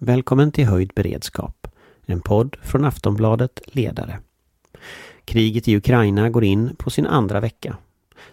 Välkommen 0.00 0.52
till 0.52 0.66
Höjd 0.66 0.92
beredskap, 0.94 1.66
en 2.06 2.20
podd 2.20 2.56
från 2.62 2.84
Aftonbladet 2.84 3.60
Ledare. 3.66 4.18
Kriget 5.24 5.68
i 5.68 5.76
Ukraina 5.76 6.30
går 6.30 6.44
in 6.44 6.76
på 6.76 6.90
sin 6.90 7.06
andra 7.06 7.40
vecka. 7.40 7.76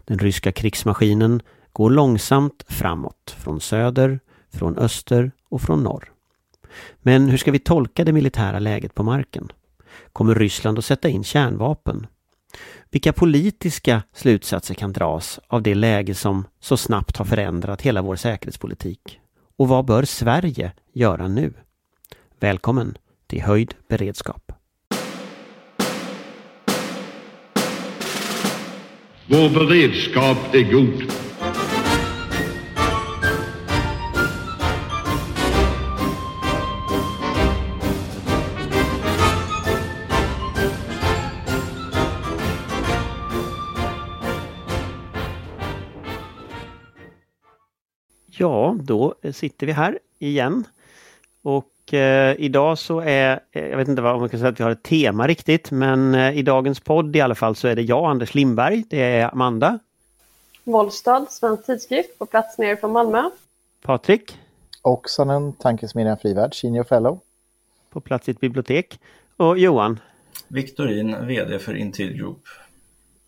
Den 0.05 0.20
ryska 0.20 0.51
krigsmaskinen 0.51 1.41
går 1.73 1.89
långsamt 1.89 2.65
framåt, 2.67 3.36
från 3.39 3.62
söder, 3.62 4.20
från 4.54 4.78
öster 4.78 5.31
och 5.49 5.62
från 5.62 5.83
norr. 5.83 6.12
Men 6.97 7.29
hur 7.29 7.38
ska 7.38 7.52
vi 7.52 7.59
tolka 7.59 8.04
det 8.04 8.13
militära 8.13 8.59
läget 8.59 8.95
på 8.95 9.04
marken? 9.04 9.52
Kommer 10.13 10.36
Ryssland 10.36 10.77
att 10.77 10.86
sätta 10.86 11.09
in 11.09 11.23
kärnvapen? 11.23 12.07
Vilka 12.91 13.13
politiska 13.13 14.04
slutsatser 14.13 14.73
kan 14.73 14.93
dras 14.93 15.39
av 15.47 15.61
det 15.61 15.75
läge 15.75 16.16
som 16.16 16.45
så 16.59 16.77
snabbt 16.77 17.18
har 17.18 17.25
förändrat 17.25 17.82
hela 17.82 18.02
vår 18.02 18.16
säkerhetspolitik? 18.16 19.20
Och 19.58 19.68
vad 19.68 19.86
bör 19.86 20.04
Sverige 20.04 20.72
göra 20.94 21.28
nu? 21.28 21.54
Välkommen 22.40 22.98
till 23.28 23.42
Höjd 23.42 23.73
beredskap. 23.88 24.52
Vår 29.27 29.49
beredskap 29.49 30.38
är 30.54 30.72
god. 30.72 31.12
Ja, 48.38 48.75
då 48.80 49.16
sitter 49.34 49.67
vi 49.67 49.71
här 49.71 49.99
igen. 50.20 50.67
Och 51.41 51.93
eh, 51.93 52.35
idag 52.39 52.77
så 52.77 52.99
är, 52.99 53.39
eh, 53.52 53.67
jag 53.67 53.77
vet 53.77 53.88
inte 53.88 54.02
vad 54.02 54.20
man 54.20 54.30
kan 54.30 54.39
säga 54.39 54.49
att 54.49 54.59
vi 54.59 54.63
har 54.63 54.71
ett 54.71 54.84
tema 54.84 55.27
riktigt, 55.27 55.71
men 55.71 56.15
eh, 56.15 56.37
i 56.37 56.41
dagens 56.41 56.79
podd 56.79 57.15
i 57.15 57.21
alla 57.21 57.35
fall 57.35 57.55
så 57.55 57.68
är 57.68 57.76
det 57.76 57.82
jag, 57.82 58.05
Anders 58.05 58.35
Lindberg, 58.35 58.84
det 58.90 59.01
är 59.01 59.34
Amanda. 59.34 59.79
Wollstad, 60.63 61.26
Svensk 61.29 61.65
Tidskrift, 61.65 62.20
på 62.20 62.26
plats 62.26 62.57
nere 62.57 62.77
från 62.77 62.91
Malmö. 62.91 63.29
Patrik. 63.82 64.38
Oksanen, 64.81 65.53
Tankesmedjan 65.53 66.17
Frivärd, 66.17 66.56
Senior 66.56 66.84
Fellow. 66.84 67.19
På 67.90 68.01
plats 68.01 68.28
i 68.28 68.31
ett 68.31 68.40
bibliotek. 68.40 69.00
Och 69.38 69.57
Johan. 69.57 70.00
Viktorin, 70.47 71.28
VD 71.28 71.59
för 71.59 71.75
Intil 71.75 72.13
Group. 72.13 72.40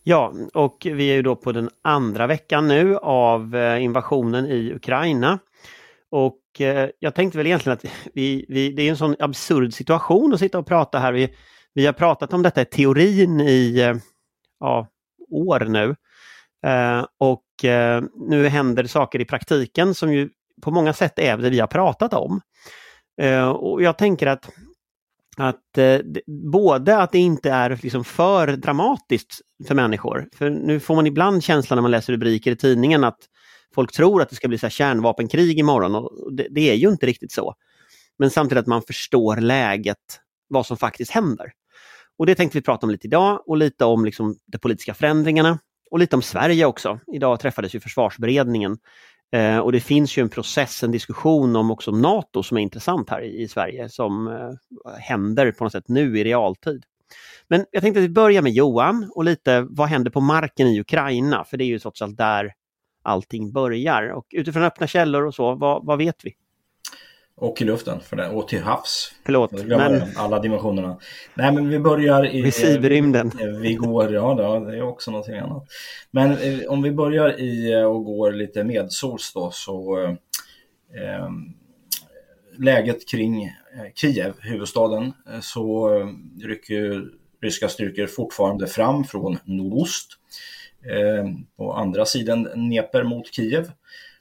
Ja, 0.09 0.33
och 0.53 0.77
vi 0.91 1.09
är 1.09 1.15
ju 1.15 1.21
då 1.21 1.35
på 1.35 1.51
den 1.51 1.69
andra 1.81 2.27
veckan 2.27 2.67
nu 2.67 2.97
av 2.97 3.55
eh, 3.55 3.83
invasionen 3.83 4.45
i 4.45 4.73
Ukraina. 4.73 5.39
Och 6.11 6.61
eh, 6.61 6.89
jag 6.99 7.15
tänkte 7.15 7.37
väl 7.37 7.47
egentligen 7.47 7.73
att 7.77 7.85
vi, 8.13 8.45
vi, 8.49 8.71
det 8.71 8.81
är 8.81 8.89
en 8.89 8.97
sån 8.97 9.15
absurd 9.19 9.73
situation 9.73 10.33
att 10.33 10.39
sitta 10.39 10.59
och 10.59 10.67
prata 10.67 10.99
här. 10.99 11.13
Vi, 11.13 11.35
vi 11.73 11.85
har 11.85 11.93
pratat 11.93 12.33
om 12.33 12.43
detta 12.43 12.61
i 12.61 12.65
teorin 12.65 13.41
i 13.41 13.79
eh, 13.79 13.95
ja, 14.59 14.87
år 15.31 15.59
nu. 15.59 15.95
och 17.17 17.43
nu 18.29 18.47
händer 18.47 18.83
saker 18.83 19.21
i 19.21 19.25
praktiken 19.25 19.93
som 19.93 20.13
ju 20.13 20.29
på 20.61 20.71
många 20.71 20.93
sätt 20.93 21.19
är 21.19 21.37
det 21.37 21.49
vi 21.49 21.59
har 21.59 21.67
pratat 21.67 22.13
om. 22.13 22.41
och 23.59 23.83
jag 23.83 23.97
tänker 23.97 24.27
att 24.27 24.49
att 25.37 25.77
eh, 25.77 25.99
både 26.51 26.97
att 26.97 27.11
det 27.11 27.17
inte 27.17 27.51
är 27.51 27.79
liksom 27.83 28.03
för 28.03 28.47
dramatiskt 28.47 29.41
för 29.67 29.75
människor, 29.75 30.29
för 30.35 30.49
nu 30.49 30.79
får 30.79 30.95
man 30.95 31.07
ibland 31.07 31.43
känslan 31.43 31.77
när 31.77 31.81
man 31.81 31.91
läser 31.91 32.13
rubriker 32.13 32.51
i 32.51 32.55
tidningen 32.55 33.03
att 33.03 33.19
folk 33.75 33.91
tror 33.91 34.21
att 34.21 34.29
det 34.29 34.35
ska 34.35 34.47
bli 34.47 34.57
så 34.57 34.69
kärnvapenkrig 34.69 35.59
imorgon 35.59 35.95
och 35.95 36.33
det, 36.33 36.47
det 36.51 36.69
är 36.71 36.75
ju 36.75 36.89
inte 36.89 37.05
riktigt 37.05 37.31
så. 37.31 37.53
Men 38.19 38.29
samtidigt 38.29 38.61
att 38.61 38.67
man 38.67 38.81
förstår 38.81 39.37
läget, 39.37 40.19
vad 40.49 40.65
som 40.65 40.77
faktiskt 40.77 41.11
händer. 41.11 41.51
Och 42.17 42.25
det 42.25 42.35
tänkte 42.35 42.57
vi 42.57 42.61
prata 42.61 42.85
om 42.85 42.89
lite 42.89 43.07
idag 43.07 43.43
och 43.45 43.57
lite 43.57 43.85
om 43.85 44.05
liksom 44.05 44.35
de 44.45 44.57
politiska 44.57 44.93
förändringarna 44.93 45.59
och 45.91 45.99
lite 45.99 46.15
om 46.15 46.21
Sverige 46.21 46.65
också. 46.65 46.99
Idag 47.13 47.39
träffades 47.39 47.75
ju 47.75 47.79
försvarsberedningen 47.79 48.77
Eh, 49.31 49.57
och 49.57 49.71
det 49.71 49.79
finns 49.79 50.17
ju 50.17 50.21
en 50.21 50.29
process, 50.29 50.83
en 50.83 50.91
diskussion 50.91 51.55
om 51.55 51.71
också 51.71 51.91
NATO 51.91 52.43
som 52.43 52.57
är 52.57 52.61
intressant 52.61 53.09
här 53.09 53.21
i, 53.21 53.41
i 53.41 53.47
Sverige 53.47 53.89
som 53.89 54.27
eh, 54.27 54.91
händer 54.99 55.51
på 55.51 55.63
något 55.63 55.73
sätt 55.73 55.87
nu 55.87 56.19
i 56.19 56.23
realtid. 56.23 56.83
Men 57.47 57.65
jag 57.71 57.83
tänkte 57.83 57.99
att 57.99 58.05
vi 58.05 58.09
börjar 58.09 58.41
med 58.41 58.51
Johan 58.51 59.11
och 59.15 59.23
lite 59.23 59.67
vad 59.69 59.87
händer 59.87 60.11
på 60.11 60.21
marken 60.21 60.67
i 60.67 60.79
Ukraina? 60.79 61.43
För 61.43 61.57
det 61.57 61.63
är 61.63 61.67
ju 61.67 61.79
trots 61.79 62.01
allt 62.01 62.17
där 62.17 62.53
allting 63.03 63.51
börjar. 63.51 64.07
Och 64.07 64.25
utifrån 64.31 64.63
öppna 64.63 64.87
källor 64.87 65.25
och 65.25 65.35
så, 65.35 65.55
vad, 65.55 65.85
vad 65.85 65.97
vet 65.97 66.25
vi? 66.25 66.33
Och 67.39 67.61
i 67.61 67.65
luften 67.65 67.99
för 67.99 68.15
det, 68.15 68.29
och 68.29 68.47
till 68.47 68.61
havs. 68.61 69.11
Förlåt. 69.25 69.51
Men... 69.51 70.01
Alla 70.15 70.39
dimensionerna. 70.39 70.99
Nej 71.33 71.51
men 71.51 71.69
vi 71.69 71.79
börjar 71.79 72.35
i... 72.35 72.41
Vid 72.41 72.53
cyberrymden. 72.53 73.31
Eh, 73.39 73.47
vi 73.47 73.73
går, 73.73 74.13
ja 74.13 74.33
det 74.33 74.77
är 74.77 74.81
också 74.81 75.11
någonting 75.11 75.37
annat. 75.37 75.67
Men 76.11 76.31
eh, 76.31 76.59
om 76.67 76.81
vi 76.81 76.91
börjar 76.91 77.39
i 77.39 77.73
eh, 77.73 77.83
och 77.83 78.05
går 78.05 78.31
lite 78.31 78.63
medsols 78.63 79.33
då 79.33 79.51
så 79.53 80.03
eh, 80.95 81.29
läget 82.57 83.09
kring 83.09 83.51
Kiev, 83.95 84.33
huvudstaden, 84.39 85.13
så 85.41 85.89
rycker 86.43 87.05
ryska 87.41 87.69
styrkor 87.69 88.07
fortfarande 88.07 88.67
fram 88.67 89.03
från 89.03 89.37
nordost. 89.43 90.07
Eh, 90.85 91.25
på 91.57 91.73
andra 91.73 92.05
sidan 92.05 92.43
Dnepr 92.43 93.03
mot 93.03 93.33
Kiev 93.33 93.71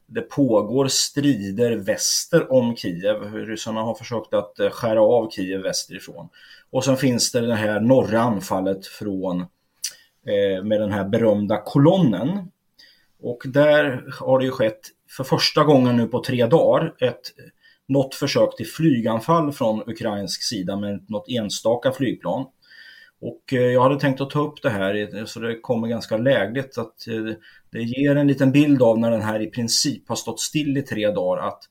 det 0.06 0.22
pågår 0.22 0.88
strider 0.88 1.76
väster 1.76 2.52
om 2.52 2.76
Kiev. 2.76 3.34
Ryssarna 3.34 3.82
har 3.82 3.94
försökt 3.94 4.34
att 4.34 4.58
eh, 4.58 4.70
skära 4.70 5.02
av 5.02 5.30
Kiev 5.30 5.60
västerifrån. 5.60 6.28
Och 6.70 6.84
sen 6.84 6.96
finns 6.96 7.32
det 7.32 7.40
det 7.40 7.54
här 7.54 7.80
norra 7.80 8.20
anfallet 8.20 8.86
från 8.86 9.40
eh, 9.40 10.64
med 10.64 10.80
den 10.80 10.92
här 10.92 11.04
berömda 11.04 11.62
kolonnen. 11.64 12.50
Och 13.20 13.42
där 13.46 14.04
har 14.20 14.38
det 14.38 14.44
ju 14.44 14.50
skett 14.50 14.80
för 15.16 15.24
första 15.24 15.64
gången 15.64 15.96
nu 15.96 16.06
på 16.06 16.24
tre 16.24 16.46
dagar 16.46 16.94
ett 17.00 17.32
något 17.88 18.14
försök 18.14 18.56
till 18.56 18.66
flyganfall 18.66 19.52
från 19.52 19.82
ukrainsk 19.90 20.42
sida 20.42 20.76
med 20.76 21.10
något 21.10 21.28
enstaka 21.28 21.92
flygplan. 21.92 22.46
Och 23.20 23.52
eh, 23.52 23.60
jag 23.60 23.82
hade 23.82 24.00
tänkt 24.00 24.20
att 24.20 24.30
ta 24.30 24.40
upp 24.40 24.62
det 24.62 24.70
här 24.70 25.24
så 25.26 25.40
det 25.40 25.60
kommer 25.60 25.88
ganska 25.88 26.16
lägligt 26.16 26.78
att 26.78 27.08
eh, 27.08 27.36
det 27.70 27.82
ger 27.82 28.16
en 28.16 28.26
liten 28.26 28.52
bild 28.52 28.82
av 28.82 28.98
när 28.98 29.10
den 29.10 29.22
här 29.22 29.42
i 29.42 29.46
princip 29.46 30.08
har 30.08 30.16
stått 30.16 30.40
still 30.40 30.76
i 30.76 30.82
tre 30.82 31.10
dagar 31.10 31.48
att 31.48 31.62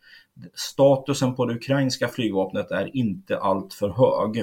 statusen 0.53 1.35
på 1.35 1.45
det 1.45 1.53
ukrainska 1.53 2.07
flygvapnet 2.07 2.71
är 2.71 2.97
inte 2.97 3.37
alltför 3.37 3.89
hög. 3.89 4.39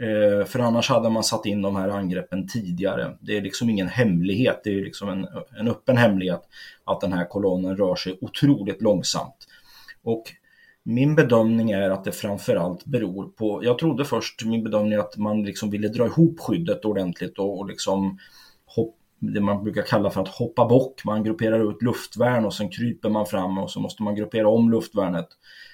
Eh, 0.00 0.46
för 0.46 0.58
annars 0.58 0.88
hade 0.88 1.10
man 1.10 1.24
satt 1.24 1.46
in 1.46 1.62
de 1.62 1.76
här 1.76 1.88
angreppen 1.88 2.48
tidigare. 2.48 3.16
Det 3.20 3.36
är 3.36 3.40
liksom 3.40 3.70
ingen 3.70 3.88
hemlighet, 3.88 4.60
det 4.64 4.70
är 4.70 4.84
liksom 4.84 5.08
en, 5.08 5.26
en 5.58 5.68
öppen 5.68 5.96
hemlighet 5.96 6.42
att 6.84 7.00
den 7.00 7.12
här 7.12 7.24
kolonnen 7.24 7.76
rör 7.76 7.94
sig 7.94 8.18
otroligt 8.20 8.82
långsamt. 8.82 9.48
Och 10.02 10.24
min 10.84 11.14
bedömning 11.14 11.70
är 11.70 11.90
att 11.90 12.04
det 12.04 12.12
framförallt 12.12 12.84
beror 12.84 13.28
på, 13.28 13.64
jag 13.64 13.78
trodde 13.78 14.04
först 14.04 14.44
min 14.44 14.64
bedömning 14.64 14.98
att 14.98 15.16
man 15.16 15.42
liksom 15.42 15.70
ville 15.70 15.88
dra 15.88 16.06
ihop 16.06 16.40
skyddet 16.40 16.84
ordentligt 16.84 17.38
och, 17.38 17.58
och 17.58 17.66
liksom 17.66 18.18
hopp, 18.66 18.96
det 19.18 19.40
man 19.40 19.64
brukar 19.64 19.82
kalla 19.82 20.10
för 20.10 20.20
att 20.20 20.28
hoppa 20.28 20.68
bock. 20.68 21.04
Man 21.04 21.24
grupperar 21.24 21.70
ut 21.70 21.82
luftvärn 21.82 22.44
och 22.44 22.54
sen 22.54 22.70
kryper 22.70 23.08
man 23.08 23.26
fram 23.26 23.58
och 23.58 23.70
så 23.70 23.80
måste 23.80 24.02
man 24.02 24.14
gruppera 24.14 24.48
om 24.48 24.70
luftvärnet. 24.70 25.28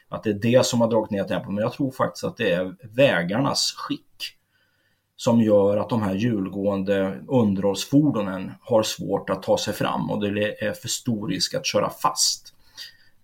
Att 0.08 0.22
det 0.22 0.30
är 0.30 0.34
det 0.34 0.66
som 0.66 0.80
har 0.80 0.90
dragit 0.90 1.10
ner 1.10 1.24
tempot. 1.24 1.54
Men 1.54 1.62
jag 1.62 1.72
tror 1.72 1.90
faktiskt 1.90 2.24
att 2.24 2.36
det 2.36 2.52
är 2.52 2.74
vägarnas 2.96 3.74
skick 3.76 4.36
som 5.16 5.40
gör 5.40 5.76
att 5.76 5.88
de 5.88 6.02
här 6.02 6.14
hjulgående 6.14 7.20
underhållsfordonen 7.28 8.52
har 8.60 8.82
svårt 8.82 9.30
att 9.30 9.42
ta 9.42 9.58
sig 9.58 9.74
fram 9.74 10.10
och 10.10 10.20
det 10.20 10.64
är 10.64 10.72
för 10.72 10.88
stor 10.88 11.28
risk 11.28 11.54
att 11.54 11.66
köra 11.66 11.90
fast. 11.90 12.54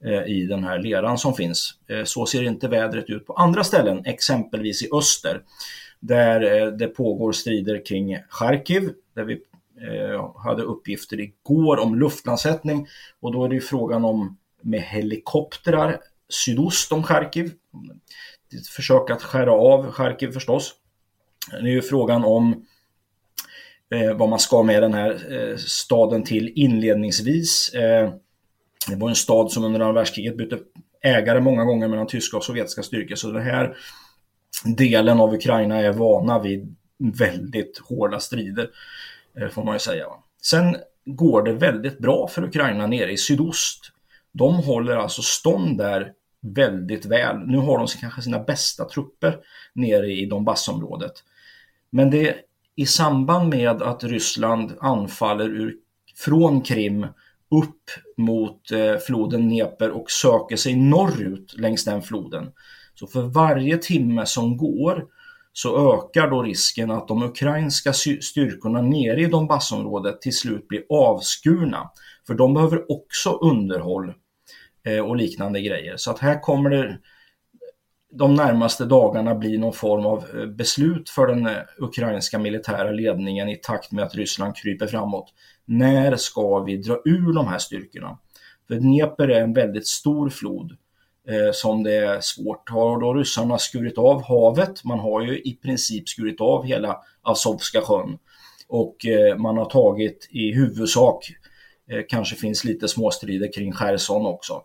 Eh, 0.05 0.23
I 0.27 0.47
den 0.47 0.65
här 0.65 0.79
leran 0.79 1.19
som 1.19 1.35
finns. 1.35 1.75
Eh, 1.89 2.05
så 2.05 2.27
ser 2.27 2.43
inte 2.43 2.69
vädret 2.69 3.11
ut 3.11 3.27
på 3.27 3.33
andra 3.33 3.65
ställen, 3.65 4.03
exempelvis 4.05 4.83
i 4.83 4.89
öster, 4.93 5.43
där 6.01 6.63
eh, 6.63 6.73
det 6.73 6.89
pågår 6.89 7.33
strider 7.33 7.87
kring 7.87 8.19
Charkiv, 8.29 8.91
där 9.15 9.25
vi 9.25 9.41
hade 10.45 10.63
uppgifter 10.63 11.21
igår 11.21 11.79
om 11.79 11.95
luftlandsättning 11.95 12.87
och 13.21 13.33
då 13.33 13.45
är 13.45 13.49
det 13.49 13.55
ju 13.55 13.61
frågan 13.61 14.05
om 14.05 14.39
med 14.63 14.83
helikoptrar 14.83 16.01
sydost 16.29 16.93
om 16.93 17.03
Charkiv. 17.03 17.53
Ett 18.55 18.67
Försök 18.67 19.11
att 19.11 19.23
skära 19.23 19.53
av 19.53 19.93
Charkiv 19.93 20.33
förstås. 20.33 20.75
Det 21.51 21.69
är 21.69 21.73
ju 21.73 21.83
frågan 21.83 22.25
om 22.25 22.67
vad 24.17 24.29
man 24.29 24.39
ska 24.39 24.63
med 24.63 24.83
den 24.83 24.95
här 24.95 25.57
staden 25.57 26.25
till 26.25 26.53
inledningsvis. 26.55 27.73
Det 28.89 28.97
var 28.97 29.09
en 29.09 29.15
stad 29.15 29.53
som 29.53 29.65
under 29.65 29.81
andra 29.81 29.93
världskriget 29.93 30.37
bytte 30.37 30.59
ägare 31.03 31.41
många 31.41 31.65
gånger 31.65 31.89
mellan 31.89 32.07
tyska 32.07 32.37
och 32.37 32.45
sovjetiska 32.45 32.83
styrkor. 32.83 33.15
Så 33.15 33.31
den 33.31 33.43
här 33.43 33.77
delen 34.65 35.21
av 35.21 35.35
Ukraina 35.35 35.77
är 35.77 35.93
vana 35.93 36.39
vid 36.39 36.77
väldigt 36.99 37.79
hårda 37.79 38.21
strider, 38.21 38.71
eh, 39.41 39.49
får 39.49 39.65
man 39.65 39.75
ju 39.75 39.79
säga. 39.79 40.07
Sen 40.43 40.77
går 41.05 41.43
det 41.43 41.53
väldigt 41.53 41.99
bra 41.99 42.29
för 42.29 42.45
Ukraina 42.45 42.87
nere 42.87 43.13
i 43.13 43.17
sydost. 43.17 43.93
De 44.33 44.55
håller 44.55 44.97
alltså 44.97 45.23
stånd 45.23 45.79
där 45.79 46.13
väldigt 46.41 47.07
väl. 47.07 47.39
Nu 47.39 47.59
har 47.59 47.79
de 47.79 47.87
kanske 48.01 48.23
sina 48.23 48.39
bästa 48.39 48.89
trupper 48.89 49.39
nere 49.73 50.13
i 50.13 50.27
Donbassområdet. 50.27 51.13
Men 51.91 52.11
det 52.11 52.37
i 52.77 52.87
samband 52.87 53.49
med 53.49 53.83
att 53.83 54.05
Ryssland 54.05 54.73
anfaller 54.81 55.45
ur, 55.45 55.75
från 56.17 56.61
Krim 56.61 57.07
upp 57.51 57.91
mot 58.17 58.71
eh, 58.71 58.97
floden 59.07 59.49
Dnepr 59.49 59.89
och 59.89 60.11
söker 60.11 60.57
sig 60.57 60.77
norrut 60.77 61.55
längs 61.59 61.85
den 61.85 62.03
floden. 62.03 62.53
Så 62.95 63.07
för 63.07 63.23
varje 63.23 63.79
timme 63.79 64.27
som 64.27 64.57
går 64.57 65.05
så 65.53 65.95
ökar 65.95 66.31
då 66.31 66.43
risken 66.43 66.91
att 66.91 67.09
de 67.09 67.23
ukrainska 67.23 67.93
styrkorna 67.93 68.83
nere 68.83 69.21
i 69.21 69.27
Donbassområdet 69.27 70.21
till 70.21 70.37
slut 70.37 70.69
blir 70.69 70.83
avskurna. 70.91 71.91
För 72.27 72.35
de 72.35 72.55
behöver 72.55 72.93
också 72.93 73.31
underhåll 73.31 74.13
eh, 74.87 74.99
och 74.99 75.17
liknande 75.17 75.61
grejer. 75.61 75.97
Så 75.97 76.11
att 76.11 76.19
här 76.19 76.41
kommer 76.41 76.71
det 76.71 76.99
de 78.13 78.35
närmaste 78.35 78.85
dagarna 78.85 79.35
bli 79.35 79.59
någon 79.59 79.73
form 79.73 80.07
av 80.07 80.25
eh, 80.35 80.47
beslut 80.47 81.11
för 81.11 81.27
den 81.27 81.47
eh, 81.47 81.57
ukrainska 81.79 82.39
militära 82.39 82.91
ledningen 82.91 83.49
i 83.49 83.57
takt 83.57 83.93
med 83.93 84.05
att 84.05 84.15
Ryssland 84.15 84.57
kryper 84.57 84.87
framåt. 84.87 85.33
När 85.65 86.17
ska 86.17 86.59
vi 86.59 86.77
dra 86.77 87.01
ur 87.05 87.33
de 87.33 87.47
här 87.47 87.59
styrkorna? 87.59 88.19
För 88.69 88.75
Dnepr 88.75 89.31
är 89.31 89.41
en 89.41 89.53
väldigt 89.53 89.87
stor 89.87 90.31
flod 90.31 90.71
eh, 91.29 91.53
som 91.53 91.83
det 91.83 91.95
är 91.95 92.21
svårt. 92.21 92.71
Har 92.71 93.01
då 93.01 93.15
ryssarna 93.15 93.59
skurit 93.59 93.99
av 93.99 94.23
havet? 94.23 94.85
Man 94.85 94.99
har 94.99 95.23
ju 95.23 95.39
i 95.39 95.59
princip 95.63 96.09
skurit 96.09 96.41
av 96.41 96.65
hela 96.65 96.99
Azovska 97.23 97.81
sjön 97.81 98.19
och 98.69 99.07
eh, 99.07 99.37
man 99.37 99.57
har 99.57 99.65
tagit 99.65 100.29
i 100.31 100.53
huvudsak, 100.53 101.31
eh, 101.91 102.03
kanske 102.09 102.37
finns 102.37 102.65
lite 102.65 102.89
småstrider 102.89 103.53
kring 103.53 103.73
Cherson 103.73 104.27
också. 104.27 104.63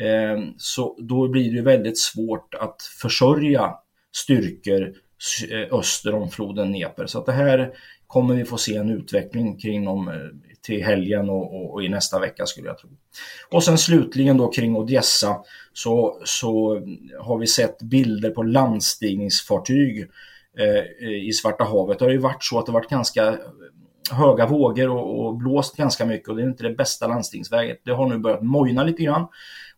Eh, 0.00 0.44
så 0.56 0.96
då 0.98 1.28
blir 1.28 1.54
det 1.54 1.62
väldigt 1.62 1.98
svårt 1.98 2.54
att 2.54 2.82
försörja 2.82 3.74
styrkor 4.16 4.94
eh, 5.50 5.78
öster 5.78 6.14
om 6.14 6.30
floden 6.30 6.72
Dnepr. 6.72 7.06
Så 7.06 7.18
att 7.18 7.26
det 7.26 7.32
här 7.32 7.72
kommer 8.06 8.34
vi 8.34 8.44
få 8.44 8.56
se 8.56 8.76
en 8.76 8.90
utveckling 8.90 9.58
kring 9.58 9.84
dem 9.84 10.08
eh, 10.08 10.14
till 10.62 10.84
helgen 10.84 11.30
och, 11.30 11.54
och, 11.54 11.74
och, 11.74 11.84
i 11.84 11.88
nästa 11.88 12.18
vecka 12.18 12.46
skulle 12.46 12.68
jag 12.68 12.78
tro. 12.78 12.90
Och 13.50 13.64
sen 13.64 13.78
slutligen 13.78 14.36
då 14.36 14.52
kring 14.52 14.76
Odessa 14.76 15.36
så, 15.72 16.20
så 16.24 16.82
har 17.20 17.38
vi 17.38 17.46
sett 17.46 17.82
bilder 17.82 18.30
på 18.30 18.42
landstigningsfartyg 18.42 20.08
eh, 20.58 21.08
i 21.28 21.32
Svarta 21.32 21.64
havet. 21.64 21.98
Det 21.98 22.04
har 22.04 22.12
ju 22.12 22.18
varit 22.18 22.44
så 22.44 22.58
att 22.58 22.66
det 22.66 22.72
varit 22.72 22.90
ganska 22.90 23.38
höga 24.10 24.46
vågor 24.46 24.88
och, 24.88 25.26
och 25.26 25.36
blåst 25.36 25.76
ganska 25.76 26.06
mycket 26.06 26.28
och 26.28 26.36
det 26.36 26.42
är 26.42 26.46
inte 26.46 26.62
det 26.62 26.74
bästa 26.74 27.06
landstingsväget. 27.06 27.80
Det 27.84 27.92
har 27.92 28.08
nu 28.08 28.18
börjat 28.18 28.42
mojna 28.42 28.84
lite 28.84 29.02
grann 29.02 29.26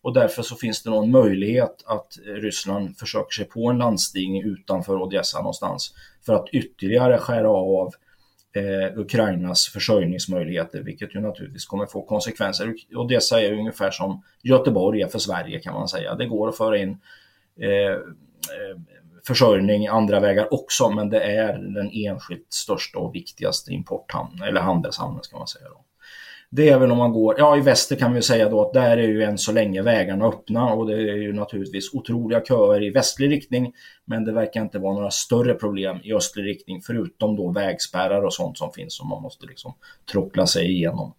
och 0.02 0.14
därför 0.14 0.42
så 0.42 0.56
finns 0.56 0.82
det 0.82 0.90
någon 0.90 1.10
möjlighet 1.10 1.84
att 1.86 2.18
Ryssland 2.24 2.96
försöker 2.98 3.30
sig 3.30 3.44
på 3.44 3.70
en 3.70 3.78
landstigning 3.78 4.42
utanför 4.42 5.02
Odessa 5.02 5.38
någonstans 5.38 5.94
för 6.26 6.34
att 6.34 6.48
ytterligare 6.52 7.18
skära 7.18 7.48
av 7.50 7.92
eh, 8.56 8.98
Ukrainas 8.98 9.68
försörjningsmöjligheter, 9.68 10.82
vilket 10.82 11.14
ju 11.14 11.20
naturligtvis 11.20 11.64
kommer 11.64 11.86
få 11.86 12.02
konsekvenser. 12.02 12.74
Odessa 12.94 13.40
är 13.40 13.52
ungefär 13.52 13.90
som 13.90 14.22
Göteborg 14.42 15.02
är 15.02 15.08
för 15.08 15.18
Sverige 15.18 15.60
kan 15.60 15.74
man 15.74 15.88
säga. 15.88 16.14
Det 16.14 16.26
går 16.26 16.48
att 16.48 16.56
föra 16.56 16.78
in 16.78 17.00
eh, 17.60 17.92
eh 17.92 18.78
försörjning 19.26 19.86
andra 19.86 20.20
vägar 20.20 20.54
också, 20.54 20.90
men 20.90 21.10
det 21.10 21.20
är 21.20 21.52
den 21.58 21.90
enskilt 21.92 22.46
största 22.52 22.98
och 22.98 23.14
viktigaste 23.14 23.72
importhamnen, 23.72 24.48
eller 24.48 24.60
handelshamnen 24.60 25.22
ska 25.22 25.38
man 25.38 25.46
säga. 25.46 25.68
Då. 25.68 25.84
Det 26.54 26.68
är 26.68 26.78
väl 26.78 26.90
om 26.90 26.98
man 26.98 27.12
går, 27.12 27.34
ja 27.38 27.56
i 27.56 27.60
väster 27.60 27.96
kan 27.96 28.14
vi 28.14 28.22
säga 28.22 28.48
då 28.48 28.62
att 28.62 28.72
där 28.72 28.96
är 28.96 29.08
ju 29.08 29.22
än 29.22 29.38
så 29.38 29.52
länge 29.52 29.82
vägarna 29.82 30.26
öppna 30.26 30.72
och 30.72 30.86
det 30.86 30.94
är 30.94 31.16
ju 31.16 31.32
naturligtvis 31.32 31.94
otroliga 31.94 32.40
köer 32.44 32.82
i 32.82 32.90
västlig 32.90 33.30
riktning. 33.30 33.72
Men 34.04 34.24
det 34.24 34.32
verkar 34.32 34.62
inte 34.62 34.78
vara 34.78 34.94
några 34.94 35.10
större 35.10 35.54
problem 35.54 36.00
i 36.02 36.14
östlig 36.14 36.44
riktning 36.44 36.80
förutom 36.86 37.36
då 37.36 37.50
vägspärrar 37.52 38.22
och 38.22 38.34
sånt 38.34 38.58
som 38.58 38.72
finns 38.72 38.96
som 38.96 39.08
man 39.08 39.22
måste 39.22 39.46
liksom 39.46 39.74
trockla 40.12 40.46
sig 40.46 40.70
igenom. 40.70 41.14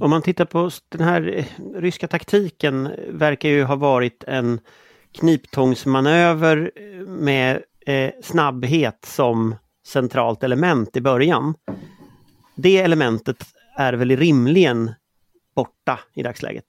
Om 0.00 0.10
man 0.10 0.22
tittar 0.22 0.44
på 0.44 0.70
den 0.88 1.00
här 1.00 1.34
eh, 1.36 1.44
ryska 1.80 2.08
taktiken 2.08 2.90
verkar 3.08 3.48
ju 3.48 3.64
ha 3.64 3.76
varit 3.76 4.24
en 4.26 4.60
kniptångsmanöver 5.12 6.70
eh, 6.76 7.06
med 7.06 7.62
eh, 7.86 8.10
snabbhet 8.22 9.04
som 9.04 9.54
centralt 9.86 10.42
element 10.42 10.96
i 10.96 11.00
början. 11.00 11.54
Det 12.54 12.78
elementet 12.78 13.55
är 13.76 13.92
väl 13.92 14.16
rimligen 14.16 14.92
borta 15.54 16.00
i 16.14 16.22
dagsläget? 16.22 16.64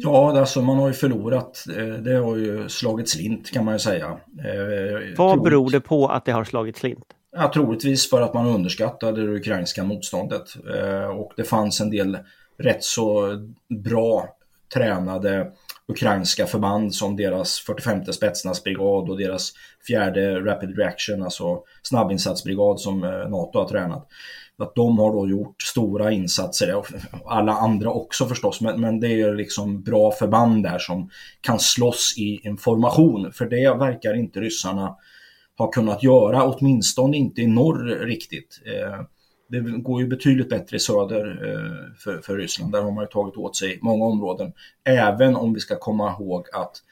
Ja, 0.00 0.38
alltså 0.38 0.62
man 0.62 0.76
har 0.76 0.88
ju 0.88 0.94
förlorat. 0.94 1.64
Eh, 1.76 1.86
det 1.86 2.14
har 2.14 2.36
ju 2.36 2.68
slagit 2.68 3.08
slint 3.08 3.50
kan 3.50 3.64
man 3.64 3.74
ju 3.74 3.78
säga. 3.78 4.06
Eh, 4.44 5.16
Vad 5.16 5.42
beror 5.42 5.70
det 5.70 5.80
på 5.80 6.08
att 6.08 6.24
det 6.24 6.32
har 6.32 6.44
slagit 6.44 6.76
slint? 6.76 7.04
Ja, 7.32 7.50
troligtvis 7.54 8.10
för 8.10 8.22
att 8.22 8.34
man 8.34 8.46
underskattade 8.46 9.26
det 9.26 9.32
ukrainska 9.32 9.84
motståndet. 9.84 10.42
Eh, 10.76 11.08
och 11.08 11.32
det 11.36 11.44
fanns 11.44 11.80
en 11.80 11.90
del 11.90 12.18
rätt 12.58 12.84
så 12.84 13.36
bra 13.84 14.28
tränade 14.74 15.52
ukrainska 15.88 16.46
förband 16.46 16.94
som 16.94 17.16
deras 17.16 17.58
45 17.58 18.04
spetsnazbrigad 18.04 19.10
och 19.10 19.18
deras 19.18 19.52
fjärde 19.86 20.40
Rapid 20.40 20.78
Reaction, 20.78 21.22
alltså 21.22 21.62
snabbinsatsbrigad 21.82 22.80
som 22.80 23.00
NATO 23.30 23.58
har 23.58 23.68
tränat 23.68 24.08
att 24.58 24.74
de 24.74 24.98
har 24.98 25.12
då 25.12 25.28
gjort 25.28 25.62
stora 25.62 26.12
insatser, 26.12 26.74
och 26.74 26.86
alla 27.26 27.52
andra 27.52 27.90
också 27.90 28.26
förstås, 28.26 28.60
men, 28.60 28.80
men 28.80 29.00
det 29.00 29.20
är 29.20 29.34
liksom 29.34 29.82
bra 29.82 30.12
förband 30.12 30.62
där 30.62 30.78
som 30.78 31.10
kan 31.40 31.58
slåss 31.58 32.14
i 32.18 32.40
en 32.42 32.56
formation, 32.56 33.32
för 33.32 33.46
det 33.46 33.78
verkar 33.78 34.14
inte 34.14 34.40
ryssarna 34.40 34.96
ha 35.58 35.70
kunnat 35.70 36.02
göra, 36.02 36.44
åtminstone 36.44 37.16
inte 37.16 37.40
i 37.40 37.46
norr 37.46 38.06
riktigt. 38.06 38.60
Eh, 38.66 39.00
det 39.48 39.60
går 39.60 40.00
ju 40.00 40.08
betydligt 40.08 40.48
bättre 40.48 40.76
i 40.76 40.80
söder 40.80 41.26
eh, 41.26 41.96
för, 41.98 42.18
för 42.18 42.36
Ryssland, 42.36 42.72
där 42.72 42.82
har 42.82 42.90
man 42.90 43.04
ju 43.04 43.08
tagit 43.08 43.36
åt 43.36 43.56
sig 43.56 43.78
många 43.82 44.04
områden, 44.04 44.52
även 44.84 45.36
om 45.36 45.54
vi 45.54 45.60
ska 45.60 45.78
komma 45.78 46.10
ihåg 46.12 46.46
att 46.52 46.82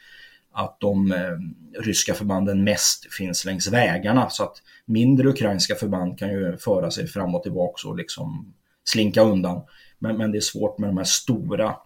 att 0.57 0.81
de 0.81 1.13
eh, 1.13 1.83
ryska 1.83 2.15
förbanden 2.15 2.65
mest 2.65 3.15
finns 3.15 3.45
längs 3.45 3.73
vägarna 3.73 4.31
så 4.31 4.45
att 4.45 4.63
mindre 4.87 5.29
ukrainska 5.29 5.75
förband 5.75 6.19
kan 6.19 6.29
ju 6.29 6.57
föra 6.57 6.91
sig 6.91 7.07
fram 7.07 7.35
och 7.35 7.43
tillbaka 7.43 7.89
och 7.89 7.97
liksom 7.97 8.55
slinka 8.85 9.23
undan. 9.23 9.63
Men, 9.99 10.17
men 10.17 10.33
det 10.33 10.39
är 10.39 10.41
svårt 10.41 10.79
med 10.79 10.89
de 10.89 10.97
här 10.97 11.05
stora 11.05 11.77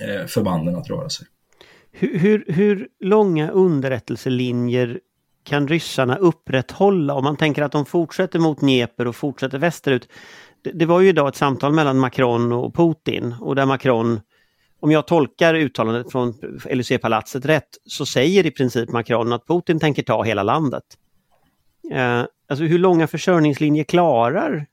eh, 0.00 0.26
förbanden 0.26 0.76
att 0.76 0.90
röra 0.90 1.08
sig. 1.08 1.26
Hur, 1.90 2.18
hur, 2.18 2.44
hur 2.48 2.88
långa 3.00 3.50
underrättelselinjer 3.50 5.00
kan 5.44 5.68
ryssarna 5.68 6.16
upprätthålla 6.16 7.14
om 7.14 7.24
man 7.24 7.36
tänker 7.36 7.62
att 7.62 7.72
de 7.72 7.86
fortsätter 7.86 8.38
mot 8.38 8.60
Dnepr 8.60 9.06
och 9.06 9.16
fortsätter 9.16 9.58
västerut? 9.58 10.08
Det, 10.62 10.70
det 10.70 10.86
var 10.86 11.00
ju 11.00 11.08
idag 11.08 11.28
ett 11.28 11.36
samtal 11.36 11.72
mellan 11.72 11.98
Macron 11.98 12.52
och 12.52 12.74
Putin 12.74 13.34
och 13.40 13.54
där 13.54 13.66
Macron 13.66 14.20
om 14.80 14.90
jag 14.90 15.06
tolkar 15.06 15.54
uttalandet 15.54 16.12
från 16.12 16.32
LUC-palatset 16.70 17.44
rätt 17.44 17.68
så 17.84 18.06
säger 18.06 18.46
i 18.46 18.50
princip 18.50 18.88
Macron 18.88 19.32
att 19.32 19.46
Putin 19.46 19.80
tänker 19.80 20.02
ta 20.02 20.22
hela 20.22 20.42
landet. 20.42 20.84
Eh, 21.92 22.24
alltså 22.48 22.64
hur 22.64 22.78
långa 22.78 23.06
försörjningslinjer 23.06 23.84
klarar 23.84 24.66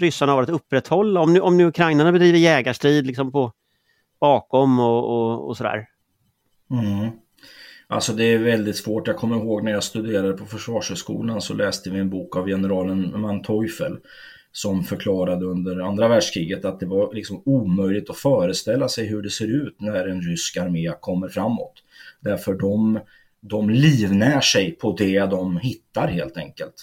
ryssarna 0.00 0.32
av 0.32 0.38
att 0.38 0.48
upprätthålla? 0.48 1.20
Om 1.20 1.32
nu, 1.32 1.40
om 1.40 1.56
nu 1.56 1.64
ukrainarna 1.66 2.12
bedriver 2.12 2.38
jägarstrid 2.38 3.06
liksom 3.06 3.32
på 3.32 3.52
bakom 4.20 4.80
och, 4.80 5.04
och, 5.04 5.48
och 5.48 5.56
sådär. 5.56 5.86
Mm. 6.70 7.10
Alltså 7.86 8.12
det 8.12 8.24
är 8.24 8.38
väldigt 8.38 8.76
svårt. 8.76 9.06
Jag 9.06 9.16
kommer 9.16 9.36
ihåg 9.36 9.64
när 9.64 9.72
jag 9.72 9.84
studerade 9.84 10.32
på 10.32 10.44
Försvarshögskolan 10.44 11.42
så 11.42 11.54
läste 11.54 11.90
vi 11.90 11.98
en 11.98 12.10
bok 12.10 12.36
av 12.36 12.46
generalen 12.46 13.20
Manteuffel 13.20 13.98
som 14.56 14.84
förklarade 14.84 15.44
under 15.44 15.80
andra 15.80 16.08
världskriget 16.08 16.64
att 16.64 16.80
det 16.80 16.86
var 16.86 17.14
liksom 17.14 17.42
omöjligt 17.44 18.10
att 18.10 18.16
föreställa 18.16 18.88
sig 18.88 19.06
hur 19.06 19.22
det 19.22 19.30
ser 19.30 19.66
ut 19.66 19.80
när 19.80 20.08
en 20.08 20.22
rysk 20.22 20.56
armé 20.56 20.92
kommer 21.00 21.28
framåt. 21.28 21.72
Därför 22.20 22.54
de, 22.54 23.00
de 23.40 23.70
livnär 23.70 24.40
sig 24.40 24.70
på 24.72 24.96
det 24.98 25.20
de 25.20 25.56
hittar 25.56 26.08
helt 26.08 26.36
enkelt. 26.36 26.74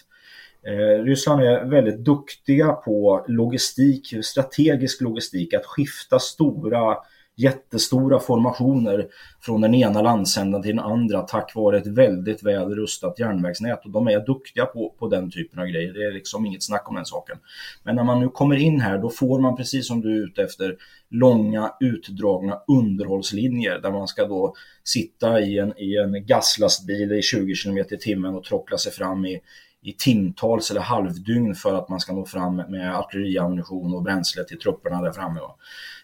Eh, 0.67 1.03
Ryssland 1.03 1.41
är 1.41 1.65
väldigt 1.65 1.99
duktiga 1.99 2.71
på 2.71 3.25
logistik, 3.27 4.13
strategisk 4.23 5.01
logistik, 5.01 5.53
att 5.53 5.65
skifta 5.65 6.19
stora 6.19 6.97
jättestora 7.35 8.19
formationer 8.19 9.07
från 9.41 9.61
den 9.61 9.75
ena 9.75 10.01
landsändan 10.01 10.61
till 10.61 10.75
den 10.75 10.85
andra 10.85 11.21
tack 11.21 11.55
vare 11.55 11.77
ett 11.77 11.87
väldigt 11.87 12.43
väl 12.43 12.75
rustat 12.75 13.19
järnvägsnät. 13.19 13.85
Och 13.85 13.91
de 13.91 14.07
är 14.07 14.25
duktiga 14.25 14.65
på, 14.65 14.95
på 14.99 15.07
den 15.07 15.31
typen 15.31 15.59
av 15.59 15.65
grejer. 15.65 15.93
Det 15.93 16.03
är 16.03 16.11
liksom 16.11 16.45
inget 16.45 16.63
snack 16.63 16.89
om 16.89 16.95
den 16.95 17.05
saken. 17.05 17.37
Men 17.83 17.95
när 17.95 18.03
man 18.03 18.19
nu 18.19 18.29
kommer 18.29 18.55
in 18.55 18.79
här 18.79 18.97
då 18.97 19.09
får 19.09 19.39
man 19.39 19.55
precis 19.55 19.87
som 19.87 20.01
du 20.01 20.17
är 20.17 20.25
ute 20.25 20.43
efter 20.43 20.75
långa 21.09 21.73
utdragna 21.79 22.59
underhållslinjer 22.67 23.79
där 23.79 23.91
man 23.91 24.07
ska 24.07 24.27
då 24.27 24.53
sitta 24.83 25.41
i 25.41 25.59
en, 25.59 25.73
i 25.77 25.97
en 25.97 26.25
gaslastbil 26.25 27.11
i 27.11 27.21
20 27.21 27.55
km 27.55 27.77
i 27.77 27.97
timmen 27.97 28.35
och 28.35 28.43
trockla 28.43 28.77
sig 28.77 28.91
fram 28.91 29.25
i 29.25 29.41
i 29.81 29.93
timtals 29.93 30.71
eller 30.71 30.81
halvdygn 30.81 31.55
för 31.55 31.77
att 31.77 31.89
man 31.89 31.99
ska 31.99 32.13
nå 32.13 32.25
fram 32.25 32.55
med 32.55 32.95
artilleriammunition 32.95 33.93
och 33.93 34.03
bränsle 34.03 34.43
till 34.43 34.59
trupperna 34.59 35.01
där 35.01 35.11
framme. 35.11 35.39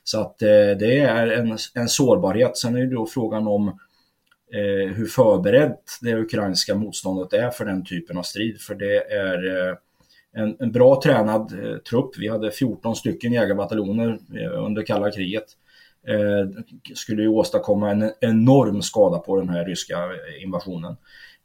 Så 0.03 0.21
att 0.21 0.41
eh, 0.41 0.47
det 0.79 0.99
är 0.99 1.27
en, 1.27 1.57
en 1.73 1.89
sårbarhet. 1.89 2.57
Sen 2.57 2.75
är 2.75 2.79
det 2.79 2.95
då 2.95 3.05
frågan 3.05 3.47
om 3.47 3.67
eh, 4.53 4.93
hur 4.95 5.05
förberett 5.05 5.83
det 6.01 6.15
ukrainska 6.15 6.75
motståndet 6.75 7.33
är 7.33 7.49
för 7.49 7.65
den 7.65 7.85
typen 7.85 8.17
av 8.17 8.23
strid. 8.23 8.61
För 8.61 8.75
det 8.75 9.13
är 9.13 9.69
eh, 9.69 9.75
en, 10.33 10.55
en, 10.59 10.71
bra 10.71 11.01
tränad 11.03 11.63
eh, 11.63 11.77
trupp. 11.77 12.17
Vi 12.17 12.27
hade 12.27 12.51
14 12.51 12.95
stycken 12.95 13.33
jägarbataljoner 13.33 14.19
eh, 14.35 14.65
under 14.65 14.85
kalla 14.85 15.11
kriget. 15.11 15.45
Eh, 16.07 16.63
skulle 16.95 17.21
ju 17.21 17.27
åstadkomma 17.27 17.91
en 17.91 18.11
enorm 18.21 18.81
skada 18.81 19.19
på 19.19 19.39
den 19.39 19.49
här 19.49 19.65
ryska 19.65 19.97
eh, 19.97 20.43
invasionen. 20.43 20.95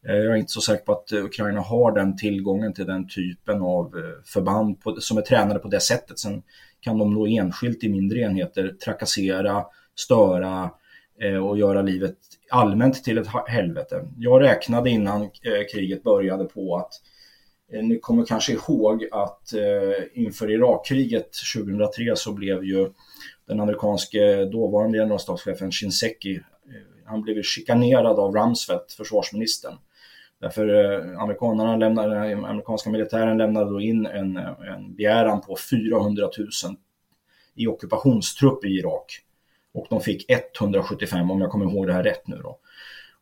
Eh, 0.09 0.15
jag 0.17 0.33
är 0.33 0.37
inte 0.37 0.53
så 0.53 0.61
säker 0.61 0.85
på 0.85 0.93
att 0.93 1.13
Ukraina 1.13 1.61
har 1.61 1.93
den 1.93 2.17
tillgången 2.17 2.75
till 2.75 2.87
den 2.87 3.09
typen 3.09 3.63
av 3.63 3.87
eh, 3.97 4.25
förband 4.25 4.81
på, 4.81 4.97
som 5.01 5.19
är 5.19 5.23
tränade 5.23 5.61
på 5.61 5.69
det 5.69 5.81
sättet. 5.81 6.19
Sen 6.19 6.43
kan 6.81 6.99
de 6.99 7.15
då 7.15 7.27
enskilt 7.27 7.85
i 7.85 7.89
mindre 7.89 8.21
enheter 8.21 8.69
trakassera, 8.85 9.65
störa 9.95 10.71
eh, 11.21 11.47
och 11.47 11.59
göra 11.59 11.83
livet 11.83 12.17
allmänt 12.51 13.05
till 13.05 13.19
ett 13.19 13.27
helvete. 13.47 14.09
Jag 14.19 14.43
räknade 14.43 14.91
innan 14.91 15.23
eh, 15.23 15.29
kriget 15.73 16.03
började 16.03 16.45
på 16.45 16.77
att 16.77 16.93
eh, 17.73 17.83
ni 17.85 17.99
kommer 17.99 18.25
kanske 18.25 18.53
ihåg 18.53 19.09
att 19.13 19.53
eh, 19.53 20.23
inför 20.25 20.51
Irakkriget 20.51 21.31
2003 21.57 22.17
så 22.17 22.33
blev 22.33 22.65
ju 22.65 22.91
den 23.47 23.61
amerikanske 23.61 24.45
dåvarande 24.45 24.99
generalstabschefen 24.99 25.73
Shinseki, 25.73 26.35
eh, 26.35 26.43
han 27.05 27.23
blev 27.23 27.43
chikanerad 27.43 28.19
av 28.19 28.35
Rumsfeld, 28.35 28.91
försvarsministern. 28.97 29.75
Därför 30.43 30.69
eh, 30.69 31.23
amerikanerna 31.23 31.77
lämnade, 31.77 32.37
amerikanska 32.47 32.91
militären 32.91 33.39
lämnade 33.39 33.71
då 33.71 33.81
in 33.81 34.07
en, 34.07 34.37
en 34.37 34.95
begäran 34.95 35.41
på 35.41 35.57
400 35.71 36.31
000 36.39 36.49
i 37.55 37.67
ockupationstrupp 37.67 38.65
i 38.65 38.69
Irak. 38.69 39.19
Och 39.75 39.87
de 39.91 40.01
fick 40.01 40.31
175 40.31 41.31
om 41.31 41.41
jag 41.41 41.51
kommer 41.51 41.67
ihåg 41.67 41.87
det 41.87 41.93
här 41.93 42.03
rätt 42.03 42.27
nu 42.27 42.37
då. 42.37 42.59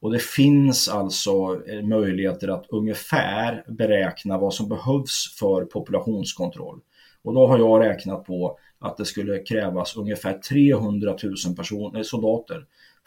Och 0.00 0.12
det 0.12 0.22
finns 0.22 0.88
alltså 0.88 1.30
eh, 1.66 1.82
möjligheter 1.82 2.48
att 2.48 2.66
ungefär 2.68 3.64
beräkna 3.68 4.38
vad 4.38 4.54
som 4.54 4.68
behövs 4.68 5.36
för 5.38 5.64
populationskontroll. 5.64 6.80
Och 7.22 7.34
då 7.34 7.46
har 7.46 7.58
jag 7.58 7.80
räknat 7.80 8.24
på 8.24 8.58
att 8.78 8.96
det 8.96 9.04
skulle 9.04 9.38
krävas 9.38 9.96
ungefär 9.96 10.38
300 10.38 11.16
000 11.22 11.56
personer, 11.56 12.02
soldater 12.02 12.66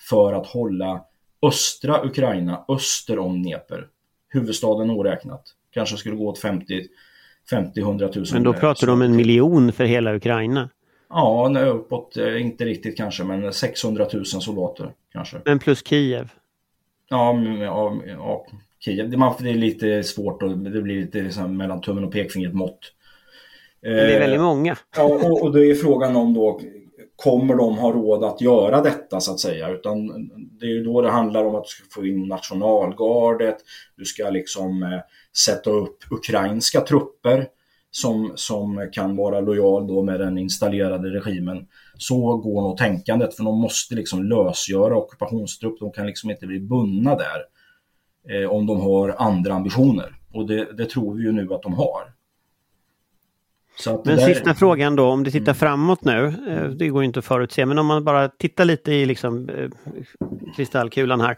för 0.10 0.34
att 0.34 0.48
hålla 0.48 1.06
östra 1.42 2.06
Ukraina 2.06 2.66
öster 2.68 3.20
om 3.20 3.44
Dnepr 3.44 3.88
huvudstaden 4.34 4.90
oräknat. 4.90 5.44
Kanske 5.74 5.98
skulle 5.98 6.16
gå 6.16 6.28
åt 6.28 6.40
50 6.40 6.88
50-100 7.52 8.16
000. 8.16 8.26
Men 8.34 8.44
då 8.44 8.54
pratar 8.54 8.88
du 8.88 8.94
om 8.94 9.02
en 9.02 9.16
miljon 9.16 9.72
för 9.72 9.86
hela 9.86 10.16
Ukraina? 10.16 10.70
Ja, 11.10 11.66
uppåt, 11.66 12.18
eh, 12.18 12.42
inte 12.42 12.66
riktigt 12.66 12.98
kanske, 12.98 13.24
men 13.24 13.54
600 13.54 14.08
000 14.14 14.26
soldater 14.26 14.92
kanske. 15.14 15.38
Men 15.46 15.60
plus 15.60 15.88
Kiev? 15.88 16.32
Ja, 17.10 17.40
ja, 17.60 17.96
ja 18.08 18.46
Kiev. 18.80 19.10
Det, 19.10 19.34
det 19.40 19.50
är 19.50 19.54
lite 19.54 20.04
svårt 20.04 20.44
och 20.44 20.58
det 20.58 20.82
blir 20.82 21.02
lite 21.02 21.22
liksom 21.22 21.58
mellan 21.58 21.82
tummen 21.82 22.04
och 22.04 22.12
pekfingret 22.12 22.54
mått. 22.54 22.80
Men 23.82 23.92
det 23.92 24.16
är 24.16 24.20
väldigt 24.20 24.40
eh, 24.40 24.46
många. 24.46 24.78
Ja, 24.98 25.04
och, 25.04 25.44
och 25.44 25.54
det 25.54 25.66
är 25.66 25.76
frågan 25.76 26.16
om 26.16 26.34
då 26.34 26.62
kommer 27.16 27.56
de 27.56 27.78
ha 27.78 27.92
råd 27.92 28.24
att 28.24 28.42
göra 28.42 28.82
detta 28.82 29.20
så 29.20 29.32
att 29.32 29.40
säga. 29.40 29.70
Utan 29.70 30.08
det 30.60 30.66
är 30.66 30.70
ju 30.70 30.84
då 30.84 31.02
det 31.02 31.12
handlar 31.12 31.46
om 31.46 31.56
att 31.56 31.64
du 31.64 31.70
ska 31.70 31.84
få 32.02 32.06
in 32.06 32.28
nationalgardet, 32.28 33.58
du 33.96 34.06
ska 34.06 34.30
liksom 34.30 34.84
eh, 34.84 35.00
sätta 35.46 35.70
upp 35.70 35.98
ukrainska 36.12 36.82
trupper 36.82 37.48
som, 37.92 38.32
som 38.36 38.90
kan 38.92 39.16
vara 39.16 39.40
lojal 39.40 39.88
då 39.88 40.04
med 40.04 40.20
den 40.20 40.38
installerade 40.38 41.10
regimen. 41.10 41.68
Så 41.98 42.38
går 42.38 42.62
nog 42.62 42.78
tänkandet 42.78 43.36
för 43.36 43.44
de 43.44 43.60
måste 43.60 43.96
liksom 43.96 44.24
lösgöra 44.24 44.98
ockupationstrupp, 44.98 45.80
de 45.80 45.92
kan 45.92 46.06
liksom 46.06 46.32
inte 46.32 46.48
bli 46.48 46.60
bundna 46.60 47.16
där 47.16 47.44
eh, 48.30 48.50
om 48.50 48.66
de 48.66 48.82
har 48.82 49.16
andra 49.18 49.54
ambitioner. 49.54 50.16
Och 50.34 50.48
det, 50.48 50.78
det 50.78 50.86
tror 50.86 51.16
vi 51.16 51.24
ju 51.24 51.32
nu 51.32 51.54
att 51.54 51.62
de 51.62 51.74
har. 51.74 52.14
Men 53.86 54.18
där... 54.18 54.34
sista 54.34 54.54
frågan 54.54 54.96
då, 54.96 55.06
om 55.06 55.24
du 55.24 55.32
tittar 55.32 55.52
mm. 55.52 55.56
framåt 55.56 56.04
nu, 56.04 56.26
eh, 56.48 56.70
det 56.70 56.88
går 56.88 57.04
inte 57.04 57.20
att 57.20 57.26
förutse, 57.26 57.66
men 57.66 57.80
om 57.80 57.86
man 57.86 58.04
bara 58.04 58.30
tittar 58.30 58.66
lite 58.66 58.92
i 58.94 59.06
liksom, 59.06 59.50
eh, 59.50 59.70
kristallkulan 60.56 61.22
här. 61.22 61.38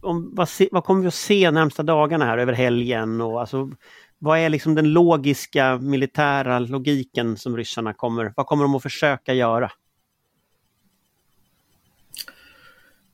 Om, 0.00 0.34
vad, 0.34 0.48
se, 0.48 0.68
vad, 0.72 0.84
kommer 0.84 1.02
vi 1.02 1.08
att 1.08 1.14
se 1.14 1.50
närmsta 1.50 1.82
dagarna 1.82 2.24
här 2.24 2.38
över 2.38 2.52
helgen? 2.52 3.20
Och 3.20 3.40
alltså, 3.40 3.70
vad 4.18 4.38
är 4.38 4.48
liksom 4.48 4.74
den 4.74 4.92
logiska 4.92 5.78
militära 5.78 6.58
logiken 6.58 7.36
som 7.36 7.56
ryssarna 7.56 7.94
kommer, 7.94 8.32
vad 8.36 8.46
kommer 8.46 8.64
de 8.64 8.74
att 8.74 8.82
försöka 8.82 9.34
göra? 9.34 9.70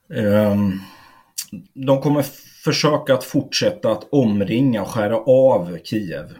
Um, 0.09 0.81
de 1.75 2.01
kommer 2.01 2.23
försöka 2.65 3.15
att 3.15 3.25
fortsätta 3.25 3.93
att 3.93 4.09
omringa 4.13 4.83
och 4.83 4.89
skära 4.89 5.17
av 5.17 5.79
Kiev. 5.85 6.39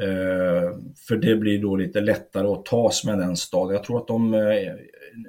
Eh, 0.00 0.70
för 1.08 1.16
det 1.16 1.36
blir 1.36 1.62
då 1.62 1.76
lite 1.76 2.00
lättare 2.00 2.46
att 2.46 2.64
tas 2.64 3.04
med 3.04 3.18
den 3.18 3.36
staden. 3.36 3.74
Jag 3.74 3.84
tror 3.84 3.98
att 3.98 4.08
de 4.08 4.34
eh, 4.34 4.72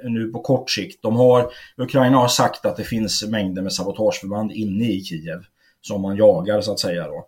nu 0.04 0.32
på 0.32 0.40
kort 0.40 0.70
sikt, 0.70 1.02
de 1.02 1.16
har, 1.16 1.52
Ukraina 1.78 2.18
har 2.18 2.28
sagt 2.28 2.66
att 2.66 2.78
det 2.78 2.84
finns 2.84 3.28
mängder 3.28 3.62
med 3.62 3.74
sabotageförband 3.74 4.52
inne 4.52 4.86
i 4.86 5.04
Kiev 5.04 5.46
som 5.82 6.02
man 6.02 6.18
jagar 6.18 6.62
så 6.62 6.72
att 6.72 6.80
säga 6.80 7.08
då. 7.08 7.28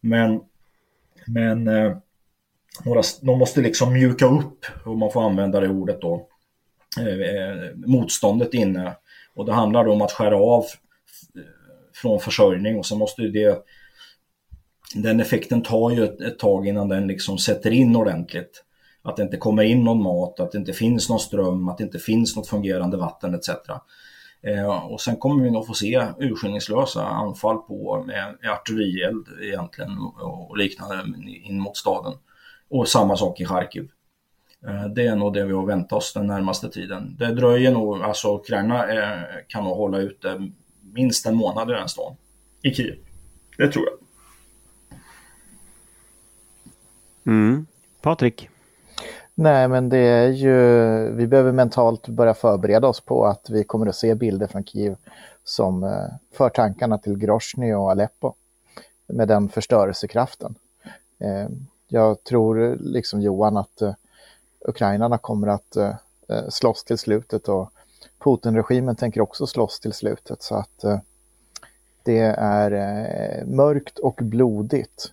Men, 0.00 0.40
men 1.26 1.68
eh, 1.68 1.96
de 3.22 3.38
måste 3.38 3.60
liksom 3.60 3.92
mjuka 3.92 4.26
upp, 4.26 4.66
om 4.84 4.98
man 4.98 5.12
får 5.12 5.22
använda 5.22 5.60
det 5.60 5.68
ordet 5.68 6.00
då, 6.00 6.26
motståndet 7.74 8.54
inne. 8.54 8.96
Och 9.34 9.46
det 9.46 9.52
handlar 9.52 9.84
då 9.84 9.92
om 9.92 10.02
att 10.02 10.12
skära 10.12 10.36
av 10.36 10.64
från 11.94 12.20
försörjning 12.20 12.78
och 12.78 12.86
så 12.86 12.96
måste 12.96 13.22
det 13.22 13.64
den 14.94 15.20
effekten 15.20 15.62
tar 15.62 15.90
ju 15.90 16.04
ett, 16.04 16.20
ett 16.20 16.38
tag 16.38 16.66
innan 16.66 16.88
den 16.88 17.06
liksom 17.06 17.38
sätter 17.38 17.70
in 17.70 17.96
ordentligt. 17.96 18.64
Att 19.02 19.16
det 19.16 19.22
inte 19.22 19.36
kommer 19.36 19.62
in 19.62 19.84
någon 19.84 20.02
mat, 20.02 20.40
att 20.40 20.52
det 20.52 20.58
inte 20.58 20.72
finns 20.72 21.08
någon 21.08 21.20
ström, 21.20 21.68
att 21.68 21.78
det 21.78 21.84
inte 21.84 21.98
finns 21.98 22.36
något 22.36 22.48
fungerande 22.48 22.96
vatten 22.96 23.34
etc. 23.34 23.48
Eh, 24.42 24.86
och 24.86 25.00
sen 25.00 25.16
kommer 25.16 25.44
vi 25.44 25.50
nog 25.50 25.66
få 25.66 25.74
se 25.74 26.06
urskillningslösa 26.18 27.06
anfall 27.06 27.58
på 27.58 28.04
med, 28.06 28.36
med 28.42 28.50
artillerield 28.50 29.26
egentligen 29.42 29.98
och, 29.98 30.50
och 30.50 30.58
liknande 30.58 31.04
in 31.44 31.60
mot 31.60 31.76
staden. 31.76 32.12
Och 32.70 32.88
samma 32.88 33.16
sak 33.16 33.40
i 33.40 33.44
Charkiv. 33.44 33.90
Eh, 34.66 34.84
det 34.84 35.06
är 35.06 35.16
nog 35.16 35.34
det 35.34 35.44
vi 35.44 35.52
har 35.52 35.66
väntat 35.66 35.92
oss 35.92 36.12
den 36.12 36.26
närmaste 36.26 36.70
tiden. 36.70 37.16
Det 37.18 37.34
dröjer 37.34 37.72
nog, 37.72 38.02
alltså 38.02 38.36
Ukraina 38.36 38.92
eh, 38.92 39.22
kan 39.48 39.64
nog 39.64 39.76
hålla 39.76 39.98
ute 39.98 40.50
minst 40.82 41.26
en 41.26 41.36
månad 41.36 41.70
i 41.70 41.72
den 41.72 41.88
stan. 41.88 42.16
I 42.62 42.74
Kiev. 42.74 42.96
Det 43.58 43.68
tror 43.68 43.84
jag. 43.84 43.99
Mm. 47.30 47.66
Patrik? 48.00 48.48
Nej, 49.34 49.68
men 49.68 49.88
det 49.88 49.98
är 49.98 50.28
ju, 50.28 50.54
vi 51.14 51.26
behöver 51.26 51.52
mentalt 51.52 52.08
börja 52.08 52.34
förbereda 52.34 52.88
oss 52.88 53.00
på 53.00 53.26
att 53.26 53.50
vi 53.50 53.64
kommer 53.64 53.86
att 53.86 53.96
se 53.96 54.14
bilder 54.14 54.46
från 54.46 54.64
Kiev 54.64 54.96
som 55.44 55.84
eh, 55.84 56.06
för 56.32 56.48
tankarna 56.48 56.98
till 56.98 57.18
Grozny 57.18 57.72
och 57.72 57.90
Aleppo 57.90 58.34
med 59.06 59.28
den 59.28 59.48
förstörelsekraften. 59.48 60.54
Eh, 61.18 61.48
jag 61.88 62.24
tror, 62.24 62.76
liksom 62.80 63.20
Johan, 63.20 63.56
att 63.56 63.82
eh, 63.82 63.94
ukrainarna 64.60 65.18
kommer 65.18 65.46
att 65.46 65.76
slåss 66.48 66.84
till 66.84 66.98
slutet 66.98 67.48
och 67.48 67.72
Putin-regimen 68.24 68.96
tänker 68.96 69.20
också 69.20 69.46
slåss 69.46 69.80
till 69.80 69.92
slutet. 69.92 70.42
Så 70.42 70.54
att 70.54 70.84
det 72.02 72.18
är 72.38 73.44
mörkt 73.44 73.98
och 73.98 74.20
blodigt. 74.22 75.12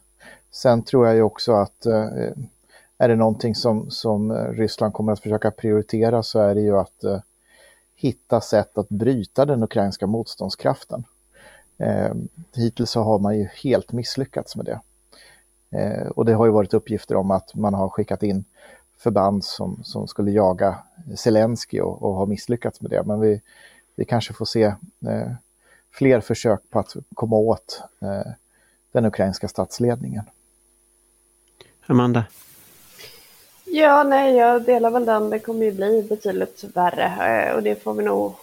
Sen 0.58 0.84
tror 0.84 1.08
jag 1.08 1.16
ju 1.16 1.22
också 1.22 1.54
att 1.54 1.86
eh, 1.86 2.08
är 2.98 3.08
det 3.08 3.16
någonting 3.16 3.56
som, 3.56 3.92
som 3.92 4.32
eh, 4.32 4.36
Ryssland 4.36 4.94
kommer 4.94 5.12
att 5.12 5.20
försöka 5.20 5.52
prioritera 5.52 6.24
så 6.24 6.40
är 6.40 6.56
det 6.56 6.62
ju 6.62 6.78
att 6.78 7.04
eh, 7.04 7.20
hitta 7.96 8.42
sätt 8.42 8.78
att 8.78 8.90
bryta 8.90 9.46
den 9.46 9.64
ukrainska 9.64 10.08
motståndskraften. 10.08 11.04
Eh, 11.78 12.14
hittills 12.56 12.92
så 12.92 13.02
har 13.02 13.20
man 13.20 13.38
ju 13.38 13.48
helt 13.64 13.92
misslyckats 13.92 14.56
med 14.56 14.66
det. 14.66 14.80
Eh, 15.78 16.08
och 16.08 16.26
det 16.26 16.34
har 16.34 16.46
ju 16.46 16.52
varit 16.52 16.74
uppgifter 16.74 17.16
om 17.16 17.32
att 17.32 17.56
man 17.56 17.74
har 17.74 17.90
skickat 17.90 18.24
in 18.24 18.46
förband 18.98 19.44
som, 19.44 19.84
som 19.84 20.08
skulle 20.08 20.32
jaga 20.32 20.78
Zelensky 21.16 21.80
och, 21.80 22.04
och 22.04 22.14
har 22.14 22.26
misslyckats 22.26 22.82
med 22.82 22.92
det. 22.92 23.04
Men 23.04 23.20
vi, 23.20 23.42
vi 23.96 24.06
kanske 24.06 24.34
får 24.34 24.46
se 24.46 24.64
eh, 25.08 25.32
fler 25.92 26.22
försök 26.22 26.60
på 26.70 26.80
att 26.80 26.96
komma 27.14 27.36
åt 27.36 27.82
eh, 28.02 28.32
den 28.92 29.06
ukrainska 29.06 29.48
statsledningen. 29.48 30.24
Amanda? 31.88 32.24
Ja, 33.66 34.04
nej, 34.04 34.36
jag 34.36 34.64
delar 34.64 34.92
väl 34.92 35.06
den. 35.06 35.30
Det 35.30 35.40
kommer 35.40 35.66
ju 35.66 35.72
bli 35.72 36.06
betydligt 36.10 36.64
värre 36.74 37.06
eh, 37.48 37.56
och 37.56 37.64
det 37.64 37.84
får 37.84 37.94
vi 37.94 38.04
nog 38.04 38.36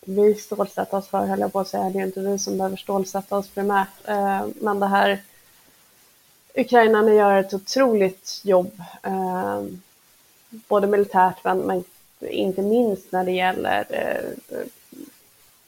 vi 0.00 0.34
stålsätta 0.34 0.96
oss 0.96 1.08
för, 1.08 1.26
höll 1.26 1.40
jag 1.40 1.52
på 1.52 1.60
att 1.60 1.68
säga. 1.68 1.82
Det 1.82 1.98
är 1.98 2.00
ju 2.00 2.06
inte 2.06 2.20
vi 2.20 2.38
som 2.38 2.58
behöver 2.58 2.76
stålsätta 2.76 3.36
oss 3.36 3.48
primärt. 3.48 3.88
Eh, 4.04 4.46
men 4.60 4.80
det 4.80 4.86
här 4.86 5.22
Ukrainarna 6.54 7.12
gör 7.12 7.40
ett 7.40 7.54
otroligt 7.54 8.40
jobb, 8.44 8.82
eh, 9.02 9.62
både 10.50 10.86
militärt 10.86 11.44
men 11.44 11.84
inte 12.20 12.62
minst 12.62 13.12
när 13.12 13.24
det 13.24 13.32
gäller 13.32 13.86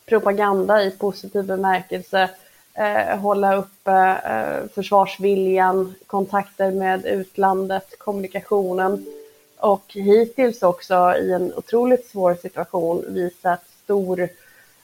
propaganda 0.07 0.83
i 0.83 0.91
positiv 0.91 1.45
bemärkelse, 1.45 2.31
eh, 2.75 3.19
hålla 3.19 3.57
uppe 3.57 4.21
eh, 4.25 4.69
försvarsviljan, 4.75 5.95
kontakter 6.07 6.71
med 6.71 7.07
utlandet, 7.07 7.99
kommunikationen 7.99 9.07
och 9.57 9.85
hittills 9.89 10.63
också 10.63 11.15
i 11.17 11.33
en 11.33 11.55
otroligt 11.55 12.07
svår 12.07 12.35
situation 12.35 13.05
visat 13.09 13.65
stor 13.85 14.29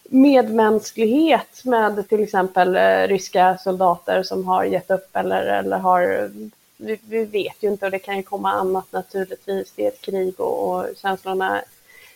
medmänsklighet 0.05 1.65
med 1.65 2.09
till 2.09 2.23
exempel 2.23 2.77
eh, 2.77 3.09
ryska 3.09 3.59
soldater 3.59 4.23
som 4.23 4.47
har 4.47 4.65
gett 4.65 4.91
upp 4.91 5.17
eller, 5.17 5.43
eller 5.43 5.79
har 5.79 6.31
vi, 6.79 6.99
vi, 7.09 7.25
vet 7.25 7.57
ju 7.63 7.69
inte 7.69 7.85
och 7.85 7.91
det 7.91 7.99
kan 7.99 8.17
ju 8.17 8.23
komma 8.23 8.53
annat 8.53 8.93
naturligtvis. 8.93 9.73
Det 9.77 9.85
är 9.85 9.89
ett 9.89 10.01
krig 10.01 10.41
och, 10.41 10.69
och 10.69 10.87
känslorna 10.97 11.63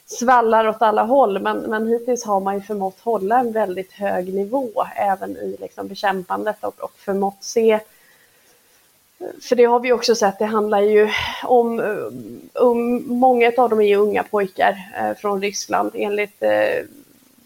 svallar 0.06 0.68
åt 0.68 0.82
alla 0.82 1.02
håll. 1.02 1.38
Men, 1.38 1.58
men 1.58 1.88
hittills 1.88 2.24
har 2.24 2.40
man 2.40 2.54
ju 2.54 2.60
förmått 2.60 3.00
hålla 3.00 3.38
en 3.38 3.52
väldigt 3.52 3.92
hög 3.92 4.34
nivå 4.34 4.84
även 4.96 5.36
i 5.36 5.56
liksom 5.60 5.88
bekämpandet 5.88 6.64
och, 6.64 6.80
och 6.80 6.92
förmått 6.96 7.36
se 7.40 7.80
för 9.40 9.56
det 9.56 9.64
har 9.64 9.80
vi 9.80 9.92
också 9.92 10.14
sett, 10.14 10.38
det 10.38 10.44
handlar 10.44 10.80
ju 10.80 11.08
om, 11.44 11.80
um, 11.80 12.40
um 12.54 13.08
många 13.08 13.52
av 13.56 13.70
dem 13.70 13.80
är 13.80 13.84
ju 13.84 13.96
unga 13.96 14.22
pojkar 14.22 14.92
eh, 14.98 15.16
från 15.16 15.42
Ryssland. 15.42 15.90
Enligt 15.94 16.42
eh, 16.42 16.84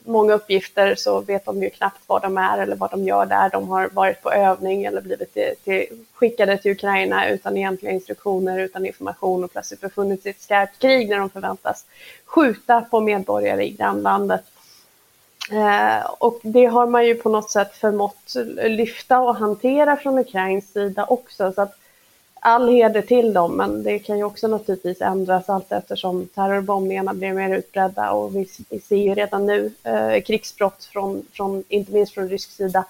många 0.07 0.35
uppgifter 0.35 0.95
så 0.95 1.21
vet 1.21 1.45
de 1.45 1.63
ju 1.63 1.71
knappt 1.71 2.09
var 2.09 2.21
de 2.21 2.39
är 2.39 2.59
eller 2.59 2.77
vad 2.77 2.91
de 2.91 3.05
gör 3.05 3.27
där. 3.27 3.51
De 3.51 3.69
har 3.69 3.89
varit 3.93 4.23
på 4.23 4.33
övning 4.33 4.85
eller 4.85 5.01
blivit 5.01 5.35
till, 5.35 5.53
till, 5.65 5.87
skickade 6.15 6.59
till 6.59 6.73
Ukraina 6.73 7.29
utan 7.29 7.57
egentliga 7.57 7.93
instruktioner, 7.93 8.59
utan 8.59 8.87
information 8.87 9.45
och 9.45 9.53
plötsligt 9.53 9.81
befunnit 9.81 10.23
sig 10.23 10.31
i 10.31 10.35
ett 10.35 10.41
skarpt 10.41 10.79
krig 10.79 11.09
när 11.09 11.19
de 11.19 11.31
förväntas 11.31 11.85
skjuta 12.25 12.81
på 12.81 13.01
medborgare 13.01 13.67
i 13.67 13.71
grannlandet. 13.71 14.45
Eh, 15.53 16.07
och 16.19 16.41
det 16.43 16.67
har 16.67 16.87
man 16.87 17.07
ju 17.07 17.15
på 17.15 17.29
något 17.29 17.51
sätt 17.51 17.75
förmått 17.75 18.35
lyfta 18.57 19.21
och 19.21 19.37
hantera 19.37 19.97
från 19.97 20.19
Ukrains 20.19 20.73
sida 20.73 21.05
också. 21.05 21.53
Så 21.53 21.63
att 21.63 21.79
all 22.47 22.69
heder 22.69 23.03
till 23.03 23.33
dem, 23.33 23.57
men 23.57 23.83
det 23.83 23.99
kan 23.99 24.19
ju 24.19 24.25
också 24.25 24.49
naturligtvis 24.49 25.01
ändras 25.01 25.49
allt 25.49 25.73
eftersom 25.73 26.29
terrorbombningarna 26.35 27.15
blir 27.15 27.33
mer 27.33 27.57
utbredda 27.57 28.11
och 28.11 28.37
vi, 28.37 28.49
vi 28.71 28.81
ser 28.81 28.97
ju 28.97 29.15
redan 29.15 29.47
nu 29.47 29.73
eh, 29.83 30.23
krigsbrott 30.23 30.85
från, 30.85 31.23
från, 31.33 31.65
inte 31.69 31.93
minst 31.93 32.15
från 32.15 32.29
rysk 32.29 32.51
sida, 32.51 32.85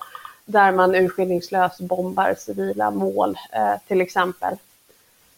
där 0.45 0.73
man 0.73 0.95
urskillningslöst 0.95 1.81
bombar 1.81 2.35
civila 2.39 2.91
mål 2.91 3.39
eh, 3.53 3.75
till 3.87 4.01
exempel. 4.01 4.57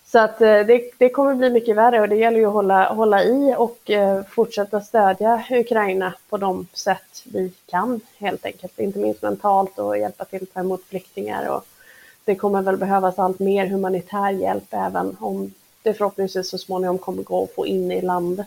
Så 0.07 0.19
att 0.19 0.41
eh, 0.41 0.61
det, 0.61 0.91
det, 0.99 1.09
kommer 1.09 1.35
bli 1.35 1.51
mycket 1.51 1.77
värre 1.77 2.01
och 2.01 2.09
det 2.09 2.17
gäller 2.17 2.39
ju 2.39 2.47
att 2.47 2.53
hålla, 2.53 2.93
hålla 2.93 3.25
i 3.25 3.55
och 3.59 3.91
eh, 3.91 4.23
fortsätta 4.25 4.81
stödja 4.81 5.45
Ukraina 5.51 6.15
på 6.29 6.37
de 6.37 6.67
sätt 6.73 7.25
vi 7.25 7.53
kan 7.67 8.01
helt 8.17 8.45
enkelt, 8.45 8.79
inte 8.79 8.99
minst 8.99 9.23
mentalt 9.23 9.79
och 9.79 9.99
hjälpa 9.99 10.25
till 10.25 10.43
att 10.43 10.55
ta 10.55 10.61
emot 10.61 10.85
flyktingar 10.85 11.49
och 11.49 11.65
det 12.29 12.35
kommer 12.35 12.63
väl 12.63 12.77
behövas 12.77 13.19
allt 13.19 13.39
mer 13.39 13.67
humanitär 13.67 14.31
hjälp 14.31 14.67
även 14.71 15.17
om 15.21 15.51
det 15.83 15.95
förhoppningsvis 15.95 16.51
så 16.51 16.59
småningom 16.59 16.99
kommer 16.99 17.23
gå 17.23 17.45
att 17.45 17.55
få 17.55 17.67
in 17.67 17.93
i 17.93 18.01
landet. 18.01 18.47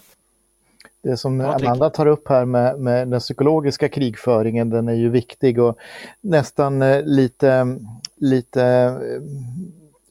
Det 1.04 1.18
som 1.18 1.42
Amanda 1.42 1.90
tar 1.90 2.06
upp 2.06 2.28
här 2.28 2.46
med, 2.46 2.80
med, 2.80 3.08
den 3.08 3.20
psykologiska 3.20 3.90
krigföringen, 3.90 4.70
den 4.70 4.88
är 4.88 4.94
ju 4.94 5.10
viktig 5.10 5.60
och 5.60 5.78
nästan 6.22 6.82
eh, 6.82 7.02
lite, 7.04 7.78
lite 8.16 8.64
eh, 8.64 9.22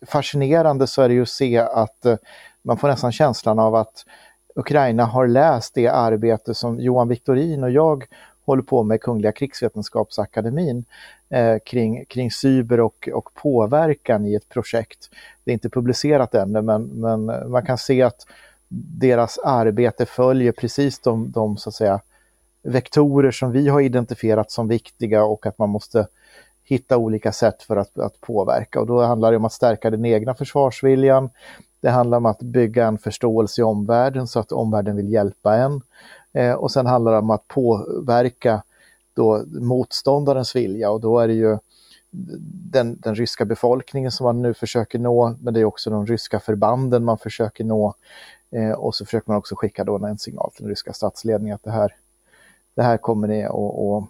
fascinerande 0.07 0.87
så 0.87 1.03
är 1.03 1.09
det 1.09 1.15
ju 1.15 1.23
att 1.23 1.29
se 1.29 1.59
att 1.59 2.07
eh, 2.07 2.17
man 2.63 2.77
får 2.77 2.89
nästan 2.89 3.13
känslan 3.13 3.59
av 3.59 3.75
att 3.75 4.05
Ukraina 4.55 5.05
har 5.05 5.27
läst 5.27 5.75
det 5.75 5.89
arbete 5.89 6.55
som 6.55 6.81
Johan 6.81 7.09
Victorin 7.09 7.65
och 7.65 7.71
jag 7.71 8.05
håller 8.45 8.63
på 8.63 8.83
med 8.83 9.01
Kungliga 9.01 9.33
krigsvetenskapsakademin 9.33 10.85
Eh, 11.33 11.59
kring, 11.65 12.05
kring 12.05 12.31
cyber 12.31 12.81
och, 12.81 13.09
och 13.13 13.35
påverkan 13.35 14.27
i 14.27 14.35
ett 14.35 14.49
projekt. 14.49 15.11
Det 15.45 15.51
är 15.51 15.53
inte 15.53 15.71
publicerat 15.71 16.35
ännu 16.35 16.63
men, 16.63 16.83
men 16.83 17.51
man 17.51 17.67
kan 17.67 17.79
se 17.79 18.03
att 18.03 18.27
deras 19.01 19.39
arbete 19.39 20.07
följer 20.07 20.53
precis 20.53 20.99
de, 20.99 21.31
de 21.31 21.57
så 21.57 21.69
att 21.69 21.75
säga, 21.75 22.01
vektorer 22.63 23.31
som 23.31 23.53
vi 23.53 23.69
har 23.69 23.81
identifierat 23.81 24.51
som 24.51 24.69
viktiga 24.69 25.25
och 25.25 25.47
att 25.47 25.59
man 25.59 25.69
måste 25.69 26.07
hitta 26.65 26.97
olika 26.97 27.33
sätt 27.33 27.63
för 27.63 27.77
att, 27.77 27.99
att 27.99 28.21
påverka. 28.21 28.81
Och 28.81 28.87
då 28.87 29.03
handlar 29.03 29.31
det 29.31 29.37
om 29.37 29.45
att 29.45 29.53
stärka 29.53 29.91
den 29.91 30.05
egna 30.05 30.35
försvarsviljan. 30.35 31.31
Det 31.81 31.91
handlar 31.91 32.19
om 32.19 32.27
att 32.27 32.43
bygga 32.43 32.87
en 32.87 32.99
förståelse 32.99 33.61
i 33.61 33.65
omvärlden 33.65 34.27
så 34.27 34.41
att 34.41 34.53
omvärlden 34.53 34.97
vill 34.97 35.13
hjälpa 35.13 35.57
en. 35.57 35.81
Eh, 36.33 36.53
och 36.53 36.71
sen 36.71 36.87
handlar 36.87 37.13
det 37.13 37.19
om 37.19 37.31
att 37.31 37.49
påverka 37.49 38.63
då 39.21 39.45
motståndarens 39.47 40.57
vilja 40.57 40.91
och 40.91 41.01
då 41.01 41.19
är 41.19 41.29
det 41.29 41.35
ju 41.35 41.59
den, 42.71 42.99
den 43.01 43.15
ryska 43.15 43.45
befolkningen 43.45 44.11
som 44.11 44.25
man 44.25 44.43
nu 44.43 44.55
försöker 44.55 44.99
nå, 44.99 45.35
men 45.41 45.55
det 45.55 45.61
är 45.61 45.65
också 45.65 45.91
de 45.91 46.07
ryska 46.07 46.41
förbanden 46.41 47.05
man 47.05 47.19
försöker 47.19 47.65
nå. 47.65 47.95
Eh, 48.51 48.73
och 48.73 48.95
så 48.95 49.05
försöker 49.05 49.31
man 49.31 49.39
också 49.39 49.55
skicka 49.57 49.85
då 49.85 50.07
en 50.07 50.19
signal 50.19 50.51
till 50.51 50.63
den 50.63 50.71
ryska 50.71 50.93
statsledningen 50.93 51.55
att 51.55 51.63
det 51.63 51.71
här, 51.71 51.97
det 52.75 52.83
här 52.83 52.97
kommer 52.97 53.29
ni 53.29 53.45
att 53.45 54.09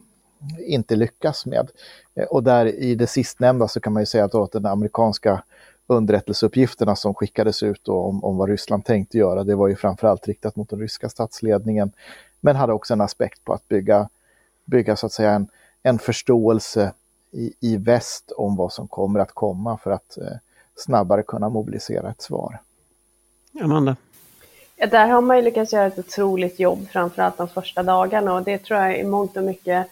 inte 0.58 0.96
lyckas 0.96 1.46
med. 1.46 1.70
Eh, 2.14 2.24
och 2.24 2.42
där 2.42 2.66
i 2.66 2.94
det 2.94 3.06
sistnämnda 3.06 3.68
så 3.68 3.80
kan 3.80 3.92
man 3.92 4.02
ju 4.02 4.06
säga 4.06 4.24
att, 4.24 4.34
att 4.34 4.52
den 4.52 4.66
amerikanska 4.66 5.42
underrättelseuppgifterna 5.86 6.96
som 6.96 7.14
skickades 7.14 7.62
ut 7.62 7.88
om, 7.88 8.24
om 8.24 8.36
vad 8.36 8.48
Ryssland 8.48 8.84
tänkte 8.84 9.18
göra, 9.18 9.44
det 9.44 9.54
var 9.54 9.68
ju 9.68 9.76
framförallt 9.76 10.28
riktat 10.28 10.56
mot 10.56 10.70
den 10.70 10.80
ryska 10.80 11.08
statsledningen, 11.08 11.92
men 12.40 12.56
hade 12.56 12.72
också 12.72 12.94
en 12.94 13.00
aspekt 13.00 13.44
på 13.44 13.52
att 13.52 13.68
bygga, 13.68 14.08
bygga 14.70 14.96
så 14.96 15.06
att 15.06 15.12
säga 15.12 15.30
en, 15.30 15.48
en 15.82 15.98
förståelse 15.98 16.92
i, 17.30 17.52
i 17.60 17.76
väst 17.76 18.32
om 18.36 18.56
vad 18.56 18.72
som 18.72 18.88
kommer 18.88 19.20
att 19.20 19.32
komma 19.32 19.78
för 19.78 19.90
att 19.90 20.18
eh, 20.18 20.36
snabbare 20.76 21.22
kunna 21.22 21.48
mobilisera 21.48 22.10
ett 22.10 22.22
svar. 22.22 22.58
Amanda? 23.60 23.96
Ja, 24.76 24.86
där 24.86 25.06
har 25.06 25.20
man 25.20 25.36
ju 25.36 25.42
lyckats 25.42 25.72
göra 25.72 25.86
ett 25.86 25.98
otroligt 25.98 26.60
jobb, 26.60 26.88
framförallt 26.88 27.36
de 27.36 27.48
första 27.48 27.82
dagarna 27.82 28.34
och 28.34 28.42
det 28.42 28.58
tror 28.58 28.80
jag 28.80 28.98
i 28.98 29.04
mångt 29.04 29.36
och 29.36 29.42
mycket 29.42 29.86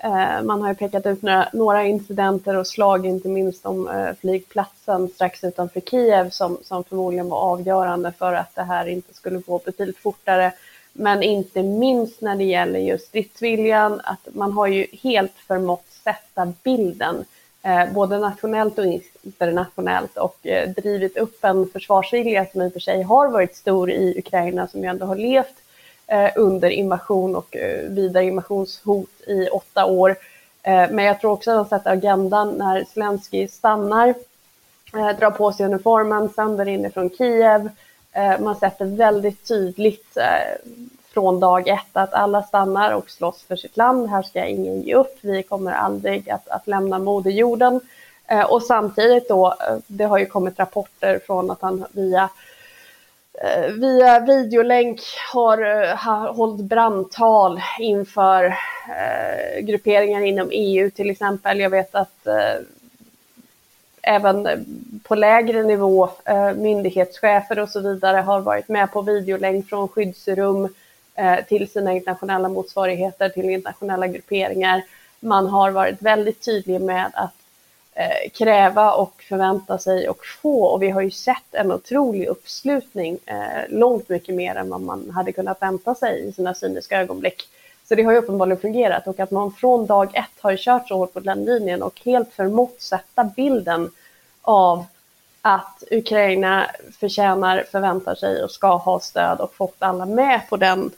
Eh, 0.00 0.42
man 0.42 0.62
har 0.62 0.68
ju 0.68 0.74
pekat 0.74 1.06
ut 1.06 1.22
några, 1.22 1.48
några 1.52 1.84
incidenter 1.84 2.56
och 2.56 2.66
slag, 2.66 3.06
inte 3.06 3.28
minst 3.28 3.66
om 3.66 3.88
eh, 3.88 4.14
flygplatsen 4.20 5.08
strax 5.08 5.44
utanför 5.44 5.80
Kiev 5.80 6.30
som, 6.30 6.58
som 6.62 6.84
förmodligen 6.84 7.28
var 7.28 7.38
avgörande 7.38 8.12
för 8.18 8.32
att 8.32 8.54
det 8.54 8.62
här 8.62 8.86
inte 8.86 9.14
skulle 9.14 9.38
gå 9.38 9.60
betydligt 9.64 9.98
fortare. 9.98 10.52
Men 10.98 11.22
inte 11.22 11.62
minst 11.62 12.20
när 12.20 12.36
det 12.36 12.44
gäller 12.44 12.78
just 12.78 13.06
stridsviljan, 13.06 14.00
att 14.04 14.28
man 14.32 14.52
har 14.52 14.66
ju 14.66 14.86
helt 15.02 15.34
förmått 15.46 15.86
sätta 16.04 16.52
bilden, 16.62 17.24
eh, 17.62 17.92
både 17.92 18.18
nationellt 18.18 18.78
och 18.78 18.84
internationellt 19.22 20.16
och 20.16 20.46
eh, 20.46 20.68
drivit 20.70 21.16
upp 21.16 21.44
en 21.44 21.68
försvarsvilja 21.68 22.46
som 22.52 22.62
i 22.62 22.68
och 22.68 22.72
för 22.72 22.80
sig 22.80 23.02
har 23.02 23.28
varit 23.28 23.56
stor 23.56 23.90
i 23.90 24.18
Ukraina 24.18 24.68
som 24.68 24.82
ju 24.82 24.86
ändå 24.86 25.06
har 25.06 25.16
levt 25.16 25.54
Eh, 26.10 26.30
under 26.36 26.70
invasion 26.70 27.36
och 27.36 27.56
eh, 27.56 27.88
vidare 27.88 28.24
invasionshot 28.24 29.20
i 29.26 29.48
åtta 29.48 29.84
år. 29.84 30.10
Eh, 30.62 30.90
men 30.90 31.04
jag 31.04 31.20
tror 31.20 31.32
också 31.32 31.50
att 31.50 31.70
de 31.70 31.76
sätter 31.76 31.90
agendan 31.90 32.50
när 32.50 32.84
Zelensky 32.84 33.48
stannar, 33.48 34.08
eh, 34.94 35.18
drar 35.18 35.30
på 35.30 35.52
sig 35.52 35.66
uniformen, 35.66 36.28
sänder 36.28 36.68
inifrån 36.68 37.10
Kiev. 37.10 37.68
Eh, 38.12 38.40
man 38.40 38.56
sätter 38.56 38.84
väldigt 38.84 39.48
tydligt 39.48 40.16
eh, 40.16 40.70
från 41.12 41.40
dag 41.40 41.68
ett 41.68 41.90
att 41.92 42.14
alla 42.14 42.42
stannar 42.42 42.92
och 42.92 43.10
slåss 43.10 43.42
för 43.42 43.56
sitt 43.56 43.76
land. 43.76 44.08
Här 44.08 44.22
ska 44.22 44.44
ingen 44.44 44.82
ge 44.82 44.94
upp. 44.94 45.18
Vi 45.20 45.42
kommer 45.42 45.72
aldrig 45.72 46.30
att, 46.30 46.48
att 46.48 46.66
lämna 46.66 46.98
moderjorden. 46.98 47.80
Eh, 48.26 48.44
och 48.44 48.62
samtidigt 48.62 49.28
då, 49.28 49.54
det 49.86 50.04
har 50.04 50.18
ju 50.18 50.26
kommit 50.26 50.58
rapporter 50.58 51.20
från 51.26 51.50
att 51.50 51.62
han 51.62 51.84
via 51.92 52.30
via 53.80 54.20
videolänk 54.20 55.00
har, 55.32 55.86
har 55.96 56.32
hållit 56.32 56.64
brandtal 56.64 57.60
inför 57.78 58.44
eh, 58.44 59.60
grupperingar 59.60 60.20
inom 60.20 60.48
EU 60.52 60.90
till 60.90 61.10
exempel. 61.10 61.60
Jag 61.60 61.70
vet 61.70 61.94
att 61.94 62.26
eh, 62.26 62.62
även 64.08 64.64
på 65.02 65.14
lägre 65.14 65.62
nivå 65.62 66.10
eh, 66.24 66.52
myndighetschefer 66.52 67.58
och 67.58 67.68
så 67.68 67.80
vidare 67.80 68.16
har 68.16 68.40
varit 68.40 68.68
med 68.68 68.92
på 68.92 69.02
videolänk 69.02 69.68
från 69.68 69.88
skyddsrum 69.88 70.74
eh, 71.14 71.44
till 71.48 71.70
sina 71.70 71.92
internationella 71.92 72.48
motsvarigheter, 72.48 73.28
till 73.28 73.50
internationella 73.50 74.06
grupperingar. 74.06 74.82
Man 75.20 75.46
har 75.46 75.70
varit 75.70 76.02
väldigt 76.02 76.44
tydlig 76.44 76.80
med 76.80 77.10
att 77.14 77.34
eh, 77.94 78.30
kräva 78.34 78.92
och 78.92 79.22
förvänta 79.28 79.78
sig 79.78 80.08
och 80.08 80.26
få. 80.26 80.64
Och 80.64 80.82
vi 80.82 80.90
har 80.90 81.00
ju 81.00 81.10
sett 81.10 81.54
en 81.54 81.72
otrolig 81.72 82.26
uppslutning, 82.26 83.18
långt 83.68 84.08
mycket 84.08 84.34
mer 84.34 84.54
än 84.54 84.70
vad 84.70 84.80
man 84.80 85.10
hade 85.10 85.32
kunnat 85.32 85.62
vänta 85.62 85.94
sig 85.94 86.28
i 86.28 86.32
sina 86.32 86.54
cyniska 86.54 87.00
ögonblick. 87.00 87.48
Så 87.88 87.94
det 87.94 88.02
har 88.02 88.12
ju 88.12 88.18
uppenbarligen 88.18 88.60
fungerat 88.60 89.06
och 89.06 89.20
att 89.20 89.30
man 89.30 89.52
från 89.52 89.86
dag 89.86 90.16
ett 90.16 90.40
har 90.40 90.56
kört 90.56 90.88
så 90.88 90.96
hårt 90.96 91.12
på 91.12 91.20
den 91.20 91.44
linjen 91.44 91.82
och 91.82 92.00
helt 92.04 92.32
förmått 92.32 92.80
sätta 92.80 93.24
bilden 93.24 93.90
av 94.42 94.84
att 95.42 95.84
Ukraina 95.90 96.70
förtjänar, 97.00 97.64
förväntar 97.70 98.14
sig 98.14 98.44
och 98.44 98.50
ska 98.50 98.76
ha 98.76 99.00
stöd 99.00 99.40
och 99.40 99.54
fått 99.54 99.76
alla 99.78 100.06
med 100.06 100.40
på 100.48 100.56
den 100.56 100.90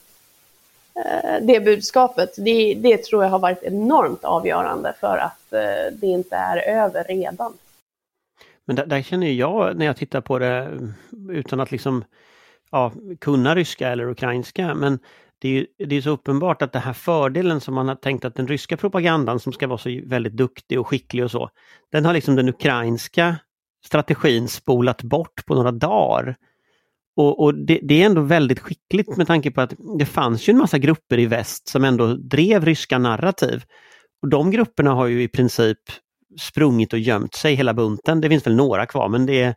eh, 0.95 1.41
det 1.41 1.59
budskapet. 1.59 2.35
Det, 2.37 2.73
det, 2.73 3.03
tror 3.03 3.23
jag 3.23 3.31
har 3.31 3.39
varit 3.39 3.63
enormt 3.63 4.23
avgörande 4.23 4.93
för 4.99 5.17
att 5.17 5.53
eh, 5.53 5.93
det 5.93 6.07
inte 6.07 6.35
är 6.35 6.57
över 6.57 7.03
redan. 7.03 7.53
Men 8.65 8.75
där, 8.75 8.85
där, 8.85 9.01
känner 9.01 9.27
jag 9.27 9.77
när 9.77 9.85
jag 9.85 9.97
tittar 9.97 10.21
på 10.21 10.39
det 10.39 10.47
mm, 10.47 10.93
utan 11.29 11.59
att 11.59 11.71
liksom 11.71 12.03
ja, 12.71 12.91
kunna 13.19 13.55
ryska 13.55 13.89
eller 13.89 14.09
ukrainska, 14.09 14.73
men 14.73 14.99
det 15.41 15.57
är, 15.59 15.85
det 15.85 15.95
är 15.95 16.01
så 16.01 16.09
uppenbart 16.09 16.61
att 16.61 16.73
den 16.73 16.81
här 16.81 16.93
fördelen 16.93 17.61
som 17.61 17.73
man 17.73 17.87
har 17.87 17.95
tänkt 17.95 18.25
att 18.25 18.35
den 18.35 18.47
ryska 18.47 18.77
propagandan 18.77 19.39
som 19.39 19.53
ska 19.53 19.67
vara 19.67 19.77
så 19.77 20.01
väldigt 20.05 20.33
duktig 20.33 20.79
och 20.79 20.87
skicklig 20.87 21.23
och 21.23 21.31
så, 21.31 21.49
den 21.91 22.05
har 22.05 22.13
liksom 22.13 22.35
den 22.35 22.49
ukrainska 22.49 23.35
strategin 23.85 24.47
spolat 24.47 25.03
bort 25.03 25.45
på 25.45 25.55
några 25.55 25.71
dagar. 25.71 26.35
Och, 27.15 27.43
och 27.43 27.55
det, 27.55 27.79
det, 27.83 28.01
är 28.01 28.05
ändå 28.05 28.21
väldigt 28.21 28.59
skickligt 28.59 29.17
med 29.17 29.27
tanke 29.27 29.51
på 29.51 29.61
att 29.61 29.73
det 29.97 30.05
fanns 30.05 30.49
ju 30.49 30.51
en 30.51 30.57
massa 30.57 30.77
grupper 30.77 31.19
i 31.19 31.25
väst 31.25 31.67
som 31.67 31.83
ändå 31.83 32.13
drev 32.15 32.65
ryska 32.65 32.97
narrativ. 32.97 33.63
Och 34.21 34.29
de 34.29 34.51
grupperna 34.51 34.91
har 34.91 35.07
ju 35.07 35.23
i 35.23 35.27
princip 35.27 35.79
sprungit 36.39 36.93
och 36.93 36.99
gömt 36.99 37.35
sig 37.35 37.55
hela 37.55 37.73
bunten. 37.73 38.21
Det 38.21 38.29
finns 38.29 38.47
väl 38.47 38.55
några 38.55 38.85
kvar 38.85 39.09
men 39.09 39.25
det 39.25 39.41
är 39.41 39.55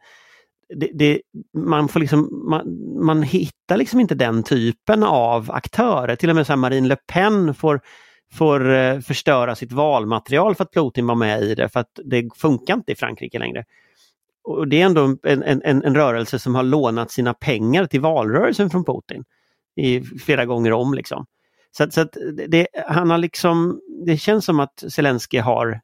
det, 0.69 0.91
det, 0.95 1.21
man, 1.59 1.89
får 1.89 2.01
liksom, 2.01 2.45
man, 2.49 2.63
man, 3.05 3.23
hittar 3.23 3.77
liksom 3.77 4.01
inte 4.01 4.15
den 4.15 4.43
typen 4.43 5.03
av 5.03 5.51
aktörer. 5.51 6.17
Till 6.17 6.31
och 6.31 6.37
med 6.37 6.47
så 6.47 6.57
Marine 6.57 6.89
Le 6.89 6.97
Pen 7.13 7.55
får, 7.55 7.81
får 8.33 8.75
eh, 8.75 9.01
förstöra 9.01 9.55
sitt 9.55 9.73
valmaterial 9.73 10.55
för 10.55 10.65
att 10.65 10.73
Putin 10.73 11.07
var 11.07 11.15
med 11.15 11.43
i 11.43 11.55
det 11.55 11.69
för 11.69 11.81
att 11.81 12.01
det 12.05 12.29
funkar 12.37 12.75
inte 12.75 12.93
i 12.93 12.97
Frankrike 12.97 13.39
längre. 13.39 13.65
Och 14.45 14.69
Det 14.69 14.81
är 14.81 14.87
ändå 14.87 15.17
en, 15.23 15.43
en, 15.43 15.63
en 15.85 15.95
rörelse 15.95 16.39
som 16.39 16.55
har 16.55 16.63
lånat 16.63 17.11
sina 17.11 17.35
pengar 17.35 17.87
till 17.87 18.01
valrörelsen 18.01 18.71
från 18.71 18.85
Putin 18.85 19.25
i 19.77 20.03
flera 20.03 20.47
gånger 20.47 20.73
om. 20.73 20.95
Liksom. 20.95 21.27
Så, 21.77 21.91
så 21.91 22.01
att 22.01 22.17
det, 22.49 22.67
han 22.87 23.11
har 23.11 23.19
liksom, 23.19 23.81
det 24.07 24.17
känns 24.17 24.45
som 24.45 24.61
att 24.61 24.85
Zelensky 24.89 25.39
har 25.39 25.81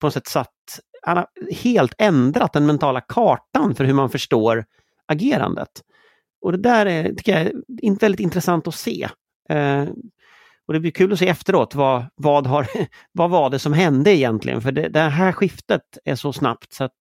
på 0.00 0.06
något 0.06 0.14
sätt 0.14 0.26
satt 0.26 0.80
han 1.02 1.16
har 1.16 1.26
helt 1.52 1.94
ändrat 1.98 2.52
den 2.52 2.66
mentala 2.66 3.00
kartan 3.00 3.74
för 3.74 3.84
hur 3.84 3.94
man 3.94 4.10
förstår 4.10 4.64
agerandet. 5.06 5.82
Och 6.40 6.52
det 6.52 6.58
där 6.58 6.86
är, 6.86 7.08
tycker 7.08 7.32
jag 7.32 7.46
är 7.82 8.00
väldigt 8.00 8.20
intressant 8.20 8.68
att 8.68 8.74
se. 8.74 9.08
Eh, 9.48 9.84
och 10.66 10.74
det 10.74 10.80
blir 10.80 10.90
kul 10.90 11.12
att 11.12 11.18
se 11.18 11.28
efteråt 11.28 11.74
vad, 11.74 12.04
vad, 12.14 12.46
har, 12.46 12.66
vad 13.12 13.30
var 13.30 13.50
det 13.50 13.58
som 13.58 13.72
hände 13.72 14.10
egentligen? 14.10 14.62
För 14.62 14.72
det, 14.72 14.88
det 14.88 15.00
här 15.00 15.32
skiftet 15.32 15.98
är 16.04 16.14
så 16.14 16.32
snabbt 16.32 16.72
så 16.72 16.84
att 16.84 16.92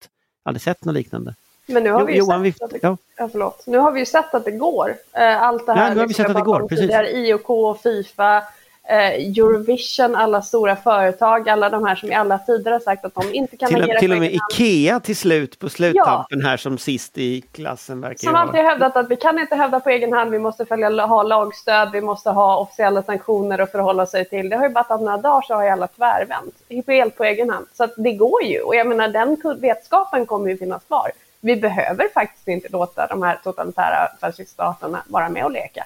jag 0.43 0.49
aldrig 0.49 0.61
sett 0.61 0.85
något 0.85 0.95
liknande. 0.95 1.35
Men 1.65 1.83
nu 1.83 1.91
har, 1.91 2.05
vi 2.05 2.13
ju 2.13 2.19
Johan, 2.19 2.43
sett, 2.43 2.61
att 2.61 2.69
det, 2.69 2.79
ja. 2.81 2.97
Ja, 3.17 3.55
nu 3.65 3.77
har 3.77 3.91
vi 3.91 4.05
sett 4.05 4.33
att 4.33 4.45
det 4.45 4.51
går. 4.51 4.95
Eh, 5.13 5.41
allt 5.41 5.65
det 5.65 5.73
här. 5.73 5.87
Ja, 5.87 5.93
nu 5.93 5.99
har 5.99 6.07
vi 6.07 6.13
sett 6.13 6.29
att 6.29 6.35
det 6.35 6.41
går, 6.41 6.67
precis. 6.67 6.91
IOK, 7.13 7.81
Fifa, 7.83 8.43
eh, 8.89 9.13
Eurovision, 9.13 10.15
alla 10.15 10.41
stora 10.41 10.75
företag, 10.75 11.49
alla 11.49 11.69
de 11.69 11.85
här 11.85 11.95
som 11.95 12.11
i 12.11 12.15
alla 12.15 12.37
tider 12.37 12.71
har 12.71 12.79
sagt 12.79 13.05
att 13.05 13.15
de 13.15 13.33
inte 13.33 13.57
kan 13.57 13.69
till, 13.69 13.83
agera 13.83 13.99
Till 13.99 14.11
och 14.11 14.19
med 14.19 14.33
Ikea 14.33 14.99
till 14.99 15.15
slut 15.15 15.59
på 15.59 15.69
sluttampen 15.69 16.39
ja. 16.39 16.47
här 16.47 16.57
som 16.57 16.77
sist 16.77 17.17
i 17.17 17.41
klassen 17.41 18.01
verkar 18.01 18.17
Som 18.17 18.35
alltid 18.35 18.61
hävdat 18.61 18.97
att 18.97 19.09
vi 19.09 19.15
kan 19.15 19.39
inte 19.39 19.55
hävda 19.55 19.79
på 19.79 19.89
egen 19.89 20.13
hand, 20.13 20.31
vi 20.31 20.39
måste 20.39 20.65
följa, 20.65 21.05
ha 21.05 21.23
lagstöd, 21.23 21.91
vi 21.91 22.01
måste 22.01 22.29
ha 22.29 22.57
officiella 22.57 23.03
sanktioner 23.03 23.59
att 23.59 23.71
förhålla 23.71 24.05
sig 24.05 24.25
till. 24.25 24.49
Det 24.49 24.55
har 24.55 24.67
ju 24.67 24.73
bara 24.73 24.83
tagit 24.83 25.05
några 25.05 25.17
dagar 25.17 25.41
så 25.41 25.53
har 25.53 25.63
ju 25.63 25.69
alla 25.69 25.87
tvärvänt, 25.87 26.55
helt 26.87 27.17
på 27.17 27.23
egen 27.23 27.49
hand. 27.49 27.65
Så 27.73 27.83
att 27.83 27.93
det 27.97 28.11
går 28.11 28.43
ju 28.43 28.61
och 28.61 28.75
jag 28.75 28.87
menar 28.87 29.07
den 29.07 29.37
vetskapen 29.61 30.25
kommer 30.25 30.49
ju 30.49 30.57
finnas 30.57 30.83
kvar. 30.83 31.11
Vi 31.41 31.55
behöver 31.55 32.07
faktiskt 32.13 32.47
inte 32.47 32.67
låta 32.69 33.07
de 33.07 33.23
här 33.23 33.39
totalitära 33.43 34.07
fasciststaterna 34.21 35.03
vara 35.07 35.29
med 35.29 35.45
och 35.45 35.51
leka. 35.51 35.85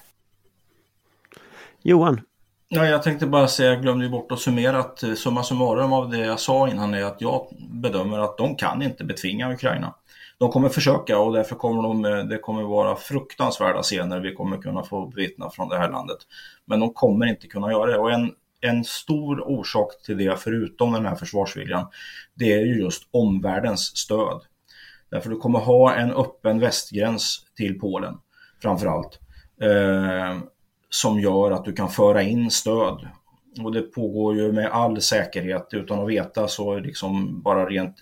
Johan, 1.82 2.22
Ja, 2.76 2.86
jag 2.86 3.04
tänkte 3.04 3.28
bara 3.28 3.48
säga, 3.48 3.70
jag 3.70 3.82
glömde 3.82 4.10
bort 4.10 4.32
att 4.32 4.40
summera 4.40 4.80
att 4.80 5.04
eh, 5.04 5.14
summa 5.14 5.44
summarum 5.44 5.94
av 5.94 6.10
det 6.10 6.18
jag 6.18 6.40
sa 6.40 6.70
innan 6.70 6.94
är 6.94 7.04
att 7.04 7.22
jag 7.22 7.48
bedömer 7.70 8.20
att 8.20 8.38
de 8.38 8.56
kan 8.56 8.82
inte 8.82 9.04
betvinga 9.04 9.54
Ukraina. 9.54 9.96
De 10.38 10.52
kommer 10.52 10.70
försöka 10.70 11.20
och 11.20 11.34
därför 11.34 11.56
kommer 11.56 11.84
de, 11.84 12.06
eh, 12.06 12.24
det 12.24 12.38
kommer 12.38 12.64
vara 12.64 12.96
fruktansvärda 12.96 13.82
scener 13.82 14.20
vi 14.20 14.34
kommer 14.34 14.58
kunna 14.58 14.84
få 14.84 15.12
vittna 15.16 15.50
från 15.50 15.70
det 15.70 15.78
här 15.78 15.92
landet. 15.92 16.18
Men 16.66 16.80
de 16.80 16.94
kommer 16.94 17.26
inte 17.26 17.48
kunna 17.48 17.72
göra 17.72 17.92
det 17.92 17.98
och 17.98 18.12
en, 18.12 18.32
en 18.62 18.84
stor 18.84 19.42
orsak 19.48 20.02
till 20.06 20.18
det, 20.18 20.40
förutom 20.40 20.94
den 20.94 21.06
här 21.06 21.16
försvarsviljan, 21.16 21.88
det 22.34 22.54
är 22.54 22.66
ju 22.66 22.82
just 22.82 23.04
omvärldens 23.12 23.98
stöd. 23.98 24.42
Därför 25.12 25.30
du 25.30 25.38
kommer 25.38 25.60
ha 25.60 25.96
en 25.96 26.12
öppen 26.12 26.60
västgräns 26.60 27.46
till 27.58 27.80
Polen 27.80 28.18
framförallt. 28.62 29.20
Eh, 29.62 30.38
som 30.94 31.20
gör 31.20 31.52
att 31.52 31.66
du 31.66 31.74
kan 31.74 31.90
föra 31.90 32.22
in 32.22 32.52
stöd. 32.52 33.08
Och 33.64 33.72
det 33.72 33.82
pågår 33.82 34.36
ju 34.36 34.52
med 34.52 34.68
all 34.72 35.02
säkerhet 35.02 35.68
utan 35.72 36.00
att 36.00 36.10
veta 36.10 36.48
så 36.48 36.80
liksom 36.80 37.42
bara 37.42 37.66
rent 37.66 37.96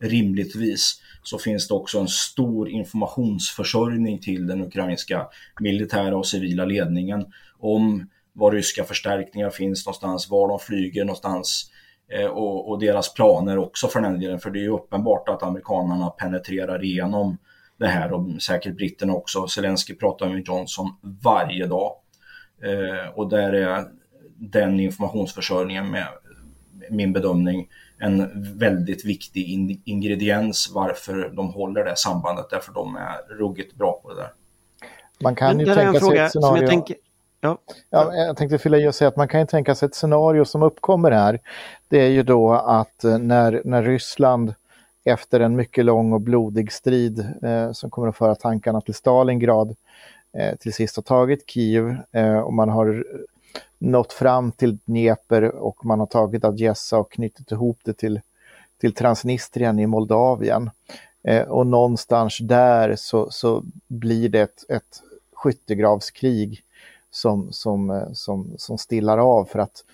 rimligtvis 0.00 1.00
så 1.22 1.38
finns 1.38 1.68
det 1.68 1.74
också 1.74 1.98
en 1.98 2.08
stor 2.08 2.68
informationsförsörjning 2.68 4.18
till 4.18 4.46
den 4.46 4.62
ukrainska 4.62 5.26
militära 5.60 6.16
och 6.16 6.26
civila 6.26 6.64
ledningen 6.64 7.26
om 7.58 8.08
var 8.32 8.52
ryska 8.52 8.84
förstärkningar 8.84 9.50
finns 9.50 9.86
någonstans, 9.86 10.30
var 10.30 10.48
de 10.48 10.58
flyger 10.58 11.04
någonstans 11.04 11.70
eh, 12.12 12.26
och, 12.26 12.70
och, 12.70 12.80
deras 12.80 13.14
planer 13.14 13.58
också 13.58 13.88
för 13.88 14.00
den 14.00 14.20
delen. 14.20 14.38
För 14.38 14.50
det 14.50 14.58
är 14.58 14.62
ju 14.62 14.72
uppenbart 14.72 15.28
att 15.28 15.42
amerikanerna 15.42 16.10
penetrerar 16.10 16.84
igenom 16.84 17.38
det 17.78 17.86
här 17.86 18.12
och 18.12 18.42
säkert 18.42 18.76
britterna 18.76 19.12
också. 19.12 19.46
Zelensky 19.46 19.94
pratar 19.94 20.28
med 20.28 20.46
Johnson 20.46 20.86
varje 21.22 21.66
dag. 21.66 21.92
Eh, 22.62 23.08
och 23.14 23.28
där 23.28 23.52
är 23.52 23.84
den 24.38 24.80
informationsförsörjningen 24.80 25.90
med 25.90 26.06
min 26.90 27.12
bedömning 27.12 27.68
en 27.98 28.30
väldigt 28.58 29.04
viktig 29.04 29.48
in 29.48 29.82
ingrediens 29.84 30.70
varför 30.74 31.32
de 31.36 31.48
håller 31.48 31.84
det 31.84 31.96
sambandet 31.96 32.46
därför 32.50 32.72
de 32.72 32.96
är 32.96 33.36
ruggigt 33.38 33.74
bra 33.74 34.00
på 34.02 34.08
det 34.08 34.16
där. 34.16 34.32
Man 35.20 35.34
kan 35.34 35.60
ju 35.60 35.74
tänka 35.74 36.00
sig 36.00 36.18
ett 36.18 36.30
scenario... 36.30 36.62
Jag, 36.62 36.70
tänker... 36.70 36.96
ja. 37.40 37.58
Ja, 37.90 38.14
jag 38.14 38.36
tänkte 38.36 38.58
fylla 38.58 38.78
i 38.78 38.88
och 38.88 38.94
säga 38.94 39.08
att 39.08 39.16
man 39.16 39.28
kan 39.28 39.40
ju 39.40 39.46
tänka 39.46 39.74
sig 39.74 39.86
ett 39.86 39.94
scenario 39.94 40.44
som 40.44 40.62
uppkommer 40.62 41.10
här. 41.10 41.40
Det 41.88 41.98
är 41.98 42.08
ju 42.08 42.22
då 42.22 42.52
att 42.52 43.04
eh, 43.04 43.18
när, 43.18 43.62
när 43.64 43.82
Ryssland 43.82 44.54
efter 45.04 45.40
en 45.40 45.56
mycket 45.56 45.84
lång 45.84 46.12
och 46.12 46.20
blodig 46.20 46.72
strid 46.72 47.18
eh, 47.42 47.72
som 47.72 47.90
kommer 47.90 48.08
att 48.08 48.16
föra 48.16 48.34
tankarna 48.34 48.80
till 48.80 48.94
Stalingrad 48.94 49.68
Eh, 49.68 50.15
Eh, 50.38 50.56
till 50.56 50.74
sist 50.74 50.96
har 50.96 51.02
tagit 51.02 51.50
Kiev 51.50 51.96
eh, 52.12 52.38
och 52.38 52.52
man 52.52 52.68
har 52.68 53.04
nått 53.78 54.12
fram 54.12 54.52
till 54.52 54.78
Dnepr 54.84 55.42
och 55.42 55.84
man 55.84 56.00
har 56.00 56.06
tagit 56.06 56.44
Adjessa 56.44 56.98
och 56.98 57.12
knutit 57.12 57.52
ihop 57.52 57.78
det 57.84 57.92
till, 57.92 58.20
till 58.80 58.94
Transnistrien 58.94 59.78
i 59.78 59.86
Moldavien. 59.86 60.70
Eh, 61.22 61.42
och 61.42 61.66
någonstans 61.66 62.38
där 62.38 62.96
så, 62.96 63.30
så 63.30 63.64
blir 63.86 64.28
det 64.28 64.40
ett, 64.40 64.64
ett 64.68 65.02
skyttegravskrig 65.32 66.62
som, 67.10 67.52
som, 67.52 67.90
eh, 67.90 68.12
som, 68.12 68.54
som 68.56 68.78
stillar 68.78 69.18
av 69.18 69.44
för 69.44 69.58
att 69.58 69.84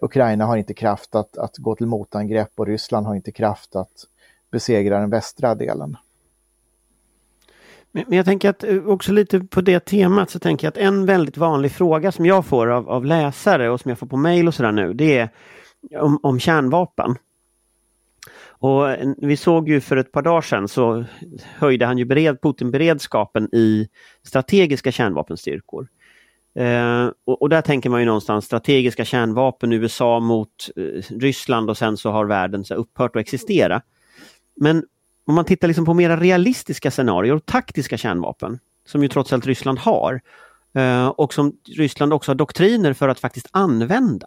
Ukraina 0.00 0.46
har 0.46 0.56
inte 0.56 0.74
kraft 0.74 1.14
att, 1.14 1.38
att 1.38 1.56
gå 1.56 1.74
till 1.74 1.86
motangrepp 1.86 2.50
och 2.54 2.66
Ryssland 2.66 3.06
har 3.06 3.14
inte 3.14 3.32
kraft 3.32 3.76
att 3.76 4.06
besegra 4.50 5.00
den 5.00 5.10
västra 5.10 5.54
delen. 5.54 5.96
Men 7.92 8.04
jag 8.12 8.24
tänker 8.24 8.50
att 8.50 8.64
eh, 8.64 8.86
också 8.86 9.12
lite 9.12 9.40
på 9.40 9.60
det 9.60 9.80
temat 9.80 10.30
så 10.30 10.38
tänker 10.38 10.66
jag 10.66 10.72
att 10.72 10.78
en 10.78 11.06
väldigt 11.06 11.36
vanlig 11.36 11.72
fråga 11.72 12.12
som 12.12 12.26
jag 12.26 12.46
får 12.46 12.66
av, 12.66 12.88
av 12.88 13.04
läsare 13.04 13.70
och 13.70 13.80
som 13.80 13.88
jag 13.88 13.98
får 13.98 14.06
på 14.06 14.16
mail 14.16 14.48
och 14.48 14.54
sådär 14.54 14.72
nu 14.72 14.92
det 14.92 15.18
är 15.18 15.30
om, 15.96 16.20
om 16.22 16.40
kärnvapen. 16.40 17.16
Och 18.60 18.90
eh, 18.90 19.08
vi 19.16 19.36
såg 19.36 19.68
ju 19.68 19.80
för 19.80 19.96
ett 19.96 20.12
par 20.12 20.22
dagar 20.22 20.40
sedan 20.40 20.68
så 20.68 21.04
höjde 21.56 21.86
han 21.86 21.98
ju 21.98 22.04
bered, 22.04 22.42
Putin 22.42 22.70
beredskapen 22.70 23.54
i 23.54 23.88
strategiska 24.26 24.92
kärnvapenstyrkor. 24.92 25.88
Eh, 26.58 27.10
och, 27.26 27.42
och, 27.42 27.48
där 27.48 27.62
tänker 27.62 27.90
man 27.90 28.00
ju 28.00 28.06
någonstans 28.06 28.44
strategiska 28.44 29.04
kärnvapen, 29.04 29.72
USA 29.72 30.20
mot 30.20 30.70
eh, 30.76 31.02
Ryssland 31.18 31.70
och 31.70 31.78
sen 31.78 31.96
så 31.96 32.10
har 32.10 32.24
världen 32.24 32.64
så 32.64 32.74
upphört 32.74 33.16
att 33.16 33.20
existera. 33.20 33.82
Men 34.56 34.84
om 35.28 35.34
man 35.34 35.44
tittar 35.44 35.68
liksom 35.68 35.84
på 35.84 35.94
mera 35.94 36.20
realistiska 36.20 36.90
scenarier, 36.90 37.34
och 37.34 37.46
taktiska 37.46 37.96
kärnvapen, 37.96 38.58
som 38.86 39.02
ju 39.02 39.08
trots 39.08 39.32
allt 39.32 39.46
Ryssland 39.46 39.78
har, 39.78 40.20
eh, 40.74 41.06
och 41.06 41.34
som 41.34 41.52
Ryssland 41.76 42.12
också 42.12 42.30
har 42.30 42.36
doktriner 42.36 42.92
för 42.92 43.08
att 43.08 43.20
faktiskt 43.20 43.48
använda 43.50 44.26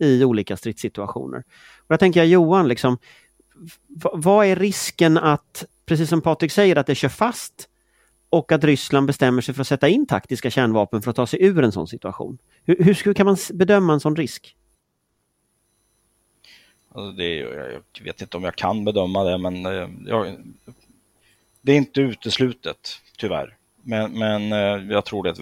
i 0.00 0.24
olika 0.24 0.56
stridssituationer. 0.56 1.38
Och 1.78 1.86
där 1.88 1.96
tänker 1.96 2.20
jag 2.20 2.26
Johan, 2.26 2.68
liksom, 2.68 2.98
vad 4.12 4.46
är 4.46 4.56
risken 4.56 5.18
att, 5.18 5.64
precis 5.86 6.08
som 6.08 6.20
Patrik 6.20 6.52
säger, 6.52 6.76
att 6.76 6.86
det 6.86 6.94
kör 6.94 7.08
fast 7.08 7.68
och 8.30 8.52
att 8.52 8.64
Ryssland 8.64 9.06
bestämmer 9.06 9.42
sig 9.42 9.54
för 9.54 9.60
att 9.60 9.68
sätta 9.68 9.88
in 9.88 10.06
taktiska 10.06 10.50
kärnvapen 10.50 11.02
för 11.02 11.10
att 11.10 11.16
ta 11.16 11.26
sig 11.26 11.44
ur 11.44 11.64
en 11.64 11.72
sån 11.72 11.88
situation? 11.88 12.38
Hur, 12.64 12.84
hur 13.04 13.14
kan 13.14 13.26
man 13.26 13.36
bedöma 13.52 13.92
en 13.92 14.00
sån 14.00 14.16
risk? 14.16 14.56
Alltså 16.96 17.12
det, 17.12 17.36
jag 17.36 18.04
vet 18.04 18.20
inte 18.20 18.36
om 18.36 18.44
jag 18.44 18.56
kan 18.56 18.84
bedöma 18.84 19.24
det, 19.24 19.38
men 19.38 19.66
eh, 19.66 19.88
jag, 20.06 20.36
det 21.62 21.72
är 21.72 21.76
inte 21.76 22.00
uteslutet, 22.00 23.00
tyvärr. 23.18 23.56
Men, 23.82 24.18
men 24.18 24.52
eh, 24.52 24.92
jag 24.92 25.04
tror 25.04 25.22
det. 25.22 25.36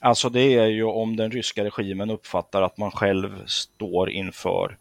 Alltså 0.00 0.28
det 0.28 0.54
är 0.54 0.66
ju 0.66 0.84
om 0.84 1.16
den 1.16 1.30
ryska 1.30 1.64
regimen 1.64 2.10
uppfattar 2.10 2.62
att 2.62 2.78
man 2.78 2.90
själv 2.90 3.46
står 3.46 4.10
inför 4.10 4.78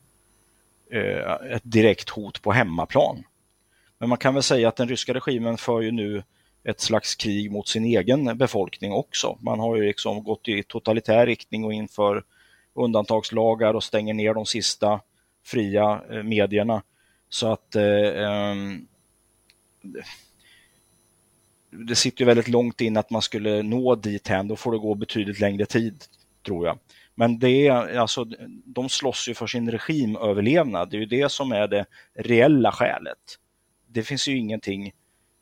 eh, 0.92 1.54
ett 1.56 1.64
direkt 1.64 2.10
hot 2.10 2.42
på 2.42 2.52
hemmaplan. 2.52 3.24
Men 3.98 4.10
man 4.10 4.18
kan 4.18 4.34
väl 4.34 4.44
säga 4.44 4.68
att 4.68 4.76
den 4.76 4.90
ryska 4.90 5.14
regimen 5.14 5.58
för 5.58 5.82
ju 5.82 5.92
nu 5.92 6.24
ett 6.64 6.82
slags 6.82 7.16
krig 7.16 7.52
mot 7.52 7.68
sin 7.68 7.86
egen 7.86 8.38
befolkning 8.38 8.92
också. 8.92 9.38
Man 9.42 9.60
har 9.60 9.76
ju 9.76 9.84
liksom 9.84 10.24
gått 10.24 10.48
i 10.48 10.64
totalitär 10.64 11.26
riktning 11.26 11.64
och 11.66 11.74
inför 11.74 12.24
undantagslagar 12.74 13.74
och 13.74 13.84
stänger 13.84 14.14
ner 14.14 14.34
de 14.34 14.46
sista 14.46 15.02
fria 15.44 16.02
eh, 16.12 16.24
medierna. 16.24 16.84
Så 17.30 17.48
att 17.48 17.76
eh, 17.76 18.24
ehm, 18.24 18.88
det 21.72 21.96
sitter 21.96 22.22
ju 22.22 22.26
väldigt 22.26 22.48
långt 22.48 22.82
in 22.82 22.98
att 22.98 23.10
man 23.10 23.22
skulle 23.22 23.64
nå 23.64 23.96
dit 23.96 24.28
hän. 24.28 24.48
Då 24.48 24.56
får 24.56 24.72
det 24.72 24.78
gå 24.78 24.96
betydligt 24.96 25.40
längre 25.40 25.66
tid, 25.66 26.04
tror 26.46 26.66
jag. 26.68 26.80
Men 27.16 27.40
det 27.40 27.68
är, 27.68 27.98
alltså, 27.98 28.26
de 28.66 28.90
slåss 28.90 29.28
ju 29.30 29.34
för 29.34 29.48
sin 29.48 29.72
regimöverlevnad. 29.72 30.90
Det 30.90 30.98
är 30.98 31.00
ju 31.00 31.06
det 31.06 31.32
som 31.32 31.52
är 31.52 31.68
det 31.68 31.86
reella 32.14 32.72
skälet. 32.72 33.18
Det 33.88 34.04
finns 34.04 34.28
ju 34.28 34.38
ingenting. 34.38 34.92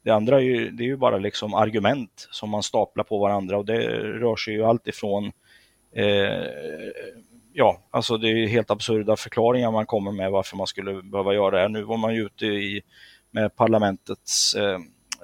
Det 0.03 0.11
andra 0.11 0.35
är 0.35 0.43
ju, 0.43 0.71
det 0.71 0.83
är 0.83 0.87
ju 0.87 0.97
bara 0.97 1.17
liksom 1.17 1.53
argument 1.53 2.27
som 2.31 2.49
man 2.49 2.63
staplar 2.63 3.03
på 3.03 3.19
varandra 3.19 3.57
och 3.57 3.65
det 3.65 3.79
rör 3.99 4.35
sig 4.35 4.53
ju 4.53 4.63
alltifrån 4.63 5.31
eh, 5.95 6.45
ja, 7.54 7.80
alltså 7.91 8.17
det 8.17 8.28
är 8.28 8.47
helt 8.47 8.71
absurda 8.71 9.15
förklaringar 9.15 9.71
man 9.71 9.86
kommer 9.86 10.12
med 10.12 10.32
varför 10.32 10.58
man 10.58 10.67
skulle 10.67 11.04
behöva 11.04 11.34
göra 11.34 11.52
det. 11.56 11.62
här. 11.62 11.69
Nu 11.69 11.84
var 11.84 11.97
man 11.97 12.15
ju 12.15 12.25
ute 12.25 12.45
i, 12.45 12.82
med 13.32 13.56
parlamentets 13.56 14.54
eh, 14.54 14.80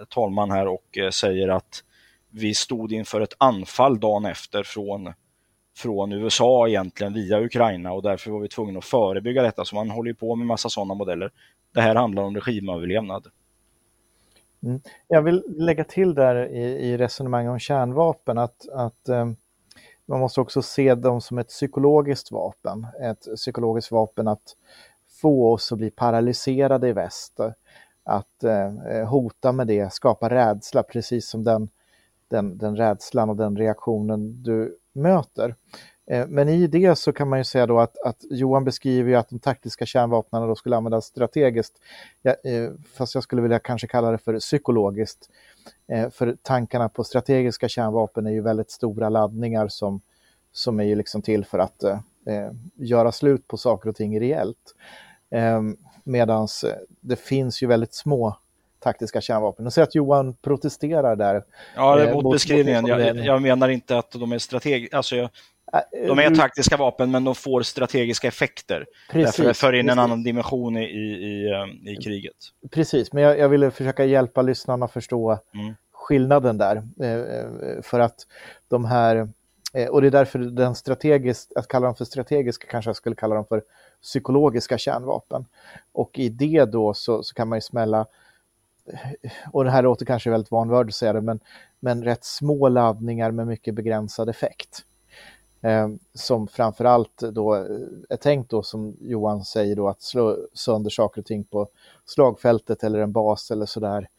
talman 0.10 0.52
här 0.52 0.68
och 0.68 0.98
eh, 0.98 1.10
säger 1.10 1.48
att 1.48 1.84
vi 2.30 2.54
stod 2.54 2.92
inför 2.92 3.22
ett 3.22 3.34
anfall 3.38 4.00
dagen 4.00 4.26
efter 4.26 4.64
från, 4.64 5.14
från 5.78 6.12
USA 6.12 6.68
egentligen 6.68 7.14
via 7.14 7.42
Ukraina 7.42 7.92
och 7.92 8.02
därför 8.02 8.32
var 8.32 8.40
vi 8.40 8.48
tvungna 8.48 8.80
att 8.80 8.86
förebygga 8.86 9.44
detta. 9.44 9.66
Så 9.66 9.76
man 9.76 9.90
håller 9.90 10.14
på 10.14 10.36
med 10.36 10.48
massa 10.48 10.70
sådana 10.70 10.94
modeller. 10.94 11.32
Det 11.74 11.82
här 11.82 11.96
handlar 11.96 12.24
om 12.24 12.36
regimöverlevnad. 12.36 13.28
Mm. 14.64 14.82
Jag 15.08 15.22
vill 15.22 15.44
lägga 15.48 15.84
till 15.84 16.16
där 16.16 16.48
i, 16.48 16.64
i 16.64 16.98
resonemang 16.98 17.48
om 17.48 17.60
kärnvapen 17.60 18.38
att, 18.38 18.70
att 18.70 19.10
eh, 19.10 19.32
man 20.06 20.20
måste 20.20 20.42
också 20.42 20.62
se 20.62 20.96
dem 20.96 21.22
som 21.22 21.38
ett 21.38 21.48
psykologiskt 21.48 22.32
vapen. 22.32 22.88
Ett 23.02 23.28
psykologiskt 23.36 23.92
vapen 23.92 24.28
att 24.28 24.56
få 25.22 25.54
oss 25.54 25.72
att 25.72 25.78
bli 25.78 25.92
paralyserade 25.92 26.88
i 26.88 26.94
väst 26.94 27.40
att 28.06 28.44
eh, 28.44 29.08
hota 29.08 29.52
med 29.52 29.68
det, 29.68 29.94
skapa 29.94 30.30
rädsla, 30.30 30.84
precis 30.84 31.30
som 31.30 31.44
den, 31.44 31.70
den, 32.28 32.58
den 32.58 32.76
rädslan 32.76 33.30
och 33.30 33.36
den 33.36 33.58
reaktionen 33.58 34.44
du 34.44 34.78
möter. 34.94 35.56
Eh, 36.08 36.28
men 36.28 36.50
i 36.50 36.68
det 36.68 36.96
så 36.96 37.14
kan 37.14 37.30
man 37.30 37.40
ju 37.40 37.44
säga 37.44 37.68
då 37.68 37.80
att, 37.80 37.98
att 37.98 38.24
Johan 38.30 38.64
beskriver 38.64 39.10
ju 39.10 39.16
att 39.16 39.30
de 39.30 39.40
taktiska 39.40 39.86
kärnvapnen 39.86 40.48
då 40.48 40.56
skulle 40.56 40.78
användas 40.78 41.06
strategiskt, 41.06 41.74
ja, 42.22 42.36
eh, 42.44 42.72
fast 42.94 43.16
jag 43.16 43.24
skulle 43.24 43.42
vilja 43.42 43.60
kanske 43.60 43.88
kalla 43.88 44.12
det 44.12 44.18
för 44.18 44.40
psykologiskt. 44.40 45.30
Eh, 45.88 46.10
för 46.10 46.38
tankarna 46.42 46.90
på 46.90 47.04
strategiska 47.04 47.70
kärnvapen 47.70 48.26
är 48.26 48.32
ju 48.32 48.42
väldigt 48.42 48.72
stora 48.72 49.10
laddningar 49.10 49.68
som, 49.68 50.02
som 50.52 50.80
är 50.80 50.84
ju 50.84 50.96
liksom 50.96 51.22
till 51.22 51.46
för 51.46 51.60
att 51.60 51.84
eh, 51.84 52.00
eh 52.28 52.52
göra 52.76 53.12
slut 53.12 53.48
på 53.48 53.58
saker 53.58 53.90
och 53.90 53.96
ting 53.96 54.20
reellt. 54.20 54.76
Ehm, 55.32 55.78
Medan 56.08 56.44
eh, 56.44 56.74
det 57.00 57.16
finns 57.16 57.64
ju 57.64 57.68
väldigt 57.68 57.94
små 57.94 58.38
taktiska 58.80 59.22
kärnvapen. 59.22 59.66
Och 59.66 59.74
så 59.74 59.82
att 59.82 59.96
Johan 59.96 60.34
protesterar 60.34 61.16
där. 61.16 61.44
Ja, 61.76 61.96
det 61.96 62.08
eh, 62.08 62.14
mot 62.14 62.34
beskrivningen. 62.34 62.86
Jag, 62.86 63.18
jag, 63.18 63.42
menar 63.42 63.70
inte 63.70 63.98
att 63.98 64.12
de 64.12 64.32
är 64.32 64.40
strategiska. 64.40 64.98
Alltså 64.98 65.16
jag, 65.16 65.30
de 66.08 66.20
är 66.20 66.36
taktiska 66.36 66.78
vapen 66.78 67.12
men 67.12 67.24
de 67.24 67.36
får 67.36 67.62
strategiska 67.62 68.28
effekter. 68.28 68.86
Precis, 69.12 69.36
Därför 69.36 69.54
för 69.54 69.74
in 69.74 69.90
en 69.90 70.00
annan 70.00 70.24
dimension 70.24 70.78
i, 70.78 70.84
i, 70.84 71.14
i 71.86 71.94
eh, 71.94 72.00
kriget. 72.04 72.36
Precis, 72.72 73.14
men 73.14 73.24
jag, 73.24 73.40
jag 73.40 73.50
ville 73.50 73.72
försöka 73.72 74.06
hjälpa 74.06 74.42
lyssnarna 74.42 74.86
att 74.86 74.92
förstå 74.92 75.40
mm. 75.54 75.76
skillnaden 75.92 76.58
där. 76.58 76.84
För 77.82 78.00
att 78.00 78.28
de 78.68 78.86
här, 78.86 79.30
och 79.90 80.02
det 80.02 80.08
är 80.08 80.12
därför 80.12 80.40
den 80.40 80.76
strategiskt, 80.76 81.54
att 81.56 81.68
kalla 81.68 81.86
dem 81.86 81.96
för 81.96 82.06
strategiska 82.06 82.68
kanske 82.68 82.90
jag 82.90 82.96
skulle 82.96 83.16
kalla 83.16 83.36
dem 83.36 83.46
för 83.46 83.64
psykologiska 84.02 84.78
kärnvapen. 84.78 85.46
Och 85.92 86.20
i 86.20 86.30
det 86.30 86.66
då 86.66 86.94
så, 86.94 87.24
så 87.24 87.36
kan 87.36 87.48
man 87.48 87.58
ju 87.58 87.62
smälla, 87.62 88.06
och 89.52 89.64
det 89.64 89.72
här 89.72 89.84
låter 89.84 90.06
kanske 90.06 90.30
väldigt 90.30 90.52
vanvördigt 90.52 90.94
att 90.94 90.96
säga 90.96 91.14
det, 91.14 91.22
men, 91.22 91.40
men 91.80 92.04
rätt 92.04 92.26
små 92.26 92.70
laddningar 92.70 93.32
med 93.32 93.48
mycket 93.48 93.74
begränsad 93.74 94.30
effekt. 94.30 94.84
Eh, 95.66 95.90
som 96.14 96.48
framförallt 96.48 97.18
då 97.18 97.56
eh, 97.56 97.62
är 98.10 98.18
tänkt 98.18 98.50
då 98.50 98.64
som 98.64 98.98
Johan 99.02 99.46
säger 99.46 99.76
då 99.76 99.88
att 99.88 100.02
slå 100.02 100.38
sönder 100.54 100.90
saker 100.90 101.22
och 101.22 101.26
ting 101.26 101.44
på 101.44 101.68
slagfältet 102.06 102.84
eller 102.84 103.00
en 103.00 103.12
bas 103.12 103.52
eller 103.52 103.66
sådär 103.66 104.10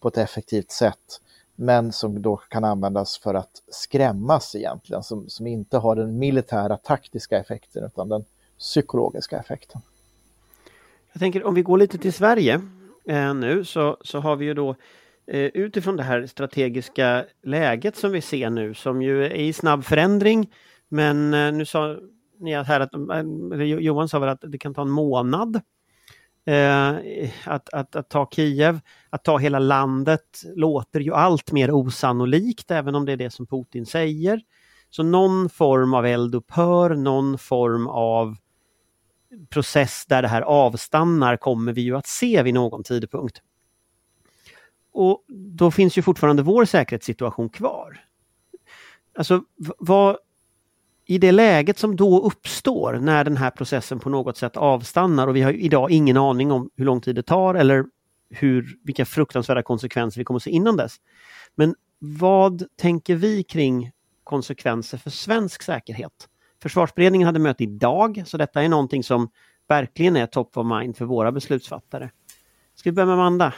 på 0.00 0.08
ett 0.08 0.18
effektivt 0.18 0.70
sätt. 0.70 1.20
Men 1.56 1.92
som 1.92 2.22
då 2.22 2.36
kan 2.36 2.64
användas 2.64 3.18
för 3.18 3.34
att 3.34 3.62
skrämmas 3.68 4.54
egentligen, 4.54 5.02
som, 5.02 5.28
som 5.28 5.46
inte 5.46 5.78
har 5.78 5.96
den 5.96 6.18
militära 6.18 6.76
taktiska 6.76 7.38
effekten 7.38 7.84
utan 7.84 8.08
den 8.08 8.24
psykologiska 8.58 9.38
effekten. 9.38 9.80
Jag 11.12 11.20
tänker 11.20 11.44
om 11.44 11.54
vi 11.54 11.62
går 11.62 11.78
lite 11.78 11.98
till 11.98 12.12
Sverige 12.12 12.60
eh, 13.04 13.34
nu 13.34 13.64
så, 13.64 13.96
så 14.00 14.18
har 14.18 14.36
vi 14.36 14.44
ju 14.44 14.54
då 14.54 14.70
eh, 15.26 15.40
utifrån 15.40 15.96
det 15.96 16.02
här 16.02 16.26
strategiska 16.26 17.24
läget 17.42 17.96
som 17.96 18.12
vi 18.12 18.20
ser 18.20 18.50
nu 18.50 18.74
som 18.74 19.02
ju 19.02 19.24
är 19.24 19.34
i 19.34 19.52
snabb 19.52 19.84
förändring. 19.84 20.50
Men 20.94 21.34
eh, 21.34 21.52
nu 21.52 21.64
sa 21.64 21.96
ni 22.40 22.62
här 22.62 22.80
att, 22.80 22.94
eh, 22.94 23.62
Johan 23.62 24.08
sa 24.08 24.18
väl 24.18 24.28
att 24.28 24.44
det 24.46 24.58
kan 24.58 24.74
ta 24.74 24.82
en 24.82 24.90
månad 24.90 25.60
eh, 26.46 26.94
att, 27.44 27.68
att, 27.68 27.96
att 27.96 28.10
ta 28.10 28.28
Kiev, 28.32 28.80
att 29.10 29.24
ta 29.24 29.38
hela 29.38 29.58
landet 29.58 30.42
låter 30.56 31.00
ju 31.00 31.14
allt 31.14 31.52
mer 31.52 31.70
osannolikt 31.70 32.70
även 32.70 32.94
om 32.94 33.04
det 33.04 33.12
är 33.12 33.16
det 33.16 33.30
som 33.30 33.46
Putin 33.46 33.86
säger. 33.86 34.40
Så 34.90 35.02
någon 35.02 35.48
form 35.48 35.94
av 35.94 36.06
eldupphör, 36.06 36.94
någon 36.94 37.38
form 37.38 37.86
av 37.86 38.36
process 39.50 40.06
där 40.06 40.22
det 40.22 40.28
här 40.28 40.42
avstannar 40.42 41.36
kommer 41.36 41.72
vi 41.72 41.80
ju 41.80 41.96
att 41.96 42.06
se 42.06 42.42
vid 42.42 42.54
någon 42.54 42.82
tidpunkt. 42.82 43.42
Och 44.92 45.24
då 45.28 45.70
finns 45.70 45.98
ju 45.98 46.02
fortfarande 46.02 46.42
vår 46.42 46.64
säkerhetssituation 46.64 47.48
kvar. 47.48 48.04
Alltså 49.18 49.42
vad, 49.78 50.16
i 51.06 51.18
det 51.18 51.32
läget 51.32 51.78
som 51.78 51.96
då 51.96 52.20
uppstår 52.20 52.92
när 52.92 53.24
den 53.24 53.36
här 53.36 53.50
processen 53.50 54.00
på 54.00 54.10
något 54.10 54.36
sätt 54.36 54.56
avstannar 54.56 55.28
och 55.28 55.36
vi 55.36 55.42
har 55.42 55.52
idag 55.52 55.90
ingen 55.90 56.16
aning 56.16 56.52
om 56.52 56.70
hur 56.76 56.84
lång 56.84 57.00
tid 57.00 57.14
det 57.14 57.22
tar 57.22 57.54
eller 57.54 57.84
hur, 58.30 58.76
vilka 58.84 59.04
fruktansvärda 59.04 59.62
konsekvenser 59.62 60.20
vi 60.20 60.24
kommer 60.24 60.38
att 60.38 60.42
se 60.42 60.50
innan 60.50 60.76
dess. 60.76 60.96
Men 61.54 61.74
vad 61.98 62.64
tänker 62.76 63.14
vi 63.14 63.42
kring 63.42 63.90
konsekvenser 64.24 64.98
för 64.98 65.10
svensk 65.10 65.62
säkerhet? 65.62 66.28
Försvarsberedningen 66.62 67.26
hade 67.26 67.38
möte 67.38 67.62
idag, 67.62 68.22
så 68.26 68.36
detta 68.36 68.62
är 68.62 68.68
någonting 68.68 69.02
som 69.02 69.28
verkligen 69.68 70.16
är 70.16 70.26
top 70.26 70.56
of 70.56 70.66
mind 70.66 70.96
för 70.96 71.04
våra 71.04 71.32
beslutsfattare. 71.32 72.10
Ska 72.74 72.90
vi 72.90 72.94
börja 72.94 73.06
med 73.06 73.14
Amanda? 73.14 73.54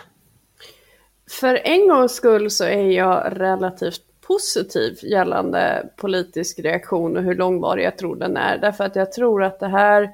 För 1.31 1.55
en 1.65 1.89
gångs 1.89 2.13
skull 2.13 2.51
så 2.51 2.65
är 2.65 2.91
jag 2.91 3.41
relativt 3.41 4.16
positiv 4.27 4.99
gällande 5.03 5.89
politisk 5.97 6.59
reaktion 6.59 7.17
och 7.17 7.23
hur 7.23 7.35
långvarig 7.35 7.85
jag 7.85 7.99
tror 7.99 8.17
den 8.17 8.37
är. 8.37 8.59
Därför 8.59 8.85
att 8.85 8.97
jag 8.97 9.13
tror 9.13 9.43
att 9.43 9.61
det 9.61 9.69
här 9.69 10.13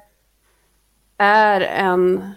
är 1.17 1.61
en... 1.61 2.29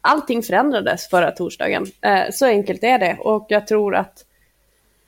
Allting 0.00 0.42
förändrades 0.42 1.08
förra 1.08 1.30
torsdagen. 1.30 1.86
Eh, 2.00 2.30
så 2.32 2.46
enkelt 2.46 2.84
är 2.84 2.98
det. 2.98 3.16
Och 3.20 3.46
jag 3.48 3.66
tror 3.66 3.94
att 3.94 4.24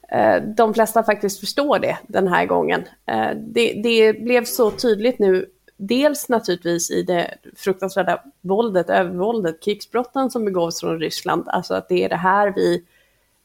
eh, 0.09 0.43
de 0.43 0.75
flesta 0.75 1.03
faktiskt 1.03 1.41
förstår 1.41 1.79
det 1.79 1.99
den 2.07 2.29
här 2.29 2.47
gången. 2.47 2.85
Eh, 3.07 3.31
det, 3.37 3.73
det, 3.73 4.13
blev 4.13 4.45
så 4.45 4.71
tydligt 4.71 5.19
nu, 5.19 5.47
dels 5.77 6.29
naturligtvis 6.29 6.91
i 6.91 7.03
det 7.03 7.35
fruktansvärda 7.57 8.23
våldet, 8.41 8.91
övervåldet, 8.91 9.63
krigsbrotten 9.63 10.31
som 10.31 10.45
begås 10.45 10.81
från 10.81 10.99
Ryssland, 10.99 11.49
alltså 11.49 11.75
att 11.75 11.89
det 11.89 12.05
är 12.05 12.09
det 12.09 12.17
här 12.17 12.53
vi, 12.57 12.85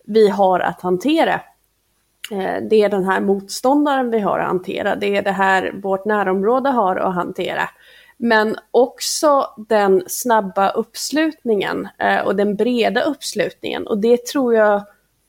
vi 0.04 0.30
har 0.30 0.60
att 0.60 0.82
hantera. 0.82 1.42
Eh, 2.32 2.64
det 2.70 2.76
är 2.82 2.90
den 2.90 3.06
här 3.06 3.22
motståndaren 3.22 4.12
vi 4.12 4.20
har 4.20 4.40
att 4.40 4.48
hantera, 4.48 4.96
det 4.96 5.18
är 5.18 5.22
det 5.22 5.32
här 5.32 5.72
vårt 5.84 6.06
närområde 6.06 6.70
har 6.70 6.96
att 6.96 7.16
hantera. 7.16 7.70
Men 8.18 8.56
också 8.72 9.48
den 9.70 10.04
snabba 10.08 10.70
uppslutningen 10.70 11.88
eh, 12.00 12.20
och 12.20 12.36
den 12.36 12.56
breda 12.56 13.02
uppslutningen 13.02 13.88
och 13.88 13.98
det 13.98 14.26
tror 14.26 14.56
jag 14.56 14.84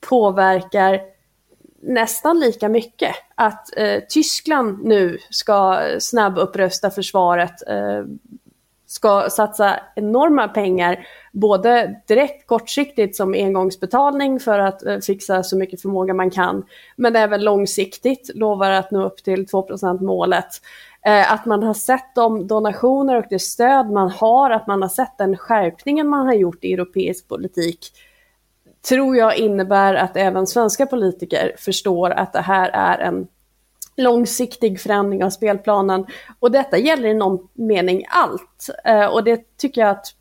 påverkar 0.09 1.01
nästan 1.81 2.39
lika 2.39 2.69
mycket. 2.69 3.15
Att 3.35 3.77
eh, 3.77 3.99
Tyskland 4.09 4.83
nu 4.83 5.17
ska 5.29 5.81
snabbupprösta 5.99 6.89
försvaret. 6.89 7.67
Eh, 7.67 8.03
ska 8.87 9.29
satsa 9.29 9.79
enorma 9.95 10.47
pengar, 10.47 11.07
både 11.31 12.01
direkt 12.07 12.47
kortsiktigt 12.47 13.15
som 13.15 13.33
engångsbetalning 13.33 14.39
för 14.39 14.59
att 14.59 14.85
eh, 14.85 14.99
fixa 14.99 15.43
så 15.43 15.57
mycket 15.57 15.81
förmåga 15.81 16.13
man 16.13 16.31
kan, 16.31 16.65
men 16.95 17.15
även 17.15 17.43
långsiktigt 17.43 18.31
lovar 18.35 18.71
att 18.71 18.91
nå 18.91 19.05
upp 19.05 19.23
till 19.23 19.45
2% 19.45 20.03
målet. 20.03 20.49
Eh, 21.05 21.33
att 21.33 21.45
man 21.45 21.63
har 21.63 21.73
sett 21.73 22.15
de 22.15 22.47
donationer 22.47 23.15
och 23.15 23.25
det 23.29 23.39
stöd 23.39 23.89
man 23.89 24.09
har, 24.09 24.49
att 24.49 24.67
man 24.67 24.81
har 24.81 24.89
sett 24.89 25.17
den 25.17 25.37
skärpningen 25.37 26.07
man 26.07 26.25
har 26.25 26.33
gjort 26.33 26.63
i 26.63 26.73
europeisk 26.73 27.27
politik, 27.27 27.79
tror 28.89 29.15
jag 29.15 29.37
innebär 29.37 29.93
att 29.93 30.17
även 30.17 30.47
svenska 30.47 30.85
politiker 30.85 31.55
förstår 31.57 32.09
att 32.09 32.33
det 32.33 32.41
här 32.41 32.69
är 32.73 32.97
en 32.97 33.27
långsiktig 33.97 34.81
förändring 34.81 35.23
av 35.23 35.29
spelplanen. 35.29 36.05
Och 36.39 36.51
detta 36.51 36.77
gäller 36.77 37.09
i 37.09 37.13
någon 37.13 37.47
mening 37.53 38.05
allt. 38.09 38.69
Eh, 38.85 39.05
och 39.05 39.23
det 39.23 39.57
tycker 39.57 39.81
jag 39.81 39.89
att 39.89 40.13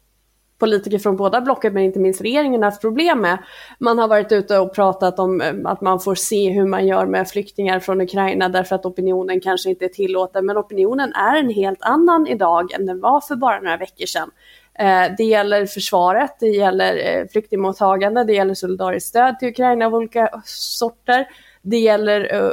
politiker 0.59 0.99
från 0.99 1.17
båda 1.17 1.41
blocken, 1.41 1.75
men 1.75 1.83
inte 1.83 1.99
minst 1.99 2.21
regeringen, 2.21 2.63
har 2.63 2.71
haft 2.71 2.81
problem 2.81 3.21
med. 3.21 3.39
Man 3.79 3.99
har 3.99 4.09
varit 4.09 4.33
ute 4.33 4.59
och 4.59 4.75
pratat 4.75 5.19
om 5.19 5.41
eh, 5.41 5.55
att 5.65 5.81
man 5.81 6.01
får 6.01 6.15
se 6.15 6.51
hur 6.51 6.67
man 6.67 6.87
gör 6.87 7.07
med 7.07 7.29
flyktingar 7.29 7.81
från 7.81 8.01
Ukraina 8.01 8.49
därför 8.49 8.75
att 8.75 8.87
opinionen 8.87 9.41
kanske 9.41 9.71
inte 9.71 9.85
är 9.85 9.89
tillåten. 9.89 10.47
Men 10.47 10.59
opinionen 10.59 11.13
är 11.13 11.37
en 11.37 11.51
helt 11.51 11.83
annan 11.83 12.27
idag 12.27 12.73
än 12.73 12.87
den 12.87 13.01
var 13.01 13.21
för 13.21 13.37
bara 13.37 13.61
några 13.61 13.77
veckor 13.77 14.07
sedan. 14.07 14.31
Eh, 14.79 15.17
det 15.19 15.25
gäller 15.25 15.67
försvaret, 15.67 16.37
det 16.41 16.49
gäller 16.49 16.97
eh, 16.97 17.27
flyktingmottagande, 17.33 18.25
det 18.25 18.33
gäller 18.33 18.55
solidariskt 18.55 19.09
stöd 19.09 19.39
till 19.39 19.49
Ukraina 19.49 19.87
av 19.87 19.95
olika 19.95 20.31
sorter. 20.45 21.29
Det 21.63 21.79
gäller 21.79 22.53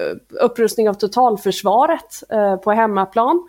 Eh, 0.00 0.44
upprustning 0.44 0.88
av 0.88 0.94
totalförsvaret 0.94 2.22
eh, 2.30 2.56
på 2.56 2.72
hemmaplan. 2.72 3.48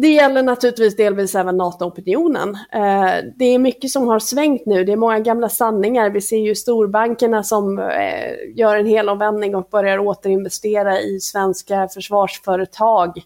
Det 0.00 0.08
gäller 0.08 0.42
naturligtvis 0.42 0.96
delvis 0.96 1.34
även 1.34 1.56
NATO-opinionen. 1.56 2.58
Eh, 2.72 3.24
det 3.36 3.44
är 3.44 3.58
mycket 3.58 3.90
som 3.90 4.08
har 4.08 4.18
svängt 4.18 4.66
nu, 4.66 4.84
det 4.84 4.92
är 4.92 4.96
många 4.96 5.18
gamla 5.18 5.48
sanningar. 5.48 6.10
Vi 6.10 6.20
ser 6.20 6.36
ju 6.36 6.54
storbankerna 6.54 7.42
som 7.42 7.78
eh, 7.78 8.54
gör 8.54 8.76
en 8.76 8.86
helomvändning 8.86 9.54
och 9.54 9.68
börjar 9.70 9.98
återinvestera 9.98 11.00
i 11.00 11.20
svenska 11.20 11.88
försvarsföretag. 11.88 13.18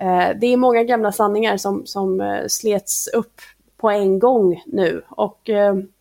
Eh, 0.00 0.28
det 0.40 0.46
är 0.46 0.56
många 0.56 0.84
gamla 0.84 1.12
sanningar 1.12 1.56
som, 1.56 1.86
som 1.86 2.40
slets 2.48 3.08
upp 3.08 3.40
på 3.76 3.90
en 3.90 4.18
gång 4.18 4.62
nu 4.66 5.02
och 5.08 5.50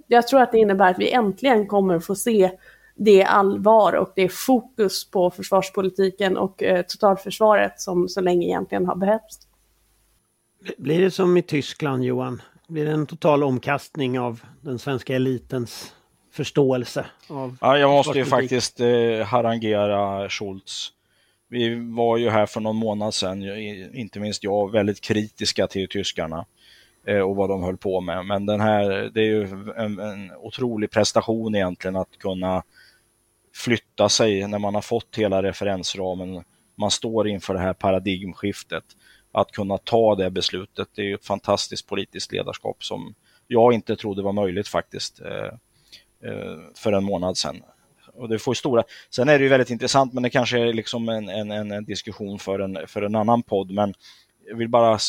jag 0.08 0.28
tror 0.28 0.42
att 0.42 0.52
det 0.52 0.60
innebär 0.60 0.92
att 0.92 1.00
vi 1.00 1.12
äntligen 1.12 1.68
kommer 1.68 2.00
få 2.00 2.16
se 2.16 2.52
det 2.96 3.24
allvar 3.24 3.94
och 3.94 4.12
det 4.16 4.30
fokus 4.30 5.12
på 5.12 5.30
försvarspolitiken 5.30 6.38
och 6.38 6.64
eh, 6.64 6.82
totalförsvaret 6.82 7.82
som 7.82 8.10
så 8.10 8.22
länge 8.22 8.48
egentligen 8.48 8.86
har 8.86 8.96
behövts. 8.96 9.40
Blir 10.78 11.02
det 11.02 11.12
som 11.12 11.38
i 11.38 11.42
Tyskland 11.42 12.04
Johan? 12.04 12.42
Blir 12.68 12.86
det 12.86 12.92
en 12.92 13.06
total 13.06 13.44
omkastning 13.44 14.20
av 14.20 14.42
den 14.62 14.80
svenska 14.80 15.16
elitens 15.16 15.94
förståelse? 16.32 17.06
Av 17.28 17.58
ja, 17.62 17.78
jag 17.78 17.90
måste 17.90 18.18
ju 18.18 18.26
faktiskt 18.26 18.80
eh, 18.80 19.26
harangera 19.26 20.30
Schultz. 20.30 20.90
Vi 21.50 21.76
var 21.96 22.18
ju 22.18 22.30
här 22.30 22.46
för 22.46 22.62
någon 22.62 22.76
månad 22.76 23.14
sedan, 23.14 23.44
inte 23.94 24.20
minst 24.20 24.44
jag, 24.44 24.72
väldigt 24.72 25.02
kritiska 25.02 25.68
till 25.68 25.90
tyskarna 25.90 26.46
eh, 27.08 27.20
och 27.20 27.36
vad 27.36 27.50
de 27.50 27.64
höll 27.64 27.78
på 27.78 28.02
med. 28.02 28.26
Men 28.26 28.46
den 28.46 28.62
här, 28.62 29.12
det 29.14 29.22
är 29.22 29.26
ju 29.26 29.44
en, 29.78 30.00
en 30.00 30.32
otrolig 30.32 30.92
prestation 30.92 31.56
egentligen 31.56 31.96
att 31.96 32.18
kunna 32.20 32.64
flytta 33.56 34.10
sig 34.10 34.48
när 34.48 34.60
man 34.60 34.76
har 34.76 34.82
fått 34.82 35.16
hela 35.16 35.44
referensramen. 35.44 36.44
Man 36.78 36.92
står 36.92 37.28
inför 37.28 37.54
det 37.54 37.60
här 37.60 37.74
paradigmskiftet. 37.74 38.84
Att 39.32 39.52
kunna 39.52 39.78
ta 39.78 40.16
det 40.16 40.32
beslutet, 40.32 40.88
det 40.96 41.02
är 41.02 41.06
ju 41.06 41.16
ett 41.16 41.26
fantastiskt 41.26 41.88
politiskt 41.88 42.32
ledarskap 42.32 42.84
som 42.84 43.16
jag 43.48 43.74
inte 43.74 43.96
trodde 43.96 44.22
var 44.22 44.34
möjligt 44.34 44.68
faktiskt 44.68 45.22
eh, 45.22 45.54
eh, 46.30 46.58
för 46.76 46.92
en 46.92 47.04
månad 47.04 47.38
sedan. 47.38 47.64
Och 48.14 48.30
det 48.30 48.40
får 48.40 48.54
stora... 48.54 48.84
Sen 49.10 49.30
är 49.30 49.38
det 49.38 49.44
ju 49.44 49.50
väldigt 49.50 49.70
intressant, 49.70 50.14
men 50.14 50.24
det 50.24 50.30
kanske 50.30 50.60
är 50.60 50.74
liksom 50.74 51.10
en, 51.10 51.30
en, 51.30 51.52
en 51.52 51.86
diskussion 51.86 52.40
för 52.40 52.60
en, 52.60 52.88
för 52.88 53.02
en 53.02 53.16
annan 53.16 53.44
podd. 53.44 53.72
Men 53.72 53.94
jag 54.50 54.58
vill 54.58 54.70
bara... 54.70 55.00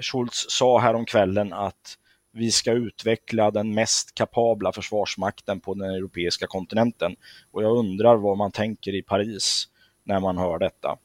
Schultz 0.00 0.46
sa 0.48 0.78
häromkvällen 0.78 1.52
att 1.52 1.98
vi 2.34 2.50
ska 2.50 2.72
utveckla 2.72 3.50
den 3.50 3.74
mest 3.74 4.14
kapabla 4.14 4.72
försvarsmakten 4.72 5.60
på 5.60 5.74
den 5.74 5.90
europeiska 5.90 6.46
kontinenten. 6.46 7.16
Och 7.50 7.62
jag 7.62 7.76
undrar 7.76 8.16
vad 8.16 8.38
man 8.38 8.52
tänker 8.52 8.94
i 8.94 9.02
Paris 9.02 9.68
när 10.04 10.20
man 10.20 10.38
hör 10.38 10.58
detta. 10.58 10.98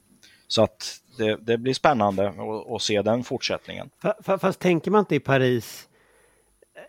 Så 0.48 0.64
att 0.64 1.00
det, 1.18 1.38
det 1.42 1.58
blir 1.58 1.74
spännande 1.74 2.30
att, 2.30 2.72
att, 2.72 2.82
se 2.82 3.02
den 3.02 3.24
fortsättningen. 3.24 3.90
Fast, 4.02 4.42
fast 4.42 4.60
tänker 4.60 4.92
man 4.92 5.00
inte 5.00 5.16
i 5.16 5.20
Paris 5.20 5.90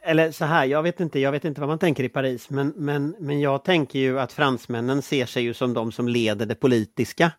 eller 0.03 0.33
så 0.33 0.44
här, 0.44 0.64
jag 0.64 0.83
vet 0.83 1.00
inte, 1.00 1.20
jag 1.20 1.33
vet 1.33 1.44
inte 1.44 1.61
vad 1.61 1.68
man 1.68 1.79
tänker 1.79 2.05
i 2.05 2.09
Paris, 2.09 2.50
men, 2.50 2.72
men, 2.76 3.16
men 3.18 3.40
jag 3.40 3.64
tänker 3.64 3.98
ju 3.98 4.20
att 4.20 4.33
fransmännen 4.33 5.03
ser 5.03 5.26
sig 5.26 5.42
ju 5.42 5.55
som 5.55 5.74
de 5.74 5.92
som 5.92 6.09
leder 6.09 6.46
det 6.46 6.55
politiska 6.55 7.33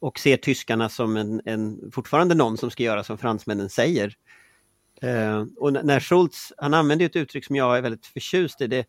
och 0.00 0.18
ser 0.18 0.36
tyskarna 0.36 0.88
som 0.88 1.16
en, 1.16 1.40
en 1.44 1.90
fortfarande 1.92 2.34
någon 2.34 2.56
som 2.56 2.70
ska 2.70 2.82
göra 2.82 3.04
som 3.04 3.18
fransmännen 3.18 3.70
säger. 3.70 4.14
Eh, 5.02 5.44
och 5.56 5.72
när 5.72 6.00
Schultz, 6.00 6.52
han 6.56 6.74
använde 6.74 7.04
ett 7.04 7.16
uttryck 7.16 7.44
som 7.44 7.56
jag 7.56 7.78
är 7.78 7.82
väldigt 7.82 8.06
förtjust 8.06 8.60
i. 8.60 8.66
Det, 8.66 8.86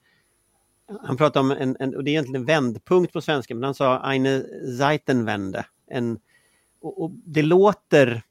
han 1.04 1.18
pratade 1.18 1.40
om 1.40 1.52
en, 1.52 1.78
en, 1.80 1.96
och 1.96 2.04
det 2.04 2.10
är 2.10 2.12
egentligen 2.12 2.42
en 2.42 2.46
vändpunkt 2.46 3.14
på 3.14 3.22
svenska, 3.22 3.56
men 3.56 3.64
han 3.64 3.76
sa 3.76 4.12
eine 4.12 4.44
Zeitenwende. 4.78 5.66
En, 5.88 6.20
och, 6.82 7.04
och 7.04 7.12
det 7.12 7.42
låter 7.42 8.24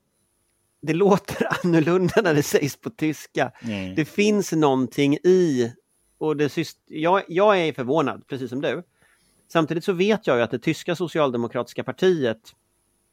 det 0.80 0.94
låter 0.94 1.46
annorlunda 1.64 2.22
när 2.22 2.34
det 2.34 2.42
sägs 2.42 2.76
på 2.76 2.90
tyska. 2.90 3.52
Mm. 3.62 3.94
Det 3.94 4.04
finns 4.04 4.52
någonting 4.52 5.14
i, 5.14 5.72
och 6.18 6.36
det, 6.36 6.56
jag, 6.86 7.22
jag 7.28 7.58
är 7.58 7.72
förvånad, 7.72 8.26
precis 8.26 8.50
som 8.50 8.60
du. 8.60 8.82
Samtidigt 9.48 9.84
så 9.84 9.92
vet 9.92 10.26
jag 10.26 10.36
ju 10.36 10.42
att 10.42 10.50
det 10.50 10.58
tyska 10.58 10.96
socialdemokratiska 10.96 11.84
partiet 11.84 12.54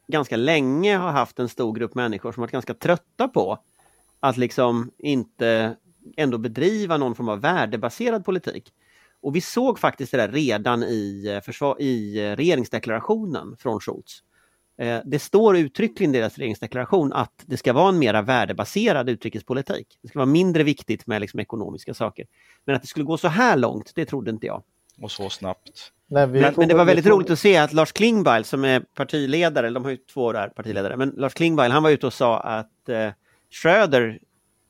ganska 0.07 0.37
länge 0.37 0.97
har 0.97 1.11
haft 1.11 1.39
en 1.39 1.49
stor 1.49 1.73
grupp 1.73 1.95
människor 1.95 2.31
som 2.31 2.41
varit 2.41 2.51
ganska 2.51 2.73
trötta 2.73 3.27
på 3.27 3.59
att 4.19 4.37
liksom 4.37 4.91
inte 4.97 5.75
ändå 6.17 6.37
bedriva 6.37 6.97
någon 6.97 7.15
form 7.15 7.29
av 7.29 7.41
värdebaserad 7.41 8.25
politik. 8.25 8.73
Och 9.21 9.35
vi 9.35 9.41
såg 9.41 9.79
faktiskt 9.79 10.11
det 10.11 10.17
där 10.17 10.31
redan 10.31 10.83
i, 10.83 11.27
eh, 11.35 11.41
försvar, 11.41 11.81
i 11.81 12.19
eh, 12.19 12.35
regeringsdeklarationen 12.35 13.55
från 13.59 13.79
Schultz. 13.79 14.23
Eh, 14.77 14.99
det 15.05 15.19
står 15.19 15.57
uttryckligen 15.57 16.15
i 16.15 16.17
deras 16.17 16.37
regeringsdeklaration 16.37 17.13
att 17.13 17.43
det 17.45 17.57
ska 17.57 17.73
vara 17.73 17.89
en 17.89 17.99
mera 17.99 18.21
värdebaserad 18.21 19.09
utrikespolitik. 19.09 19.99
Det 20.01 20.07
ska 20.07 20.19
vara 20.19 20.25
mindre 20.25 20.63
viktigt 20.63 21.07
med 21.07 21.21
liksom 21.21 21.39
ekonomiska 21.39 21.93
saker. 21.93 22.25
Men 22.65 22.75
att 22.75 22.81
det 22.81 22.87
skulle 22.87 23.05
gå 23.05 23.17
så 23.17 23.27
här 23.27 23.57
långt, 23.57 23.91
det 23.95 24.05
trodde 24.05 24.31
inte 24.31 24.45
jag. 24.45 24.63
Och 25.01 25.11
så 25.11 25.29
snabbt. 25.29 25.91
Nej, 26.07 26.27
men, 26.27 26.53
men, 26.57 26.67
det 26.67 26.75
var 26.75 26.85
väldigt 26.85 27.05
roligt 27.05 27.29
att 27.29 27.39
se 27.39 27.57
att 27.57 27.73
Lars 27.73 27.91
Klingbeil 27.91 28.43
som 28.43 28.65
är 28.65 28.79
partiledare, 28.79 29.69
de 29.69 29.83
har 29.83 29.91
ju 29.91 29.97
två 29.97 30.31
där 30.31 30.47
partiledare, 30.49 30.97
men 30.97 31.09
Lars 31.09 31.33
Klingbeil 31.33 31.71
han 31.71 31.83
var 31.83 31.89
ute 31.89 32.07
och 32.07 32.13
sa 32.13 32.39
att 32.39 32.89
eh, 32.89 33.09
Schröder 33.55 34.19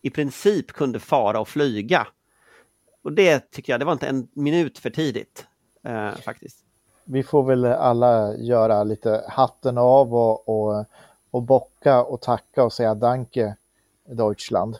i 0.02 0.10
princip 0.10 0.72
kunde 0.72 1.00
fara 1.00 1.40
och 1.40 1.48
flyga. 1.48 2.08
Och 3.04 3.14
det 3.14 3.52
tycker 3.52 3.74
jag, 3.74 3.80
det 3.80 3.86
var 3.86 3.94
inte 3.94 4.08
en 4.08 4.28
minut 4.34 4.78
för 4.78 4.90
tidigt 4.90 5.46
eh, 5.84 6.12
faktiskt. 6.12 6.58
Vi 7.04 7.24
får 7.24 7.44
väl 7.44 7.66
alla 7.66 8.36
göra 8.36 8.84
lite 8.84 9.26
hatten 9.28 9.78
av 9.78 10.16
och, 10.16 10.50
och, 10.50 10.86
och 11.32 11.42
bocka 11.42 12.04
och 12.04 12.22
tacka 12.22 12.64
och 12.64 12.74
säga 12.74 12.96
danke 12.96 13.56
Deutschland 14.06 14.78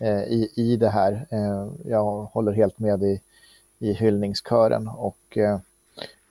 eh, 0.00 0.22
i, 0.22 0.52
i 0.56 0.76
det 0.76 0.88
här. 0.88 1.26
Eh, 1.30 1.68
jag 1.84 2.22
håller 2.22 2.52
helt 2.52 2.78
med 2.78 3.02
i, 3.02 3.20
i 3.78 3.92
hyllningskören 3.92 4.88
och 4.88 5.38
eh, 5.38 5.58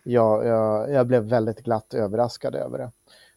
jag, 0.03 0.45
jag, 0.45 0.91
jag 0.91 1.07
blev 1.07 1.23
väldigt 1.23 1.63
glatt 1.63 1.93
överraskad 1.93 2.55
över 2.55 2.77
det. 2.77 2.91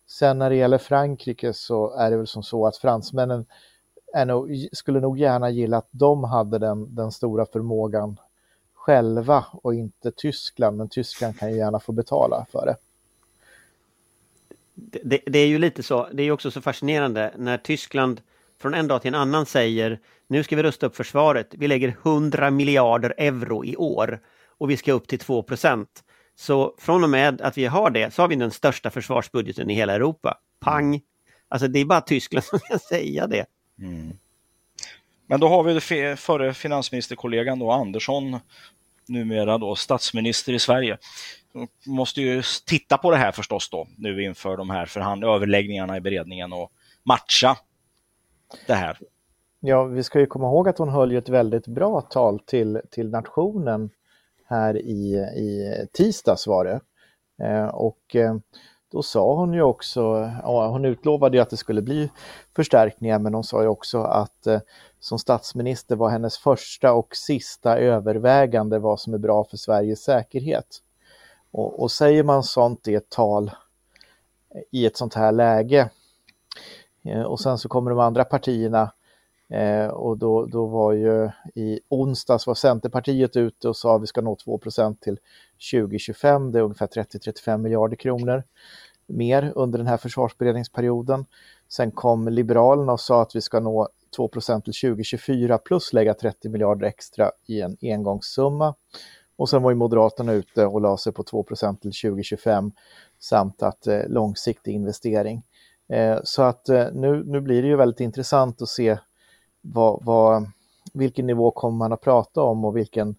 Sen 0.07 0.39
när 0.39 0.51
det 0.51 0.57
gäller 0.57 0.79
Frankrike 0.79 1.53
så 1.53 1.91
är 1.95 2.11
det 2.11 2.17
väl 2.17 2.27
som 2.27 2.43
så 2.43 2.67
att 2.67 2.77
fransmännen 2.77 3.47
nog, 4.27 4.69
skulle 4.73 5.01
nog 5.01 5.19
gärna 5.19 5.51
gilla 5.51 5.77
att 5.77 5.89
de 5.91 6.25
hade 6.25 6.59
den, 6.59 6.95
den 6.95 7.13
stora 7.13 7.47
förmågan 7.47 8.17
själva 8.75 9.45
och 9.53 9.75
inte 9.75 10.11
Tyskland, 10.11 10.77
men 10.77 10.89
Tyskland 10.89 11.39
kan 11.39 11.51
ju 11.51 11.57
gärna 11.57 11.81
få 11.81 11.93
betala 11.93 12.47
för 12.53 12.67
det. 12.67 12.77
Det, 15.03 15.21
det 15.27 15.39
är 15.39 15.47
ju 15.47 15.59
lite 15.59 15.83
så, 15.83 16.09
det 16.13 16.23
är 16.23 16.31
också 16.31 16.51
så 16.51 16.61
fascinerande 16.61 17.35
när 17.37 17.59
Tyskland 17.59 18.21
från 18.61 18.75
en 18.75 18.89
dag 18.89 19.03
till 19.03 19.15
en 19.15 19.21
annan 19.21 19.47
säger 19.47 20.01
nu 20.27 20.43
ska 20.43 20.57
vi 20.57 20.63
rusta 20.63 20.87
upp 20.87 20.97
försvaret, 20.97 21.47
vi 21.51 21.69
lägger 21.69 21.97
100 22.03 22.51
miljarder 22.51 23.15
euro 23.19 23.65
i 23.65 23.77
år 23.77 24.21
och 24.59 24.71
vi 24.71 24.77
ska 24.77 24.93
upp 24.93 25.09
till 25.09 25.19
2 25.19 25.43
procent. 25.43 26.05
Så 26.35 26.75
från 26.79 27.05
och 27.05 27.11
med 27.11 27.41
att 27.41 27.59
vi 27.59 27.67
har 27.67 27.91
det 27.91 28.15
så 28.15 28.23
har 28.23 28.29
vi 28.29 28.37
den 28.37 28.51
största 28.51 28.91
försvarsbudgeten 28.91 29.71
i 29.71 29.75
hela 29.75 29.93
Europa. 29.93 30.39
Pang! 30.61 31.01
Alltså 31.49 31.69
det 31.69 31.79
är 31.79 31.85
bara 31.85 32.01
Tyskland 32.01 32.45
som 32.51 32.59
kan 32.59 32.79
säga 32.79 33.27
det. 33.27 33.47
Mm. 33.81 34.13
Men 35.27 35.41
då 35.41 35.49
har 35.49 35.63
vi 35.63 35.81
förre 36.17 36.55
finansministerkollegan 36.55 37.59
då 37.59 37.71
Andersson, 37.71 38.39
numera 39.09 39.59
då 39.59 39.77
statsminister 39.77 40.53
i 40.53 40.59
Sverige. 40.59 40.99
Hon 41.53 41.69
måste 41.87 42.21
ju 42.21 42.43
titta 42.67 42.99
på 42.99 43.11
det 43.11 43.17
här 43.17 43.33
förstås 43.33 43.71
då, 43.71 43.87
nu 43.99 44.23
inför 44.23 44.57
de 44.57 44.71
här 44.71 44.87
förhand 44.87 45.25
överläggningarna 45.25 45.97
i 45.97 46.01
beredningen 46.01 46.53
och 46.53 46.73
matcha 47.03 47.57
det 48.67 48.75
här. 48.75 48.99
Ja, 49.61 49.85
vi 49.85 50.03
ska 50.03 50.21
ju 50.21 50.27
komma 50.27 50.47
ihåg 50.47 50.69
att 50.69 50.79
hon 50.79 50.89
höll 50.89 51.13
ju 51.13 51.19
ett 51.19 51.29
väldigt 51.29 51.67
bra 51.67 52.01
tal 52.01 52.39
till, 52.39 52.81
till 52.91 53.11
nationen 53.11 53.91
här 54.45 54.77
i, 54.77 55.15
i 55.37 55.87
tisdags 55.93 56.47
var 56.47 56.65
det. 56.65 56.81
Eh, 57.47 57.67
och 57.67 58.17
eh, 58.17 58.37
då 58.91 59.03
sa 59.03 59.35
hon 59.35 59.53
ju 59.53 59.63
också, 59.63 60.33
ja, 60.43 60.69
hon 60.69 60.85
utlovade 60.85 61.37
ju 61.37 61.43
att 61.43 61.51
det 61.51 61.57
skulle 61.57 61.83
bli 61.83 62.11
förstärkningar 62.57 63.19
men 63.19 63.35
hon 63.35 63.45
sa 63.45 63.63
ju 63.63 63.69
också 63.69 64.03
att 64.03 64.47
eh, 64.47 64.61
som 65.01 65.19
statsminister 65.19 65.97
var 65.97 66.11
hennes 66.11 66.39
första 66.39 66.93
och 66.93 67.17
sista 67.17 67.79
övervägande 67.79 68.79
vad 68.79 69.01
som 69.01 69.15
är 69.15 69.19
bra 69.19 69.45
för 69.45 69.57
Sveriges 69.57 70.03
säkerhet. 70.03 70.67
Och, 71.51 71.83
och 71.83 71.91
säger 71.91 72.25
man 72.25 72.43
sånt 72.43 72.89
i 72.89 72.95
ett 72.95 73.09
tal 73.09 73.51
eh, 74.55 74.63
i 74.71 74.87
ett 74.87 74.97
sånt 74.97 75.15
här 75.15 75.33
läge 75.33 75.91
eh, 77.05 77.23
och 77.23 77.41
sen 77.41 77.59
så 77.59 77.69
kommer 77.69 77.91
de 77.91 77.99
andra 77.99 78.25
partierna 78.25 78.93
eh, 79.51 79.87
och 79.87 80.19
då, 80.19 80.47
då 80.47 80.67
var 80.67 80.93
ju 80.93 81.31
i 81.55 81.81
onsdags 81.89 82.47
var 82.47 82.55
Centerpartiet 82.55 83.37
ute 83.37 83.69
och 83.69 83.77
sa 83.77 83.97
att 83.97 84.03
vi 84.03 84.07
ska 84.07 84.21
nå 84.21 84.37
2% 84.47 84.97
till 85.01 85.19
2025. 85.73 86.53
Det 86.53 86.59
är 86.59 86.63
ungefär 86.63 86.87
30-35 86.87 87.59
miljarder 87.59 87.97
kronor 87.97 88.43
mer 89.11 89.53
under 89.55 89.79
den 89.79 89.87
här 89.87 89.97
försvarsberedningsperioden. 89.97 91.25
Sen 91.69 91.91
kom 91.91 92.29
Liberalerna 92.29 92.93
och 92.93 93.01
sa 93.01 93.23
att 93.23 93.37
vi 93.37 93.41
ska 93.41 93.61
nå 93.61 93.89
2% 94.17 94.63
till 94.63 94.73
2024 94.91 95.59
plus 95.59 95.93
lägga 95.93 96.15
30 96.15 96.49
miljarder 96.49 96.87
extra 96.87 97.31
i 97.47 97.61
en 97.61 97.77
engångssumma. 97.83 98.75
Och 99.37 99.49
sen 99.49 99.63
var 99.63 99.71
ju 99.71 99.77
Moderaterna 99.77 100.33
ute 100.33 100.67
och 100.67 100.81
la 100.81 100.97
sig 100.97 101.13
på 101.13 101.23
2% 101.23 101.81
till 101.81 101.93
2025 101.93 102.73
samt 103.19 103.63
att 103.63 103.87
eh, 103.87 104.09
långsiktig 104.09 104.73
investering. 104.73 105.43
Eh, 105.93 106.19
så 106.25 106.43
att 106.43 106.69
eh, 106.69 106.87
nu, 106.93 107.25
nu 107.25 107.41
blir 107.41 107.63
det 107.63 107.69
ju 107.69 107.77
väldigt 107.77 108.01
intressant 108.01 108.63
att 108.63 108.69
se 108.69 108.99
vad, 109.61 110.05
vad, 110.05 110.51
vilken 110.93 111.27
nivå 111.27 111.51
kommer 111.51 111.79
man 111.79 111.93
att 111.93 112.01
prata 112.01 112.43
om 112.43 112.65
och 112.65 112.77
vilken, 112.77 113.15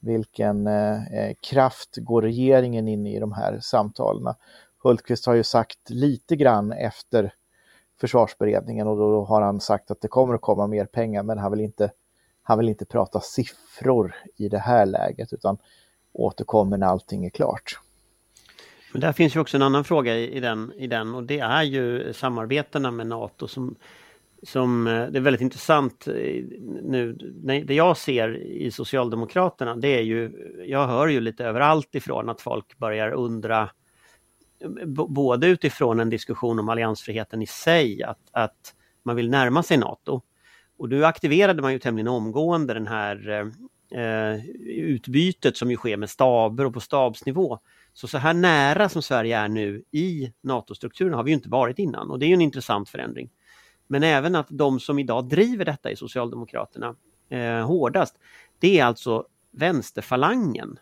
vilken 0.00 0.66
eh, 0.66 1.06
eh, 1.06 1.34
kraft 1.40 1.96
går 1.96 2.22
regeringen 2.22 2.88
in 2.88 3.06
i 3.06 3.20
de 3.20 3.32
här 3.32 3.58
samtalen. 3.60 4.34
Hultqvist 4.82 5.26
har 5.26 5.34
ju 5.34 5.42
sagt 5.42 5.90
lite 5.90 6.36
grann 6.36 6.72
efter 6.72 7.34
försvarsberedningen 8.00 8.86
och 8.86 8.96
då 8.96 9.24
har 9.24 9.42
han 9.42 9.60
sagt 9.60 9.90
att 9.90 10.00
det 10.00 10.08
kommer 10.08 10.34
att 10.34 10.40
komma 10.40 10.66
mer 10.66 10.84
pengar 10.84 11.22
men 11.22 11.38
han 11.38 11.50
vill 11.50 11.60
inte, 11.60 11.90
han 12.42 12.58
vill 12.58 12.68
inte 12.68 12.84
prata 12.84 13.20
siffror 13.20 14.14
i 14.36 14.48
det 14.48 14.58
här 14.58 14.86
läget 14.86 15.32
utan 15.32 15.58
återkommer 16.12 16.76
när 16.76 16.86
allting 16.86 17.24
är 17.24 17.30
klart. 17.30 17.80
Men 18.92 19.00
där 19.00 19.12
finns 19.12 19.36
ju 19.36 19.40
också 19.40 19.56
en 19.56 19.62
annan 19.62 19.84
fråga 19.84 20.16
i, 20.16 20.36
i, 20.36 20.40
den, 20.40 20.72
i 20.76 20.86
den 20.86 21.14
och 21.14 21.22
det 21.22 21.38
är 21.38 21.62
ju 21.62 22.12
samarbetena 22.12 22.90
med 22.90 23.06
NATO 23.06 23.48
som, 23.48 23.76
som 24.46 24.86
eh, 24.86 25.06
det 25.06 25.18
är 25.18 25.20
väldigt 25.20 25.40
intressant 25.40 26.06
eh, 26.06 26.14
nu. 26.82 27.12
Det 27.66 27.74
jag 27.74 27.96
ser 27.96 28.36
i 28.36 28.70
Socialdemokraterna 28.70 29.76
det 29.76 29.88
är 29.88 30.02
ju, 30.02 30.32
jag 30.66 30.86
hör 30.86 31.08
ju 31.08 31.20
lite 31.20 31.44
överallt 31.44 31.94
ifrån 31.94 32.28
att 32.28 32.40
folk 32.40 32.78
börjar 32.78 33.10
undra 33.10 33.70
både 35.08 35.46
utifrån 35.46 36.00
en 36.00 36.10
diskussion 36.10 36.58
om 36.58 36.68
alliansfriheten 36.68 37.42
i 37.42 37.46
sig, 37.46 38.02
att, 38.02 38.20
att 38.32 38.74
man 39.02 39.16
vill 39.16 39.30
närma 39.30 39.62
sig 39.62 39.76
NATO. 39.76 40.22
Och 40.78 40.88
då 40.88 41.04
aktiverade 41.04 41.62
man 41.62 41.72
ju 41.72 41.78
tämligen 41.78 42.08
omgående 42.08 42.74
den 42.74 42.86
här 42.86 43.28
eh, 43.28 44.00
eh, 44.00 44.44
utbytet 44.66 45.56
som 45.56 45.70
ju 45.70 45.76
sker 45.76 45.96
med 45.96 46.10
staber 46.10 46.64
och 46.64 46.74
på 46.74 46.80
stabsnivå. 46.80 47.58
Så 47.92 48.08
så 48.08 48.18
här 48.18 48.34
nära 48.34 48.88
som 48.88 49.02
Sverige 49.02 49.38
är 49.38 49.48
nu 49.48 49.82
i 49.90 50.32
NATO-strukturen 50.40 51.14
har 51.14 51.22
vi 51.22 51.32
inte 51.32 51.48
varit 51.48 51.78
innan 51.78 52.10
och 52.10 52.18
det 52.18 52.26
är 52.26 52.34
en 52.34 52.40
intressant 52.40 52.88
förändring. 52.88 53.30
Men 53.86 54.02
även 54.02 54.34
att 54.34 54.46
de 54.50 54.80
som 54.80 54.98
idag 54.98 55.28
driver 55.28 55.64
detta 55.64 55.90
i 55.90 55.96
Socialdemokraterna 55.96 56.94
eh, 57.28 57.66
hårdast, 57.66 58.18
det 58.58 58.78
är 58.78 58.84
alltså 58.84 59.26
vänsterfalangen 59.52 60.78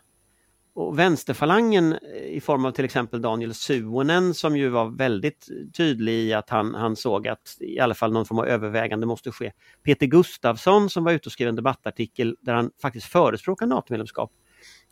och 0.75 0.99
vänsterfalangen 0.99 1.93
eh, 1.93 2.35
i 2.35 2.41
form 2.41 2.65
av 2.65 2.71
till 2.71 2.85
exempel 2.85 3.21
Daniel 3.21 3.53
Suonen 3.53 4.33
som 4.33 4.57
ju 4.57 4.69
var 4.69 4.85
väldigt 4.85 5.47
tydlig 5.77 6.13
i 6.13 6.33
att 6.33 6.49
han, 6.49 6.75
han 6.75 6.95
såg 6.95 7.27
att 7.27 7.57
i 7.59 7.79
alla 7.79 7.93
fall 7.93 8.13
någon 8.13 8.25
form 8.25 8.39
av 8.39 8.47
övervägande 8.47 9.05
måste 9.05 9.31
ske. 9.31 9.51
Peter 9.83 10.05
Gustafsson 10.05 10.89
som 10.89 11.03
var 11.03 11.11
ute 11.11 11.29
och 11.29 11.31
skrev 11.31 11.49
en 11.49 11.55
debattartikel 11.55 12.37
där 12.41 12.53
han 12.53 12.71
faktiskt 12.81 13.07
förespråkar 13.07 13.65
NATO-medlemskap. 13.65 14.31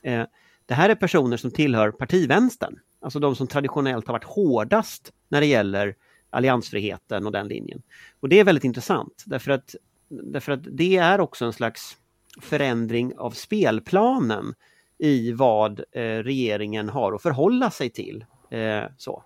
Eh, 0.03 0.23
det 0.65 0.73
här 0.73 0.89
är 0.89 0.95
personer 0.95 1.37
som 1.37 1.51
tillhör 1.51 1.91
partivänstern, 1.91 2.79
alltså 3.01 3.19
de 3.19 3.35
som 3.35 3.47
traditionellt 3.47 4.07
har 4.07 4.13
varit 4.13 4.23
hårdast 4.23 5.13
när 5.29 5.41
det 5.41 5.47
gäller 5.47 5.95
alliansfriheten 6.33 7.25
och 7.25 7.31
den 7.31 7.47
linjen. 7.47 7.81
Och 8.19 8.29
det 8.29 8.39
är 8.39 8.43
väldigt 8.43 8.63
intressant 8.63 9.23
därför 9.25 9.51
att, 9.51 9.75
därför 10.09 10.51
att 10.51 10.63
det 10.63 10.97
är 10.97 11.19
också 11.19 11.45
en 11.45 11.53
slags 11.53 11.97
förändring 12.41 13.17
av 13.17 13.31
spelplanen 13.31 14.53
i 14.97 15.31
vad 15.31 15.79
eh, 15.79 16.01
regeringen 16.01 16.89
har 16.89 17.13
att 17.13 17.21
förhålla 17.21 17.71
sig 17.71 17.89
till. 17.89 18.25
Eh, 18.51 18.83
så. 18.97 19.23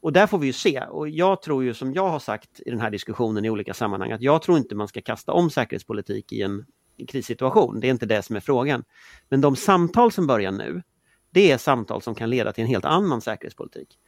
Och 0.00 0.12
där 0.12 0.26
får 0.26 0.38
vi 0.38 0.46
ju 0.46 0.52
se. 0.52 0.80
Och 0.80 1.08
jag 1.08 1.42
tror 1.42 1.64
ju 1.64 1.74
som 1.74 1.92
jag 1.92 2.08
har 2.08 2.18
sagt 2.18 2.60
i 2.66 2.70
den 2.70 2.80
här 2.80 2.90
diskussionen 2.90 3.44
i 3.44 3.50
olika 3.50 3.74
sammanhang 3.74 4.12
att 4.12 4.22
jag 4.22 4.42
tror 4.42 4.58
inte 4.58 4.74
man 4.74 4.88
ska 4.88 5.00
kasta 5.00 5.32
om 5.32 5.50
säkerhetspolitik 5.50 6.32
i 6.32 6.42
en, 6.42 6.64
krissituation. 7.08 7.80
Det 7.80 7.86
är 7.86 7.90
inte 7.90 8.06
det 8.06 8.22
som 8.22 8.36
är 8.36 8.40
frågan. 8.40 8.84
Men 9.28 9.40
de 9.40 9.56
samtal 9.56 10.12
som 10.12 10.26
börjar 10.26 10.52
nu, 10.52 10.82
det 11.30 11.50
är 11.50 11.58
samtal 11.58 12.02
som 12.02 12.14
kan 12.14 12.30
leda 12.30 12.52
till 12.52 12.64
en 12.64 12.68
helt 12.70 12.84
annan 12.84 13.20
säkerhetspolitik. 13.20 13.98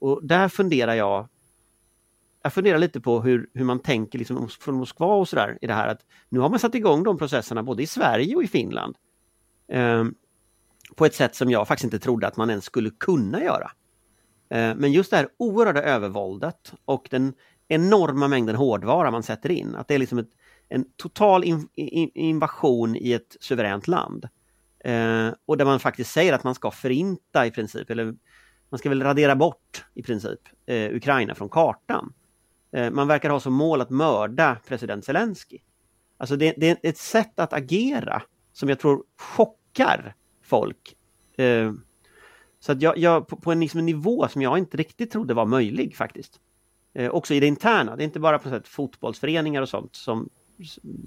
Och 0.00 0.26
där 0.26 0.48
funderar 0.48 0.94
jag 0.94 1.28
jag 2.42 2.52
funderar 2.52 2.78
lite 2.78 3.00
på 3.00 3.20
hur, 3.20 3.50
hur 3.54 3.64
man 3.64 3.78
tänker 3.78 4.18
liksom 4.18 4.48
från 4.48 4.74
Moskva 4.74 5.14
och 5.14 5.28
sådär 5.28 5.58
i 5.60 5.66
det 5.66 5.74
här 5.74 5.88
att 5.88 6.00
nu 6.28 6.40
har 6.40 6.48
man 6.48 6.58
satt 6.58 6.74
igång 6.74 7.02
de 7.02 7.18
processerna 7.18 7.62
både 7.62 7.82
i 7.82 7.86
Sverige 7.86 8.36
och 8.36 8.42
i 8.42 8.48
Finland. 8.48 8.96
Eh, 9.68 10.04
på 10.96 11.06
ett 11.06 11.14
sätt 11.14 11.34
som 11.34 11.50
jag 11.50 11.68
faktiskt 11.68 11.84
inte 11.84 11.98
trodde 11.98 12.26
att 12.26 12.36
man 12.36 12.50
ens 12.50 12.64
skulle 12.64 12.90
kunna 12.90 13.42
göra. 13.42 13.70
Eh, 14.50 14.74
men 14.74 14.92
just 14.92 15.10
det 15.10 15.16
här 15.16 15.28
oerhörda 15.36 15.82
övervåldet 15.82 16.72
och 16.84 17.08
den 17.10 17.34
enorma 17.68 18.28
mängden 18.28 18.56
hårdvara 18.56 19.10
man 19.10 19.22
sätter 19.22 19.50
in, 19.50 19.74
att 19.74 19.88
det 19.88 19.94
är 19.94 19.98
liksom 19.98 20.18
ett, 20.18 20.30
en 20.68 20.84
total 20.96 21.44
in, 21.44 21.68
in, 21.74 22.10
invasion 22.14 22.96
i 22.96 23.12
ett 23.12 23.36
suveränt 23.40 23.88
land. 23.88 24.28
Eh, 24.84 25.28
och 25.46 25.56
där 25.56 25.64
man 25.64 25.80
faktiskt 25.80 26.10
säger 26.10 26.32
att 26.32 26.44
man 26.44 26.54
ska 26.54 26.70
förinta 26.70 27.46
i 27.46 27.50
princip, 27.50 27.90
eller 27.90 28.14
man 28.68 28.78
ska 28.78 28.88
väl 28.88 29.02
radera 29.02 29.36
bort 29.36 29.84
i 29.94 30.02
princip 30.02 30.40
eh, 30.66 30.94
Ukraina 30.94 31.34
från 31.34 31.48
kartan. 31.48 32.12
Eh, 32.72 32.90
man 32.90 33.08
verkar 33.08 33.30
ha 33.30 33.40
som 33.40 33.54
mål 33.54 33.80
att 33.80 33.90
mörda 33.90 34.56
president 34.66 35.04
Zelensky. 35.04 35.58
Alltså 36.16 36.36
det, 36.36 36.54
det 36.56 36.70
är 36.70 36.76
ett 36.82 36.98
sätt 36.98 37.38
att 37.38 37.52
agera 37.52 38.22
som 38.52 38.68
jag 38.68 38.78
tror 38.78 39.04
chockar 39.16 40.14
folk. 40.42 40.96
Eh, 41.36 41.72
så 42.60 42.72
att 42.72 42.82
jag, 42.82 42.98
jag 42.98 43.28
på, 43.28 43.36
på, 43.36 43.52
en 43.52 43.60
liksom 43.60 43.86
nivå 43.86 44.28
som 44.28 44.42
jag 44.42 44.58
inte 44.58 44.76
riktigt 44.76 45.10
trodde 45.10 45.34
var 45.34 45.46
möjlig 45.46 45.96
faktiskt. 45.96 46.40
Eh, 46.94 47.10
också 47.10 47.34
i 47.34 47.40
det 47.40 47.46
interna, 47.46 47.96
det 47.96 48.02
är 48.02 48.04
inte 48.04 48.20
bara 48.20 48.38
på 48.38 48.48
sätt 48.48 48.68
fotbollsföreningar 48.68 49.62
och 49.62 49.68
sånt 49.68 49.96
som 49.96 50.28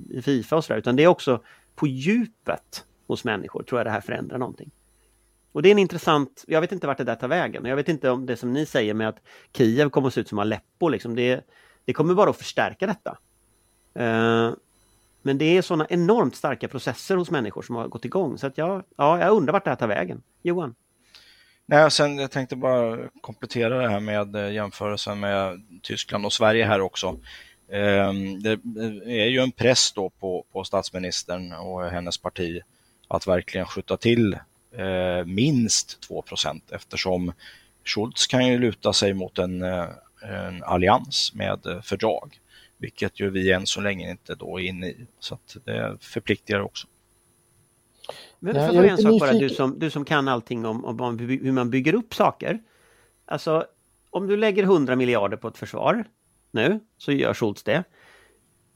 i 0.09 0.22
Fifa 0.22 0.55
och 0.55 0.66
sådär, 0.66 0.80
utan 0.80 0.95
det 0.95 1.03
är 1.03 1.07
också 1.07 1.43
på 1.76 1.88
djupet 1.88 2.86
hos 3.07 3.24
människor 3.24 3.64
tror 3.64 3.80
jag 3.80 3.86
det 3.86 3.91
här 3.91 4.01
förändrar 4.01 4.38
någonting. 4.38 4.72
Och 5.54 5.62
det 5.62 5.70
är 5.70 5.72
en 5.72 5.80
intressant, 5.80 6.43
jag 6.47 6.62
vet 6.62 6.72
inte 6.72 6.88
vart 6.88 6.97
det 6.97 7.04
där 7.04 7.16
tar 7.16 7.28
vägen. 7.28 7.66
Jag 7.66 7.76
vet 7.76 7.89
inte 7.89 8.10
om 8.10 8.26
det 8.26 8.38
som 8.38 8.54
ni 8.54 8.66
säger 8.66 8.93
med 8.93 9.10
att 9.10 9.20
Kiev 9.58 9.89
kommer 9.89 10.08
att 10.08 10.14
se 10.14 10.22
ut 10.22 10.30
som 10.30 10.39
Aleppo, 10.39 10.89
liksom, 10.89 11.16
det, 11.16 11.47
det 11.86 11.93
kommer 11.93 12.14
bara 12.14 12.30
att 12.30 12.38
förstärka 12.38 12.88
detta. 12.88 13.18
Uh, 13.99 14.54
men 15.22 15.38
det 15.38 15.58
är 15.58 15.62
sådana 15.62 15.88
enormt 15.89 16.36
starka 16.36 16.68
processer 16.68 17.16
hos 17.16 17.32
människor 17.32 17.62
som 17.62 17.76
har 17.76 17.88
gått 17.88 18.06
igång. 18.06 18.38
Så 18.38 18.47
att 18.47 18.58
jag, 18.58 18.84
ja, 18.97 19.20
jag 19.20 19.32
undrar 19.32 19.54
vart 19.54 19.64
det 19.64 19.70
här 19.70 19.78
tar 19.78 19.88
vägen. 19.88 20.22
Johan? 20.41 20.76
Nej, 21.66 21.91
sen, 21.91 22.18
jag 22.18 22.32
tänkte 22.32 22.56
bara 22.56 22.97
komplettera 23.22 23.82
det 23.82 23.89
här 23.89 23.99
med 23.99 24.36
eh, 24.36 24.51
jämförelsen 24.51 25.20
med 25.20 25.64
Tyskland 25.82 26.26
och 26.26 26.34
Sverige 26.34 26.66
här 26.66 26.82
också. 26.82 27.20
Ehm, 27.72 28.39
det 28.43 28.51
är 29.06 29.28
ju 29.28 29.39
en 29.39 29.51
press 29.51 29.91
då 29.91 30.10
på, 30.10 30.45
på 30.51 30.64
statsministern 30.64 31.54
och 31.54 31.84
hennes 31.84 32.18
parti 32.18 32.62
att 33.08 33.28
verkligen 33.28 33.68
skjuta 33.68 33.97
till 33.97 34.38
eh, 34.78 35.26
minst 35.26 36.07
2% 36.09 36.61
eftersom 36.71 37.34
Schultz 37.84 38.28
kan 38.28 38.47
ju 38.47 38.59
luta 38.59 38.93
sig 38.93 39.13
mot 39.13 39.39
en, 39.39 39.61
eh, 39.61 39.86
en 40.21 40.63
allians 40.63 41.32
med 41.34 41.82
fördrag 41.84 42.39
vilket 42.84 43.19
ju 43.19 43.30
vi 43.30 43.51
än 43.51 43.67
så 43.67 43.82
länge 43.82 44.11
inte 44.11 44.36
då 44.36 44.59
är 44.59 44.63
inne 44.63 44.88
i. 44.88 45.07
Så 45.19 45.34
att 45.34 45.57
det 45.65 45.97
förpliktigar 45.99 46.59
också. 46.59 46.88
Men 48.39 48.53
för 48.53 48.74
ja, 48.74 48.84
en 48.84 48.97
sak 48.97 49.19
bara, 49.19 49.34
du 49.34 49.49
som, 49.49 49.80
du 49.80 49.89
som 49.89 50.05
kan 50.05 50.28
allting 50.28 50.65
om, 50.65 50.86
om 50.86 51.19
hur 51.19 51.51
man 51.51 51.69
bygger 51.69 51.95
upp 51.95 52.13
saker. 52.13 52.59
Alltså, 53.26 53.65
om 54.09 54.28
du 54.28 54.38
lägger 54.38 54.63
100 54.63 54.95
miljarder 54.95 55.38
på 55.38 55.47
ett 55.47 55.57
försvar 55.57 56.05
nu, 56.51 56.80
så 56.97 57.11
gör 57.11 57.34
Schultz 57.34 57.63
det. 57.63 57.84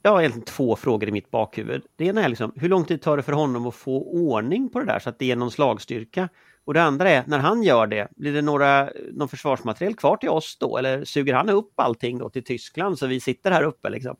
Jag 0.08 0.12
har 0.12 0.20
egentligen 0.20 0.46
två 0.46 0.76
frågor 0.76 1.10
i 1.10 1.12
mitt 1.12 1.32
bakhuvud. 1.32 1.82
Det 1.96 2.06
ena 2.06 2.24
är 2.24 2.30
liksom, 2.30 2.54
hur 2.56 2.70
lång 2.70 2.86
tid 2.86 3.02
tar 3.02 3.18
det 3.18 3.24
för 3.24 3.32
honom 3.34 3.68
att 3.68 3.76
få 3.76 4.04
ordning 4.04 4.70
på 4.70 4.80
det 4.80 4.86
där 4.86 5.00
så 5.00 5.10
att 5.10 5.20
det 5.20 5.26
ger 5.26 5.36
någon 5.36 5.52
slagstyrka? 5.52 6.30
Och 6.66 6.74
det 6.74 6.84
andra 6.84 7.10
är, 7.10 7.24
när 7.28 7.40
han 7.40 7.64
gör 7.64 7.88
det, 7.88 8.08
blir 8.16 8.34
det 8.34 8.42
några, 8.42 8.90
någon 9.12 9.30
försvarsmateriel 9.30 9.96
kvar 9.96 10.18
till 10.18 10.30
oss 10.30 10.58
då? 10.60 10.78
Eller 10.78 11.06
suger 11.06 11.34
han 11.34 11.50
upp 11.50 11.80
allting 11.80 12.18
då 12.18 12.30
till 12.30 12.44
Tyskland 12.44 13.00
så 13.00 13.08
vi 13.08 13.20
sitter 13.20 13.52
här 13.52 13.64
uppe 13.64 13.90
liksom? 13.90 14.16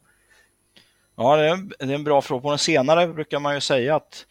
Ja, 1.16 1.36
det 1.38 1.48
är, 1.48 1.86
det 1.88 1.94
är 1.94 1.96
en 1.96 2.04
bra 2.04 2.22
fråga. 2.22 2.42
På 2.42 2.50
den 2.50 2.60
senare 2.60 3.08
brukar 3.08 3.40
man 3.40 3.56
ju 3.56 3.62
säga 3.62 3.96
att 3.96 4.26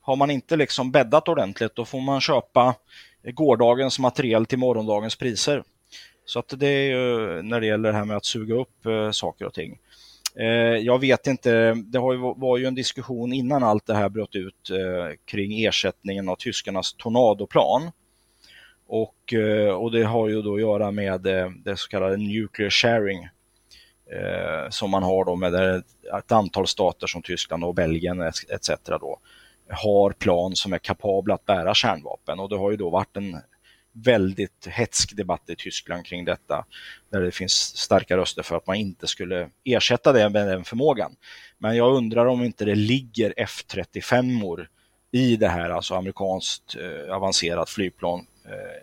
har 0.00 0.16
man 0.16 0.30
inte 0.30 0.56
liksom 0.56 0.92
bäddat 0.92 1.28
ordentligt 1.28 1.76
då 1.76 1.84
får 1.84 2.00
man 2.00 2.20
köpa 2.20 2.74
gårdagens 3.24 3.98
materiel 3.98 4.46
till 4.46 4.58
morgondagens 4.58 5.16
priser. 5.16 5.62
Så 6.24 6.38
att 6.38 6.54
det 6.56 6.68
är 6.68 6.90
ju 6.90 7.42
när 7.42 7.60
det 7.60 7.66
gäller 7.66 7.92
det 7.92 7.98
här 7.98 8.04
med 8.04 8.16
att 8.16 8.24
suga 8.24 8.54
upp 8.54 8.86
eh, 8.86 9.10
saker 9.10 9.46
och 9.46 9.54
ting. 9.54 9.78
Eh, 10.34 10.46
jag 10.76 10.98
vet 10.98 11.26
inte, 11.26 11.74
det 11.74 11.98
var 12.36 12.56
ju 12.58 12.66
en 12.66 12.74
diskussion 12.74 13.32
innan 13.32 13.62
allt 13.62 13.86
det 13.86 13.94
här 13.94 14.08
bröt 14.08 14.34
ut 14.34 14.70
eh, 14.70 15.16
kring 15.24 15.64
ersättningen 15.64 16.28
av 16.28 16.36
tyskarnas 16.36 16.92
tornadoplan. 16.92 17.90
Och, 18.86 19.34
eh, 19.34 19.70
och 19.70 19.92
det 19.92 20.02
har 20.02 20.28
ju 20.28 20.42
då 20.42 20.54
att 20.54 20.60
göra 20.60 20.90
med 20.90 21.20
det 21.64 21.76
så 21.76 21.88
kallade 21.88 22.16
nuclear 22.16 22.70
sharing 22.70 23.28
som 24.70 24.90
man 24.90 25.02
har 25.02 25.24
då 25.24 25.36
med 25.36 25.54
ett 26.18 26.32
antal 26.32 26.66
stater 26.66 27.06
som 27.06 27.22
Tyskland 27.22 27.64
och 27.64 27.74
Belgien 27.74 28.20
etc. 28.20 28.70
Då, 28.84 29.18
har 29.68 30.12
plan 30.12 30.56
som 30.56 30.72
är 30.72 30.78
kapabla 30.78 31.34
att 31.34 31.46
bära 31.46 31.74
kärnvapen 31.74 32.40
och 32.40 32.48
det 32.48 32.56
har 32.56 32.70
ju 32.70 32.76
då 32.76 32.90
varit 32.90 33.16
en 33.16 33.36
väldigt 33.92 34.66
hetsk 34.66 35.16
debatt 35.16 35.50
i 35.50 35.56
Tyskland 35.56 36.06
kring 36.06 36.24
detta. 36.24 36.64
Där 37.10 37.20
det 37.20 37.30
finns 37.30 37.52
starka 37.76 38.16
röster 38.16 38.42
för 38.42 38.56
att 38.56 38.66
man 38.66 38.76
inte 38.76 39.06
skulle 39.06 39.50
ersätta 39.64 40.12
det 40.12 40.28
med 40.28 40.48
den 40.48 40.64
förmågan. 40.64 41.16
Men 41.58 41.76
jag 41.76 41.94
undrar 41.94 42.26
om 42.26 42.44
inte 42.44 42.64
det 42.64 42.74
ligger 42.74 43.34
F35-or 43.36 44.68
i 45.12 45.36
det 45.36 45.48
här, 45.48 45.70
alltså 45.70 45.94
amerikanskt 45.94 46.76
eh, 46.76 47.14
avancerat 47.14 47.70
flygplan. 47.70 48.26
Eh, 48.44 48.82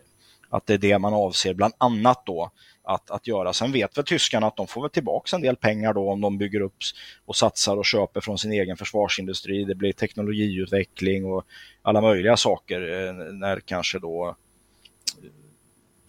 att 0.50 0.66
det 0.66 0.74
är 0.74 0.78
det 0.78 1.00
man 1.00 1.14
avser, 1.14 1.54
bland 1.54 1.74
annat 1.78 2.26
då 2.26 2.52
att, 2.84 3.12
att 3.12 3.28
göra. 3.28 3.54
Sen 3.54 3.72
vet 3.72 3.98
väl 3.98 4.06
tyskarna 4.06 4.48
att 4.48 4.56
de 4.56 4.68
får 4.68 4.82
väl 4.82 4.90
tillbaka 4.90 5.36
en 5.36 5.42
del 5.42 5.56
pengar 5.56 5.94
då 5.94 6.12
om 6.12 6.22
de 6.22 6.38
bygger 6.38 6.62
upp 6.62 6.78
och 7.26 7.36
satsar 7.36 7.78
och 7.78 7.86
köper 7.86 8.22
från 8.22 8.38
sin 8.38 8.52
egen 8.52 8.78
försvarsindustri. 8.78 9.64
Det 9.64 9.76
blir 9.76 9.94
teknologiutveckling 9.94 11.26
och 11.26 11.46
alla 11.82 12.02
möjliga 12.02 12.38
saker 12.38 13.08
eh, 13.08 13.14
när 13.14 13.60
kanske 13.60 14.00
då 14.00 14.36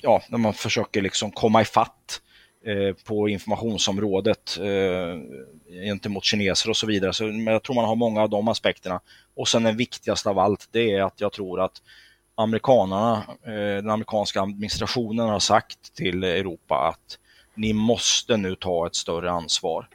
ja, 0.03 0.23
när 0.29 0.39
man 0.39 0.55
försöker 0.55 1.03
liksom 1.03 1.31
komma 1.31 1.63
ifatt 1.63 2.21
eh, 2.65 2.95
på 3.05 3.29
informationsområdet 3.29 4.59
eh, 4.59 5.21
gentemot 5.85 6.25
kineser 6.25 6.71
och 6.71 6.77
så 6.77 6.87
vidare. 6.87 7.13
Så, 7.13 7.25
men 7.25 7.47
jag 7.47 7.63
tror 7.63 7.75
man 7.75 7.85
har 7.85 7.97
många 7.97 8.23
av 8.23 8.31
de 8.31 8.49
aspekterna. 8.49 9.01
Och 9.37 9.49
sen 9.49 9.63
den 9.63 9.77
viktigaste 9.77 10.31
av 10.31 10.39
allt, 10.39 10.69
det 10.73 10.93
är 10.93 11.03
att 11.03 11.21
jag 11.21 11.33
tror 11.33 11.61
att 11.61 11.83
amerikanerna, 12.35 13.23
eh, 13.47 13.53
den 13.53 13.91
amerikanska 13.91 14.41
administrationen 14.41 15.29
har 15.29 15.41
sagt 15.41 15.95
till 15.95 16.25
Europa 16.25 16.75
att 16.75 17.19
ni 17.55 17.73
måste 17.73 18.37
nu 18.37 18.55
ta 18.55 18.87
ett 18.87 18.95
större 18.95 19.31
ansvar. 19.31 19.89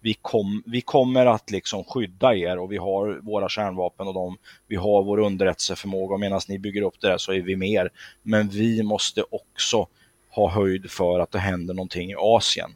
Vi, 0.00 0.14
kom, 0.14 0.62
vi 0.66 0.80
kommer 0.80 1.26
att 1.26 1.50
liksom 1.50 1.84
skydda 1.84 2.34
er 2.34 2.58
och 2.58 2.72
vi 2.72 2.76
har 2.76 3.20
våra 3.22 3.48
kärnvapen 3.48 4.08
och 4.08 4.14
de, 4.14 4.38
vi 4.66 4.76
har 4.76 5.02
vår 5.02 5.18
underrättelseförmåga 5.18 6.14
och 6.14 6.20
medan 6.20 6.40
ni 6.48 6.58
bygger 6.58 6.82
upp 6.82 7.00
det 7.00 7.08
där 7.08 7.18
så 7.18 7.32
är 7.32 7.40
vi 7.40 7.56
mer. 7.56 7.90
Men 8.22 8.48
vi 8.48 8.82
måste 8.82 9.24
också 9.30 9.86
ha 10.30 10.50
höjd 10.50 10.90
för 10.90 11.20
att 11.20 11.30
det 11.30 11.38
händer 11.38 11.74
någonting 11.74 12.10
i 12.10 12.14
Asien. 12.18 12.70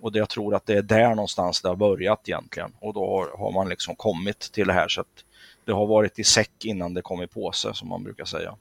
Och 0.00 0.12
det, 0.12 0.18
jag 0.18 0.28
tror 0.28 0.54
att 0.54 0.66
det 0.66 0.74
är 0.74 0.82
där 0.82 1.14
någonstans 1.14 1.62
det 1.62 1.68
har 1.68 1.76
börjat 1.76 2.28
egentligen 2.28 2.72
och 2.80 2.94
då 2.94 3.06
har, 3.06 3.38
har 3.38 3.52
man 3.52 3.68
liksom 3.68 3.96
kommit 3.96 4.38
till 4.38 4.66
det 4.66 4.72
här 4.72 4.88
så 4.88 5.00
att 5.00 5.24
det 5.64 5.72
har 5.72 5.86
varit 5.86 6.18
i 6.18 6.24
säck 6.24 6.64
innan 6.64 6.94
det 6.94 7.02
kom 7.02 7.22
i 7.22 7.26
påse 7.26 7.74
som 7.74 7.88
man 7.88 8.02
brukar 8.04 8.24
säga. 8.24 8.56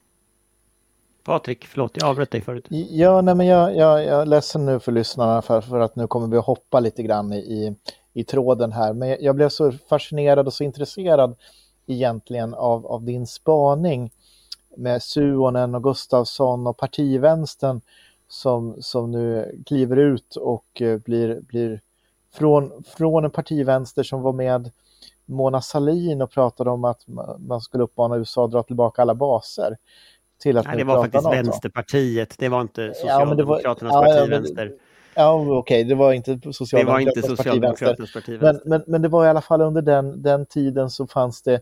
Patrik, 1.26 1.66
förlåt, 1.66 1.92
jag 1.96 2.10
avbröt 2.10 2.32
dig 2.32 2.42
förut. 2.42 2.68
Ja, 2.70 3.22
nej, 3.22 3.36
men 3.36 3.48
jag, 3.48 3.76
jag, 3.76 4.04
jag 4.04 4.22
är 4.22 4.26
ledsen 4.26 4.66
nu 4.66 4.80
för 4.80 4.92
lyssnarna 4.92 5.42
för, 5.42 5.62
för 5.62 5.80
att 5.80 5.96
nu 5.96 6.08
kommer 6.08 6.28
vi 6.28 6.38
att 6.38 6.46
hoppa 6.46 6.80
lite 6.80 7.04
grann 7.04 7.34
i, 7.34 7.76
i, 8.14 8.24
tråden 8.24 8.72
här. 8.72 8.94
Men 8.94 9.18
jag 9.20 9.36
blev 9.36 9.50
så 9.50 9.72
fascinerad 9.72 10.48
och 10.48 10.54
så 10.54 10.64
intresserad 10.64 11.36
egentligen 11.88 12.54
av, 12.54 12.88
av 12.88 13.04
din 13.04 13.28
spaning 13.28 14.12
med 14.78 15.04
Suonen 15.04 15.76
och 15.76 15.84
Gustafsson 15.84 16.68
och 16.68 16.78
partivänstern 16.78 17.82
som, 18.28 18.76
som 18.80 19.12
nu 19.12 19.56
kliver 19.66 19.98
ut 19.98 20.36
och 20.36 20.82
eh, 20.82 20.98
blir, 20.98 21.42
blir 21.42 21.82
från, 22.34 22.84
från 22.98 23.26
en 23.26 23.32
partivänster 23.32 24.04
som 24.04 24.22
var 24.22 24.34
med 24.34 24.72
Mona 25.26 25.62
Salin 25.62 26.22
och 26.22 26.32
pratade 26.32 26.70
om 26.70 26.86
att 26.86 27.04
man 27.40 27.62
skulle 27.62 27.84
uppmana 27.84 28.18
USA 28.18 28.46
att 28.46 28.52
dra 28.52 28.64
tillbaka 28.64 29.02
alla 29.02 29.16
baser. 29.16 29.78
Till 30.46 30.58
att 30.58 30.66
Nej, 30.66 30.78
det 30.78 30.84
var 30.84 31.04
faktiskt 31.04 31.24
NATO. 31.24 31.36
Vänsterpartiet, 31.36 32.36
det 32.38 32.50
var 32.50 32.62
inte 32.62 32.94
Socialdemokraternas 32.94 33.94
ja, 33.94 34.00
var, 34.00 34.06
partivänster. 34.06 34.72
Ja, 35.16 35.22
ja 35.22 35.34
okej, 35.34 35.58
okay, 35.58 35.84
det 35.84 35.96
var 35.96 36.14
inte 36.14 36.40
Socialdemokraternas, 36.54 37.38
partivänster. 37.38 38.14
partivänster. 38.14 38.44
Men, 38.44 38.62
men, 38.66 38.84
men 38.88 39.02
det 39.02 39.08
var 39.08 39.26
i 39.26 39.30
alla 39.30 39.42
fall 39.42 39.62
under 39.62 39.82
den, 39.82 40.22
den 40.22 40.46
tiden 40.46 40.90
så 40.90 41.08
fanns 41.08 41.42
det 41.42 41.62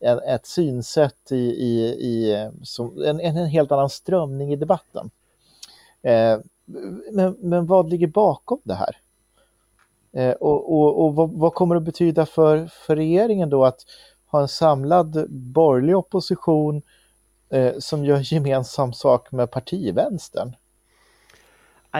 en, 0.00 0.18
ett 0.18 0.46
synsätt 0.46 1.32
i, 1.32 1.36
i, 1.36 1.84
i 1.84 2.50
som, 2.62 3.02
en, 3.04 3.20
en 3.20 3.46
helt 3.46 3.72
annan 3.72 3.90
strömning 3.90 4.52
i 4.52 4.56
debatten. 4.56 5.10
Eh, 6.02 6.38
men, 7.12 7.36
men 7.40 7.66
vad 7.66 7.90
ligger 7.90 8.06
bakom 8.06 8.60
det 8.64 8.74
här? 8.74 8.96
Eh, 10.12 10.34
och 10.34 10.74
och, 10.74 11.04
och 11.04 11.14
vad, 11.14 11.30
vad, 11.32 11.54
kommer 11.54 11.74
det 11.74 11.78
att 11.78 11.84
betyda 11.84 12.26
för, 12.26 12.66
för 12.66 12.96
regeringen 12.96 13.50
då 13.50 13.64
att 13.64 13.80
ha 14.26 14.40
en 14.40 14.48
samlad 14.48 15.26
borgerlig 15.30 15.96
opposition 15.96 16.76
eh, 16.76 16.82
som 17.78 18.04
gör 18.04 18.32
gemensam 18.32 18.92
sak 18.92 19.32
med 19.32 19.50
partivänstern? 19.50 20.54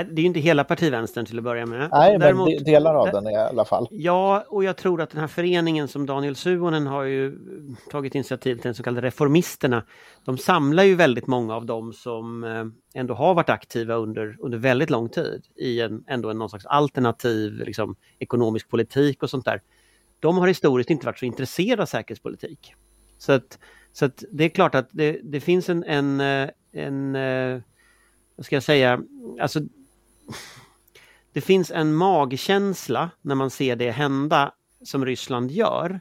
det 0.03 0.23
är 0.23 0.27
inte 0.27 0.41
hela 0.41 0.65
partivänstern 0.65 1.27
till 1.27 1.39
att 1.39 1.45
börja 1.45 1.67
med. 1.67 1.89
Nej, 1.93 2.19
Däremot, 2.19 2.49
men 2.55 2.65
delar 2.65 2.95
av 2.95 3.11
den 3.11 3.27
i 3.27 3.37
alla 3.37 3.65
fall. 3.65 3.89
Ja, 3.91 4.45
och 4.49 4.65
jag 4.65 4.77
tror 4.77 5.03
att 5.03 5.11
den 5.11 5.21
här 5.21 5.27
föreningen 5.27 5.89
som 5.89 6.07
Daniel 6.07 6.37
Suonen 6.37 6.87
har 6.87 7.03
ju 7.03 7.39
tagit 7.91 8.15
initiativ 8.15 8.55
till, 8.55 8.63
den 8.63 8.75
så 8.75 8.83
kallade 8.83 9.07
Reformisterna, 9.07 9.85
de 10.25 10.39
samlar 10.39 10.83
ju 10.83 10.95
väldigt 10.95 11.27
många 11.27 11.57
av 11.57 11.67
dem 11.67 11.93
som 11.93 12.45
eh, 12.45 13.01
ändå 13.01 13.15
har 13.15 13.35
varit 13.35 13.51
aktiva 13.51 13.95
under, 13.95 14.37
under 14.41 14.59
väldigt 14.59 14.91
lång 14.91 15.09
tid 15.09 15.43
i 15.57 15.81
en, 15.81 16.05
ändå 16.09 16.31
en 16.31 16.39
någon 16.39 16.51
slags 16.51 16.67
alternativ 16.67 17.53
liksom, 17.53 17.97
ekonomisk 18.19 18.71
politik 18.71 19.23
och 19.23 19.31
sånt 19.31 19.45
där. 19.45 19.61
De 20.21 20.39
har 20.39 20.49
historiskt 20.49 20.91
inte 20.91 21.07
varit 21.07 21.19
så 21.19 21.25
intresserade 21.27 21.83
av 21.83 21.87
säkerhetspolitik. 21.87 22.75
Så 23.19 23.33
att, 23.33 23.59
så 23.95 24.05
att 24.05 24.25
det 24.33 24.45
är 24.45 24.49
klart 24.49 24.75
att 24.75 24.89
det, 24.93 25.21
det 25.23 25.41
finns 25.41 25.69
en, 25.69 25.85
en, 25.85 26.21
eh, 26.21 26.51
en, 26.73 27.17
eh, 27.17 27.61
vad 28.37 28.47
ska 28.47 28.57
jag 28.57 28.63
säga, 28.63 29.01
alltså 29.41 29.61
det 31.33 31.41
finns 31.41 31.71
en 31.71 31.95
magkänsla 31.95 33.11
när 33.23 33.35
man 33.35 33.51
ser 33.51 33.77
det 33.77 33.91
hända 33.91 34.53
som 34.85 35.07
Ryssland 35.07 35.51
gör. 35.51 36.01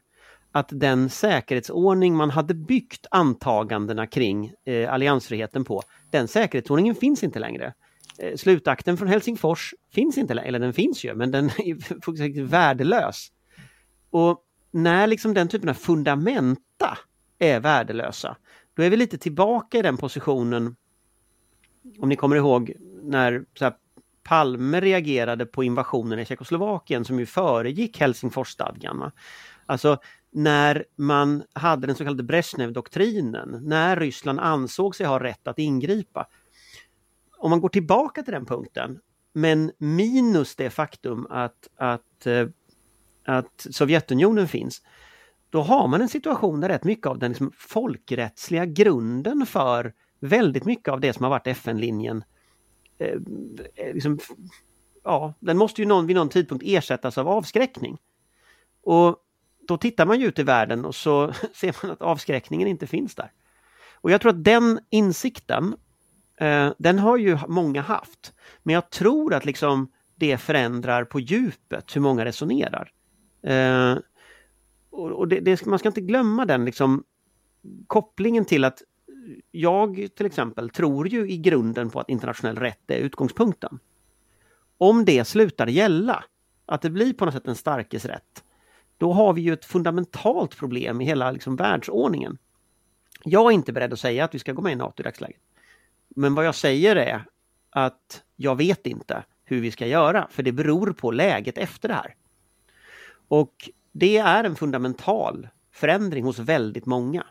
Att 0.51 0.69
den 0.71 1.09
säkerhetsordning 1.09 2.15
man 2.15 2.29
hade 2.29 2.53
byggt 2.53 3.07
antagandena 3.11 4.07
kring 4.07 4.53
eh, 4.65 4.93
alliansfriheten 4.93 5.63
på, 5.63 5.81
den 6.11 6.27
säkerhetsordningen 6.27 6.95
finns 6.95 7.23
inte 7.23 7.39
längre. 7.39 7.73
Eh, 8.17 8.35
slutakten 8.35 8.97
från 8.97 9.07
Helsingfors 9.07 9.73
finns 9.91 10.17
inte 10.17 10.33
längre, 10.33 10.47
eller 10.47 10.59
den 10.59 10.73
finns 10.73 11.05
ju, 11.05 11.15
men 11.15 11.31
den 11.31 11.45
är 11.45 12.43
värdelös. 12.45 13.31
Och 14.09 14.43
när 14.71 15.07
liksom 15.07 15.33
den 15.33 15.47
typen 15.47 15.69
av 15.69 15.73
fundamenta 15.73 16.97
är 17.43 17.59
värdelösa, 17.59 18.37
då 18.73 18.83
är 18.83 18.89
vi 18.89 18.97
lite 18.97 19.17
tillbaka 19.17 19.77
i 19.77 19.81
den 19.81 19.97
positionen, 19.97 20.75
om 21.99 22.09
ni 22.09 22.15
kommer 22.15 22.35
ihåg 22.35 22.73
när 23.03 23.45
så 23.53 23.63
här, 23.65 23.73
Palme 24.23 24.81
reagerade 24.81 25.45
på 25.45 25.63
invasionen 25.63 26.19
i 26.19 26.25
Tjeckoslovakien 26.25 27.05
som 27.05 27.19
ju 27.19 27.25
föregick 27.25 27.99
Helsingforsstadgan. 27.99 29.11
Alltså 29.65 29.97
när 30.31 30.85
man 30.95 31.43
hade 31.53 31.87
den 31.87 31.95
så 31.95 32.03
kallade 32.03 32.23
Brezhnev-doktrinen, 32.23 33.59
när 33.63 33.95
Ryssland 33.95 34.39
ansåg 34.39 34.95
sig 34.95 35.05
ha 35.05 35.19
rätt 35.19 35.47
att 35.47 35.59
ingripa. 35.59 36.27
Om 37.37 37.49
man 37.49 37.61
går 37.61 37.69
tillbaka 37.69 38.23
till 38.23 38.33
den 38.33 38.45
punkten, 38.45 38.99
men 39.33 39.71
minus 39.77 40.55
det 40.55 40.69
faktum 40.69 41.27
att, 41.29 41.69
att, 41.75 42.25
eh, 42.25 42.47
att 43.25 43.67
Sovjetunionen 43.71 44.47
finns, 44.47 44.81
då 45.53 45.61
har 45.61 45.87
man 45.87 46.01
en 46.01 46.09
situation 46.09 46.59
där 46.59 46.69
rätt 46.69 46.83
mycket 46.83 47.07
av 47.07 47.19
den 47.19 47.31
liksom 47.31 47.51
folkrättsliga 47.57 48.65
grunden 48.65 49.45
för 49.45 49.93
väldigt 50.19 50.65
mycket 50.65 50.87
av 50.87 50.99
det 50.99 51.13
som 51.13 51.23
har 51.23 51.29
varit 51.29 51.47
FN-linjen 51.47 52.23
eh, 52.99 53.17
eh, 53.75 53.93
liksom, 53.93 54.19
ja, 55.03 55.33
den 55.39 55.57
måste 55.57 55.81
ju 55.81 55.87
någon, 55.87 56.07
vid 56.07 56.15
någon 56.15 56.29
tidpunkt 56.29 56.65
ersättas 56.67 57.17
av 57.17 57.27
avskräckning. 57.27 57.97
Och 58.83 59.17
då 59.67 59.77
tittar 59.77 60.05
man 60.05 60.19
ju 60.19 60.27
ut 60.27 60.39
i 60.39 60.43
världen 60.43 60.85
och 60.85 60.95
så 60.95 61.33
ser 61.53 61.75
man 61.83 61.91
att 61.91 62.01
avskräckningen 62.01 62.67
inte 62.67 62.87
finns 62.87 63.15
där. 63.15 63.31
Och 63.93 64.11
jag 64.11 64.21
tror 64.21 64.31
att 64.31 64.43
den 64.43 64.79
insikten, 64.89 65.75
eh, 66.37 66.71
den 66.77 66.99
har 66.99 67.17
ju 67.17 67.37
många 67.47 67.81
haft. 67.81 68.33
Men 68.63 68.75
jag 68.75 68.89
tror 68.89 69.33
att 69.33 69.45
liksom 69.45 69.91
det 70.15 70.37
förändrar 70.37 71.05
på 71.05 71.19
djupet 71.19 71.95
hur 71.95 72.01
många 72.01 72.25
resonerar. 72.25 72.91
Eh, 73.43 73.97
och, 74.93 75.11
och 75.11 75.27
det, 75.27 75.39
det, 75.39 75.65
man 75.65 75.79
ska 75.79 75.89
inte 75.89 76.01
glömma 76.01 76.45
den 76.45 76.65
liksom 76.65 77.03
kopplingen 77.87 78.45
till 78.45 78.63
att 78.63 78.81
jag 79.51 80.07
till 80.15 80.25
exempel 80.25 80.69
tror 80.69 81.07
ju 81.07 81.31
i 81.31 81.37
grunden 81.37 81.89
på 81.89 81.99
att 81.99 82.09
internationell 82.09 82.57
rätt 82.57 82.91
är 82.91 82.97
utgångspunkten. 82.97 83.79
Om 84.77 85.05
det 85.05 85.25
slutar 85.25 85.67
gälla, 85.67 86.23
att 86.65 86.81
det 86.81 86.89
blir 86.89 87.13
på 87.13 87.25
något 87.25 87.33
sätt 87.33 87.47
en 87.47 87.55
starkes 87.55 88.05
rätt, 88.05 88.43
då 88.97 89.13
har 89.13 89.33
vi 89.33 89.41
ju 89.41 89.53
ett 89.53 89.65
fundamentalt 89.65 90.57
problem 90.57 91.01
i 91.01 91.05
hela 91.05 91.31
liksom, 91.31 91.55
världsordningen. 91.55 92.37
Jag 93.23 93.51
är 93.51 93.51
inte 93.51 93.73
beredd 93.73 93.93
att 93.93 93.99
säga 93.99 94.25
att 94.25 94.35
vi 94.35 94.39
ska 94.39 94.53
gå 94.53 94.61
med 94.61 94.71
i 94.71 94.75
NATO 94.75 95.01
i 95.01 95.03
dagsläget. 95.03 95.41
Men 96.15 96.35
vad 96.35 96.45
jag 96.45 96.55
säger 96.55 96.95
är 96.95 97.25
att 97.69 98.23
jag 98.35 98.55
vet 98.55 98.87
inte 98.87 99.23
hur 99.43 99.61
vi 99.61 99.71
ska 99.71 99.87
göra, 99.87 100.27
för 100.31 100.43
det 100.43 100.51
beror 100.51 100.93
på 100.93 101.11
läget 101.11 101.57
efter 101.57 101.87
det 101.87 101.93
här. 101.93 102.15
Och 103.27 103.69
det 103.93 104.17
är 104.17 104.43
en 104.43 104.55
fundamental 104.55 105.47
förändring 105.71 106.23
hos 106.23 106.39
väldigt 106.39 106.85
många. 106.85 107.25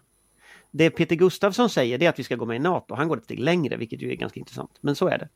Det 0.70 0.90
Peter 0.90 1.16
Gustafsson 1.16 1.70
säger 1.70 2.02
är 2.02 2.08
att 2.08 2.18
vi 2.18 2.24
ska 2.24 2.36
gå 2.36 2.46
med 2.46 2.56
i 2.56 2.58
NATO. 2.58 2.94
Han 2.94 3.08
går 3.08 3.16
ett 3.16 3.24
steg 3.24 3.38
längre, 3.38 3.76
vilket 3.76 4.02
ju 4.02 4.10
är 4.10 4.16
ganska 4.16 4.40
intressant. 4.40 4.78
Men 4.80 4.94
så 4.96 5.08
är 5.08 5.18
det. 5.18 5.28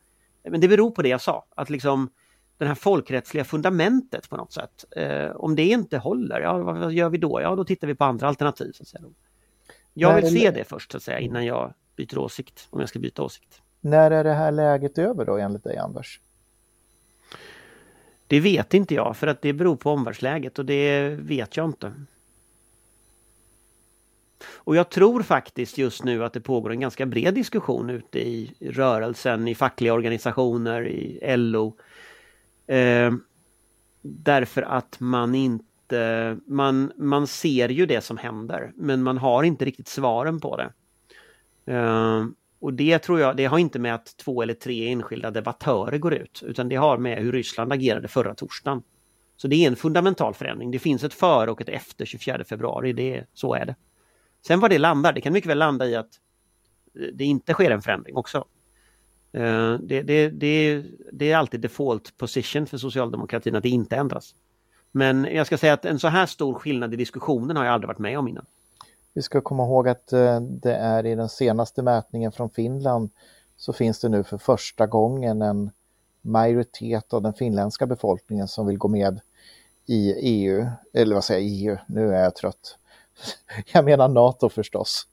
Men 0.51 0.61
det 0.61 0.69
beror 0.69 0.91
på 0.91 1.03
det 1.03 1.09
jag 1.09 1.21
sa, 1.21 1.47
att 1.57 1.71
liksom 1.71 2.11
det 2.59 2.67
här 2.67 2.75
folkrättsliga 2.75 3.45
fundamentet 3.45 4.29
på 4.29 4.37
något 4.37 4.53
sätt. 4.53 4.85
Eh, 4.91 5.31
om 5.31 5.57
det 5.57 5.65
inte 5.65 5.99
håller, 5.99 6.41
ja, 6.41 6.59
vad 6.59 6.93
gör 6.93 7.09
vi 7.09 7.19
då? 7.19 7.41
Ja, 7.43 7.57
då 7.57 7.65
tittar 7.65 7.87
vi 7.87 7.95
på 7.95 8.05
andra 8.05 8.29
alternativ. 8.29 8.73
Så 8.73 8.83
att 8.83 8.89
säga. 8.89 9.05
Jag 9.95 10.17
vill 10.17 10.41
se 10.41 10.51
det 10.51 10.65
först 10.65 10.91
så 10.93 10.97
att 10.97 11.03
säga, 11.03 11.19
innan 11.19 11.45
jag 11.45 11.75
byter 11.97 12.19
åsikt, 12.19 12.69
om 12.71 12.81
jag 12.81 12.89
ska 12.89 12.99
byta 12.99 13.23
åsikt. 13.23 13.63
När 13.81 14.11
är 14.11 14.25
det 14.25 14.33
här 14.33 14.53
läget 14.53 14.99
över 14.99 15.25
då 15.25 15.37
enligt 15.37 15.65
dig 15.65 15.77
Anders? 15.77 16.21
Det 18.27 18.41
vet 18.41 18.75
inte 18.75 18.95
jag 18.95 19.17
för 19.17 19.27
att 19.27 19.43
det 19.43 19.53
beror 19.53 19.77
på 19.77 19.91
omvärldsläget 19.91 20.59
och 20.59 20.65
det 20.67 21.09
vet 21.09 21.57
jag 21.57 21.67
inte. 21.67 21.93
Och 24.45 24.77
jag 24.77 24.91
tror 24.91 25.23
faktiskt 25.23 25.79
just 25.79 26.05
nu 26.05 26.25
att 26.25 26.33
det 26.33 26.41
pågår 26.41 26.71
en 26.71 26.81
ganska 26.81 27.07
bred 27.07 27.35
diskussion 27.35 27.91
ute 27.91 28.19
i 28.19 28.55
rörelsen, 28.61 29.49
i 29.49 29.55
fackliga 29.55 29.95
organisationer, 29.95 30.89
i 30.89 31.37
LO. 31.37 31.77
Eh, 32.67 33.13
därför 34.03 34.63
att 34.63 35.01
man 35.01 35.35
inte, 35.35 36.37
man, 36.47 36.93
man 36.97 37.27
ser 37.27 37.69
ju 37.69 37.87
det 37.87 38.01
som 38.01 38.17
händer 38.17 38.73
men 38.75 39.03
man 39.03 39.19
har 39.19 39.43
inte 39.43 39.65
riktigt 39.65 39.89
svaren 39.89 40.41
på 40.41 40.57
det. 40.57 40.73
Eh, 41.73 42.25
och 42.67 42.75
det 42.75 42.99
tror 42.99 43.21
jag, 43.21 43.37
det 43.37 43.45
har 43.45 43.59
inte 43.59 43.79
med 43.79 43.95
att 43.95 44.17
två 44.17 44.43
eller 44.43 44.55
tre 44.55 44.89
enskilda 44.89 45.31
debattörer 45.31 45.99
går 45.99 46.15
ut, 46.15 46.43
utan 46.47 46.69
det 46.69 46.77
har 46.77 46.99
med 46.99 47.19
hur 47.19 47.33
Ryssland 47.33 47.73
agerade 47.73 48.09
förra 48.09 48.35
torsdagen. 48.35 48.83
Så 49.37 49.49
det 49.49 49.57
är 49.57 49.69
en 49.69 49.77
fundamental 49.77 50.35
förändring. 50.35 50.71
Det 50.71 50.79
finns 50.79 51.05
ett 51.05 51.15
före 51.15 51.51
och 51.51 51.61
ett 51.61 51.69
efter 51.69 52.05
24 52.05 52.45
februari, 52.45 52.93
det, 52.93 53.25
så 53.35 53.55
är 53.55 53.67
det. 53.67 53.77
Sen 54.47 54.61
var 54.61 54.69
det 54.69 54.79
landar, 54.79 55.13
det 55.13 55.21
kan 55.21 55.33
mycket 55.33 55.51
väl 55.51 55.59
landa 55.59 55.87
i 55.87 55.97
att 55.97 56.11
eh, 57.01 57.07
det 57.15 57.25
inte 57.25 57.53
sker 57.53 57.71
en 57.71 57.83
förändring 57.83 58.17
också. 58.17 58.45
Eh, 59.33 59.75
det, 59.75 60.03
det, 60.03 60.29
det, 60.29 60.85
det 61.13 61.33
är 61.33 61.37
alltid 61.37 61.61
default 61.61 62.17
position 62.17 62.67
för 62.67 62.79
socialdemokratin 62.79 63.57
att 63.57 63.63
det 63.63 63.69
inte 63.69 63.97
ändras. 63.97 64.35
Men 64.93 65.25
jag 65.25 65.47
ska 65.47 65.59
säga 65.59 65.73
att 65.73 65.85
en 65.85 65.99
så 65.99 66.09
här 66.09 66.27
stor 66.27 66.55
skillnad 66.55 66.95
i 66.95 66.97
diskussionen 66.97 67.57
har 67.57 67.65
jag 67.65 67.75
aldrig 67.75 67.89
varit 67.89 67.99
med 67.99 68.19
om 68.19 68.29
innan. 68.29 68.47
Vi 69.17 69.23
ska 69.23 69.41
komma 69.41 69.65
ihåg 69.65 69.89
att 69.89 70.13
eh, 70.13 70.41
det 70.41 70.75
är 70.75 71.07
i 71.07 71.15
den 71.15 71.29
senaste 71.29 71.83
mätningen 71.83 72.33
från 72.33 72.51
Finland 72.51 73.11
så 73.57 73.73
finns 73.73 74.01
det 74.01 74.09
nu 74.09 74.25
för 74.25 74.39
första 74.39 74.87
gången 74.87 75.43
en 75.43 75.71
majoritet 76.23 77.13
av 77.15 77.23
den 77.23 77.35
finländska 77.35 77.87
befolkningen 77.87 78.49
som 78.49 78.67
vill 78.67 78.79
gå 78.79 78.89
med 78.89 79.21
i 79.87 80.13
EU, 80.13 80.67
eller 80.93 81.15
vad 81.15 81.25
säger 81.25 81.41
jag, 81.41 81.73
EU, 81.73 81.79
nu 81.87 82.15
är 82.15 82.23
jag 82.23 82.35
trött. 82.35 82.79
Jag 83.73 83.85
menar 83.85 84.09
NATO 84.09 84.49
förstås, 84.49 85.07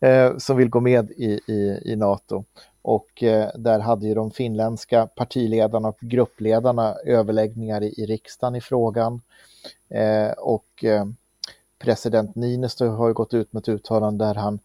eh, 0.00 0.36
som 0.36 0.56
vill 0.56 0.70
gå 0.70 0.80
med 0.80 1.10
i, 1.10 1.40
i, 1.46 1.80
i 1.92 1.96
NATO. 1.96 2.44
Och 2.82 3.22
eh, 3.22 3.50
där 3.54 3.78
hade 3.78 4.06
ju 4.06 4.14
de 4.14 4.30
finländska 4.30 5.06
partiledarna 5.06 5.88
och 5.88 5.98
gruppledarna 6.00 6.94
överläggningar 7.04 7.82
i, 7.82 8.02
i 8.02 8.06
riksdagen 8.06 8.56
i 8.56 8.60
frågan. 8.60 9.22
Eh, 9.88 10.30
och 10.30 10.84
eh, 10.84 11.04
president 11.80 12.36
Niinistö 12.36 12.88
har 12.88 13.08
ju 13.08 13.14
gått 13.14 13.34
ut 13.34 13.52
med 13.52 13.60
ett 13.60 13.68
uttalande 13.68 14.24
där 14.24 14.34
han 14.34 14.58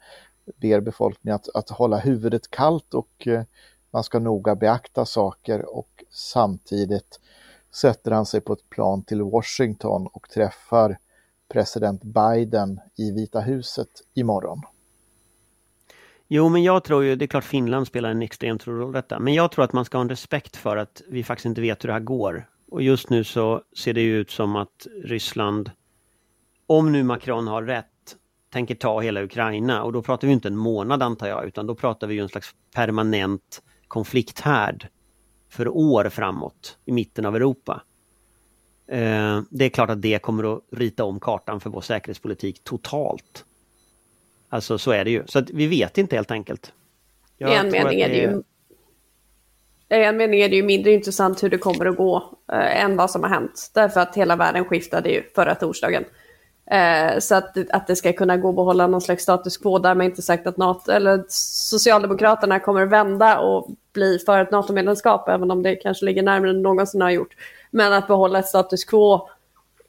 ber 0.62 0.80
befolkningen 0.80 1.36
att, 1.36 1.56
att 1.56 1.70
hålla 1.70 1.98
huvudet 1.98 2.52
kallt 2.52 2.94
och 2.94 3.28
eh, 3.28 3.44
man 3.92 4.04
ska 4.04 4.20
noga 4.20 4.56
beakta 4.56 5.06
saker 5.06 5.76
och 5.78 6.04
samtidigt 6.10 7.20
sätter 7.76 8.12
han 8.12 8.26
sig 8.26 8.42
på 8.42 8.54
ett 8.54 8.70
plan 8.70 9.04
till 9.04 9.22
Washington 9.22 10.08
och 10.08 10.30
träffar 10.30 10.98
president 11.50 12.04
Biden 12.04 12.80
i 12.96 13.12
Vita 13.12 13.40
huset 13.40 13.90
imorgon. 14.14 14.62
Jo, 16.28 16.50
men 16.50 16.64
jag 16.64 16.84
tror 16.84 17.04
ju, 17.04 17.16
det 17.16 17.26
är 17.26 17.28
klart 17.28 17.44
Finland 17.44 17.88
spelar 17.88 18.10
en 18.10 18.22
extremt 18.22 18.62
stor 18.62 18.74
roll 18.74 18.90
i 18.90 18.94
detta, 18.94 19.20
men 19.20 19.34
jag 19.34 19.52
tror 19.52 19.66
att 19.66 19.74
man 19.74 19.86
ska 19.86 19.98
ha 19.98 20.02
en 20.02 20.10
respekt 20.10 20.56
för 20.56 20.78
att 20.78 21.02
vi 21.08 21.24
faktiskt 21.24 21.46
inte 21.46 21.62
vet 21.62 21.84
hur 21.84 21.88
det 21.88 21.94
här 21.94 22.00
går. 22.00 22.50
Och 22.72 22.82
just 22.82 23.10
nu 23.10 23.24
så 23.24 23.62
ser 23.78 23.94
det 23.94 24.02
ju 24.02 24.18
ut 24.18 24.32
som 24.32 24.56
att 24.56 24.88
Ryssland 25.04 25.72
om 26.68 26.92
nu 26.92 27.04
Macron 27.04 27.48
har 27.48 27.64
rätt, 27.64 27.86
tänker 28.54 28.76
ta 28.76 29.02
hela 29.02 29.24
Ukraina 29.24 29.84
och 29.84 29.94
då 29.94 30.02
pratar 30.02 30.28
vi 30.28 30.34
inte 30.34 30.48
en 30.48 30.58
månad 30.58 31.04
antar 31.04 31.28
jag, 31.28 31.46
utan 31.46 31.68
då 31.68 31.76
pratar 31.76 32.08
vi 32.08 32.16
ju 32.16 32.22
en 32.22 32.30
slags 32.30 32.56
permanent 32.76 33.62
konflikthärd 33.88 34.88
för 35.50 35.68
år 35.68 36.10
framåt 36.10 36.78
i 36.86 36.92
mitten 36.92 37.26
av 37.26 37.36
Europa. 37.36 37.82
Eh, 38.88 39.42
det 39.50 39.66
är 39.66 39.70
klart 39.70 39.90
att 39.90 40.02
det 40.02 40.22
kommer 40.22 40.56
att 40.56 40.64
rita 40.72 41.04
om 41.04 41.20
kartan 41.20 41.60
för 41.60 41.70
vår 41.70 41.82
säkerhetspolitik 41.82 42.64
totalt. 42.64 43.46
Alltså 44.50 44.78
så 44.78 44.92
är 44.92 45.06
det 45.06 45.12
ju. 45.12 45.24
Så 45.26 45.40
att 45.40 45.50
vi 45.50 45.68
vet 45.68 45.98
inte 45.98 46.16
helt 46.16 46.32
enkelt. 46.32 46.74
Jag 47.38 47.52
I 47.52 47.56
en 47.56 47.72
mening 47.72 48.02
är 48.02 48.10
det 48.10 48.18
ju 48.18 48.44
i 49.90 50.04
en 50.04 50.18
mening 50.18 50.40
är 50.40 50.50
det 50.50 50.56
ju 50.56 50.64
mindre 50.64 50.92
intressant 50.92 51.44
hur 51.44 51.50
det 51.50 51.58
kommer 51.58 51.86
att 51.86 51.98
gå 51.98 52.38
eh, 52.52 52.84
än 52.84 52.96
vad 52.96 53.12
som 53.12 53.24
har 53.24 53.30
hänt. 53.30 53.72
Därför 53.74 54.00
att 54.00 54.16
hela 54.16 54.36
världen 54.36 54.66
skiftade 54.66 55.10
ju 55.10 55.24
förra 55.36 55.56
torsdagen. 55.56 56.04
Eh, 56.72 57.20
så 57.20 57.36
att, 57.36 57.58
att 57.70 57.88
det 57.88 57.96
ska 57.96 58.14
kunna 58.14 58.38
gå 58.38 58.50
att 58.50 58.56
behålla 58.56 58.88
någon 58.88 59.02
slags 59.02 59.24
status 59.24 59.58
quo. 59.58 59.80
Därmed 59.80 60.06
inte 60.06 60.22
sagt 60.22 60.48
att 60.48 60.58
NATO, 60.58 60.92
eller 60.92 61.24
Socialdemokraterna 61.30 62.60
kommer 62.60 62.86
vända 62.86 63.40
och 63.40 63.68
bli 63.94 64.20
för 64.26 64.40
ett 64.40 64.52
NATO-medlemskap, 64.52 65.30
även 65.30 65.52
om 65.52 65.64
det 65.64 65.76
kanske 65.76 66.06
ligger 66.06 66.24
närmare 66.24 66.50
än 66.50 66.62
någonsin 66.62 67.02
har 67.02 67.10
gjort. 67.10 67.36
Men 67.72 67.94
att 67.94 68.08
behålla 68.08 68.40
ett 68.40 68.48
status 68.48 68.86
quo 68.86 69.30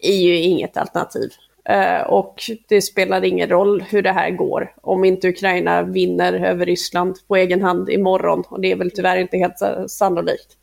är 0.01 0.17
ju 0.17 0.37
inget 0.37 0.77
alternativ. 0.77 1.31
Eh, 1.65 2.01
och 2.01 2.43
det 2.69 2.83
spelar 2.83 3.25
ingen 3.25 3.49
roll 3.49 3.83
hur 3.83 4.03
det 4.03 4.13
här 4.13 4.31
går 4.31 4.75
om 4.83 5.05
inte 5.05 5.29
Ukraina 5.29 5.83
vinner 5.83 6.33
över 6.33 6.67
Ryssland 6.67 7.17
på 7.29 7.37
egen 7.37 7.63
hand 7.63 7.91
imorgon. 7.91 8.45
Och 8.49 8.61
det 8.61 8.73
är 8.73 8.77
väl 8.77 8.91
tyvärr 8.91 9.17
inte 9.17 9.37
helt 9.37 9.91
sannolikt. 9.91 10.57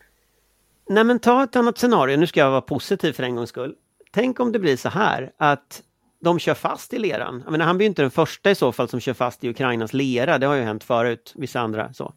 Nej 0.89 1.03
men 1.03 1.19
ta 1.19 1.43
ett 1.43 1.55
annat 1.55 1.77
scenario, 1.77 2.17
nu 2.17 2.27
ska 2.27 2.39
jag 2.39 2.51
vara 2.51 2.61
positiv 2.61 3.13
för 3.13 3.23
en 3.23 3.35
gångs 3.35 3.49
skull. 3.49 3.75
Tänk 4.11 4.39
om 4.39 4.51
det 4.51 4.59
blir 4.59 4.77
så 4.77 4.89
här 4.89 5.31
att 5.37 5.81
de 6.23 6.39
kör 6.39 6.53
fast 6.53 6.93
i 6.93 6.99
leran. 6.99 7.41
Jag 7.45 7.51
menar, 7.51 7.65
han 7.65 7.77
blir 7.77 7.87
inte 7.87 8.01
den 8.01 8.11
första 8.11 8.51
i 8.51 8.55
så 8.55 8.71
fall 8.71 8.89
som 8.89 8.99
kör 8.99 9.13
fast 9.13 9.43
i 9.43 9.49
Ukrainas 9.49 9.93
lera. 9.93 10.37
Det 10.37 10.45
har 10.45 10.55
ju 10.55 10.61
hänt 10.61 10.83
förut. 10.83 11.33
Vissa 11.35 11.59
andra 11.59 11.93
så, 11.93 12.13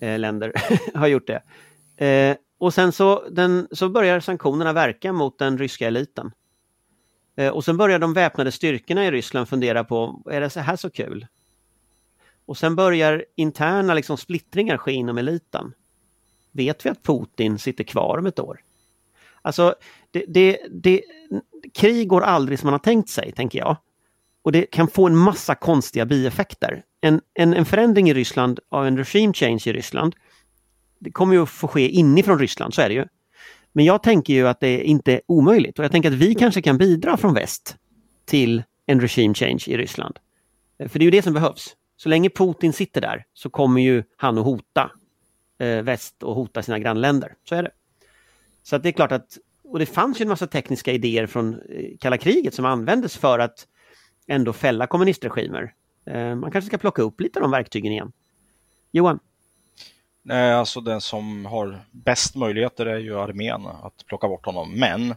eh, 0.00 0.18
länder 0.18 0.52
har 0.94 1.06
gjort 1.06 1.26
det. 1.26 1.42
Eh, 2.06 2.36
och 2.58 2.74
sen 2.74 2.92
så, 2.92 3.28
den, 3.30 3.68
så 3.70 3.88
börjar 3.88 4.20
sanktionerna 4.20 4.72
verka 4.72 5.12
mot 5.12 5.38
den 5.38 5.58
ryska 5.58 5.86
eliten. 5.86 6.32
Eh, 7.36 7.48
och 7.48 7.64
sen 7.64 7.76
börjar 7.76 7.98
de 7.98 8.12
väpnade 8.12 8.52
styrkorna 8.52 9.06
i 9.06 9.10
Ryssland 9.10 9.48
fundera 9.48 9.84
på, 9.84 10.22
är 10.30 10.40
det 10.40 10.50
så 10.50 10.60
här 10.60 10.76
så 10.76 10.90
kul? 10.90 11.26
Och 12.46 12.58
sen 12.58 12.76
börjar 12.76 13.24
interna 13.36 13.94
liksom, 13.94 14.16
splittringar 14.16 14.76
ske 14.76 14.92
inom 14.92 15.18
eliten. 15.18 15.72
Vet 16.52 16.86
vi 16.86 16.90
att 16.90 17.02
Putin 17.02 17.58
sitter 17.58 17.84
kvar 17.84 18.18
om 18.18 18.26
ett 18.26 18.38
år? 18.38 18.60
Alltså, 19.48 19.74
det, 20.10 20.24
det, 20.28 20.58
det, 20.70 21.02
krig 21.74 22.08
går 22.08 22.20
aldrig 22.20 22.58
som 22.58 22.66
man 22.66 22.74
har 22.74 22.78
tänkt 22.78 23.08
sig, 23.08 23.32
tänker 23.32 23.58
jag. 23.58 23.76
Och 24.42 24.52
det 24.52 24.62
kan 24.62 24.88
få 24.88 25.06
en 25.06 25.16
massa 25.16 25.54
konstiga 25.54 26.06
bieffekter. 26.06 26.82
En, 27.00 27.20
en, 27.34 27.54
en 27.54 27.64
förändring 27.64 28.10
i 28.10 28.14
Ryssland 28.14 28.60
av 28.68 28.86
en 28.86 28.96
regime 28.96 29.32
change 29.32 29.62
i 29.66 29.72
Ryssland, 29.72 30.14
det 30.98 31.10
kommer 31.10 31.34
ju 31.34 31.42
att 31.42 31.50
få 31.50 31.68
ske 31.68 31.88
inifrån 31.88 32.38
Ryssland, 32.38 32.74
så 32.74 32.82
är 32.82 32.88
det 32.88 32.94
ju. 32.94 33.04
Men 33.72 33.84
jag 33.84 34.02
tänker 34.02 34.34
ju 34.34 34.48
att 34.48 34.60
det 34.60 34.82
inte 34.82 35.12
är 35.12 35.20
omöjligt 35.26 35.78
och 35.78 35.84
jag 35.84 35.92
tänker 35.92 36.08
att 36.10 36.16
vi 36.16 36.34
kanske 36.34 36.62
kan 36.62 36.78
bidra 36.78 37.16
från 37.16 37.34
väst 37.34 37.76
till 38.26 38.62
en 38.86 39.00
regime 39.00 39.34
change 39.34 39.64
i 39.66 39.76
Ryssland. 39.76 40.18
Eh, 40.78 40.88
för 40.88 40.98
det 40.98 41.02
är 41.02 41.04
ju 41.04 41.10
det 41.10 41.22
som 41.22 41.34
behövs. 41.34 41.76
Så 41.96 42.08
länge 42.08 42.30
Putin 42.30 42.72
sitter 42.72 43.00
där 43.00 43.24
så 43.34 43.50
kommer 43.50 43.80
ju 43.80 44.02
han 44.16 44.38
att 44.38 44.44
hota 44.44 44.90
eh, 45.58 45.82
väst 45.82 46.22
och 46.22 46.34
hota 46.34 46.62
sina 46.62 46.78
grannländer. 46.78 47.34
Så 47.48 47.54
är 47.54 47.62
det. 47.62 47.70
Så 48.68 48.76
att 48.76 48.82
det 48.82 48.88
är 48.88 48.92
klart 48.92 49.12
att 49.12 49.38
och 49.64 49.78
det 49.78 49.86
fanns 49.86 50.20
ju 50.20 50.22
en 50.22 50.28
massa 50.28 50.46
tekniska 50.46 50.92
idéer 50.92 51.26
från 51.26 51.54
eh, 51.54 51.96
kalla 52.00 52.18
kriget 52.18 52.54
som 52.54 52.64
användes 52.64 53.16
för 53.16 53.38
att 53.38 53.66
ändå 54.26 54.52
fälla 54.52 54.86
kommunistregimer. 54.86 55.74
Eh, 56.06 56.34
man 56.34 56.50
kanske 56.50 56.66
ska 56.68 56.78
plocka 56.78 57.02
upp 57.02 57.20
lite 57.20 57.38
av 57.38 57.42
de 57.42 57.50
verktygen 57.50 57.92
igen. 57.92 58.12
Johan? 58.90 59.18
Nej, 60.22 60.52
alltså 60.52 60.80
den 60.80 61.00
som 61.00 61.46
har 61.46 61.80
bäst 61.90 62.36
möjligheter 62.36 62.86
är 62.86 62.98
ju 62.98 63.18
armén 63.18 63.66
att 63.66 64.06
plocka 64.06 64.28
bort 64.28 64.46
honom. 64.46 64.78
Men 64.78 65.14